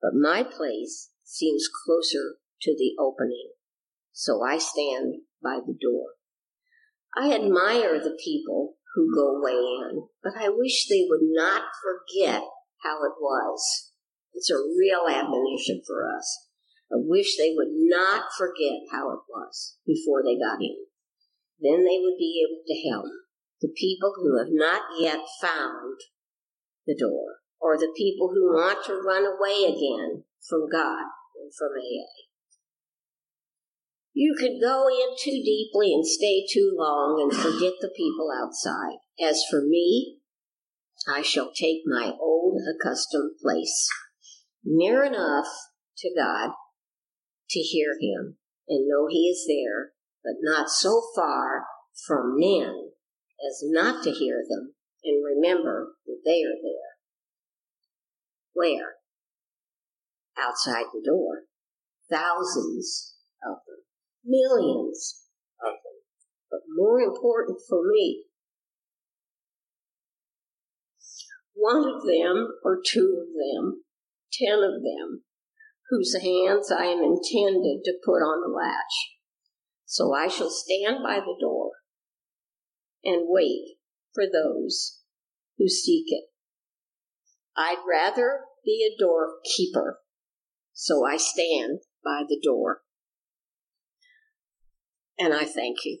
But 0.00 0.14
my 0.14 0.42
place 0.42 1.10
seems 1.22 1.68
closer 1.84 2.36
to 2.62 2.74
the 2.76 2.96
opening, 2.98 3.52
so 4.12 4.42
I 4.42 4.58
stand 4.58 5.22
by 5.42 5.60
the 5.64 5.76
door. 5.80 6.14
I 7.16 7.32
admire 7.32 8.00
the 8.00 8.18
people 8.22 8.76
who 8.94 9.14
go 9.14 9.40
way 9.40 9.52
in, 9.52 10.08
but 10.22 10.32
I 10.36 10.48
wish 10.48 10.88
they 10.88 11.06
would 11.08 11.22
not 11.22 11.62
forget 11.82 12.42
how 12.82 13.04
it 13.04 13.20
was. 13.20 13.92
It's 14.32 14.50
a 14.50 14.56
real 14.56 15.06
admonition 15.08 15.82
for 15.86 16.08
us. 16.08 16.48
I 16.90 16.96
wish 16.96 17.36
they 17.36 17.52
would 17.54 17.72
not 17.72 18.24
forget 18.36 18.80
how 18.90 19.12
it 19.12 19.20
was 19.28 19.76
before 19.86 20.22
they 20.22 20.38
got 20.38 20.62
in. 20.62 20.76
Then 21.60 21.84
they 21.84 21.98
would 22.00 22.18
be 22.18 22.44
able 22.44 22.62
to 22.66 22.90
help 22.90 23.06
the 23.60 23.72
people 23.76 24.12
who 24.16 24.38
have 24.38 24.50
not 24.50 24.82
yet 24.98 25.20
found 25.40 25.98
the 26.86 26.96
door, 26.98 27.38
or 27.60 27.76
the 27.76 27.92
people 27.96 28.30
who 28.34 28.54
want 28.54 28.84
to 28.86 28.94
run 28.94 29.24
away 29.24 29.64
again 29.64 30.24
from 30.48 30.68
God 30.70 31.06
and 31.40 31.52
from 31.56 31.70
AA. 31.78 32.26
You 34.14 34.34
could 34.38 34.60
go 34.60 34.88
in 34.88 35.16
too 35.18 35.42
deeply 35.42 35.92
and 35.94 36.06
stay 36.06 36.44
too 36.52 36.74
long 36.76 37.20
and 37.22 37.32
forget 37.32 37.74
the 37.80 37.92
people 37.96 38.28
outside. 38.30 38.98
As 39.20 39.42
for 39.50 39.62
me, 39.62 40.18
I 41.08 41.22
shall 41.22 41.52
take 41.52 41.82
my 41.86 42.12
old 42.20 42.58
accustomed 42.68 43.36
place, 43.40 43.88
near 44.64 45.02
enough 45.02 45.48
to 45.98 46.10
God 46.14 46.50
to 47.50 47.60
hear 47.60 47.92
Him 48.00 48.36
and 48.68 48.86
know 48.86 49.06
He 49.08 49.28
is 49.28 49.46
there, 49.48 49.92
but 50.22 50.34
not 50.40 50.68
so 50.68 51.02
far 51.16 51.64
from 52.06 52.38
men 52.38 52.90
as 53.48 53.62
not 53.64 54.04
to 54.04 54.10
hear 54.10 54.44
them 54.48 54.74
and 55.04 55.24
remember 55.24 55.94
that 56.06 56.20
they 56.24 56.42
are 56.42 56.60
there. 56.62 56.92
Where? 58.54 58.94
Outside 60.38 60.86
the 60.92 61.02
door. 61.04 61.44
Thousands 62.10 63.14
of 63.44 63.58
them 63.66 63.82
millions 64.24 65.22
of 65.60 65.72
them. 65.72 65.98
But 66.50 66.60
more 66.68 67.00
important 67.00 67.58
for 67.68 67.82
me, 67.86 68.24
one 71.54 71.78
of 71.78 72.02
them 72.02 72.48
or 72.64 72.80
two 72.84 73.18
of 73.20 73.28
them, 73.34 73.82
ten 74.32 74.58
of 74.58 74.82
them, 74.82 75.22
whose 75.90 76.14
hands 76.14 76.72
I 76.72 76.86
am 76.86 77.02
intended 77.02 77.84
to 77.84 78.00
put 78.04 78.20
on 78.22 78.40
the 78.40 78.54
latch. 78.54 79.16
So 79.84 80.14
I 80.14 80.28
shall 80.28 80.50
stand 80.50 80.98
by 81.04 81.16
the 81.16 81.36
door 81.38 81.72
and 83.04 83.26
wait 83.26 83.76
for 84.14 84.24
those 84.24 85.00
who 85.58 85.68
seek 85.68 86.06
it. 86.08 86.24
I'd 87.56 87.82
rather 87.88 88.40
be 88.64 88.88
a 88.88 88.98
doorkeeper, 88.98 90.00
so 90.72 91.04
I 91.06 91.16
stand 91.16 91.80
by 92.04 92.22
the 92.28 92.40
door 92.42 92.82
and 95.18 95.34
I 95.34 95.44
thank 95.44 95.84
you. 95.84 96.00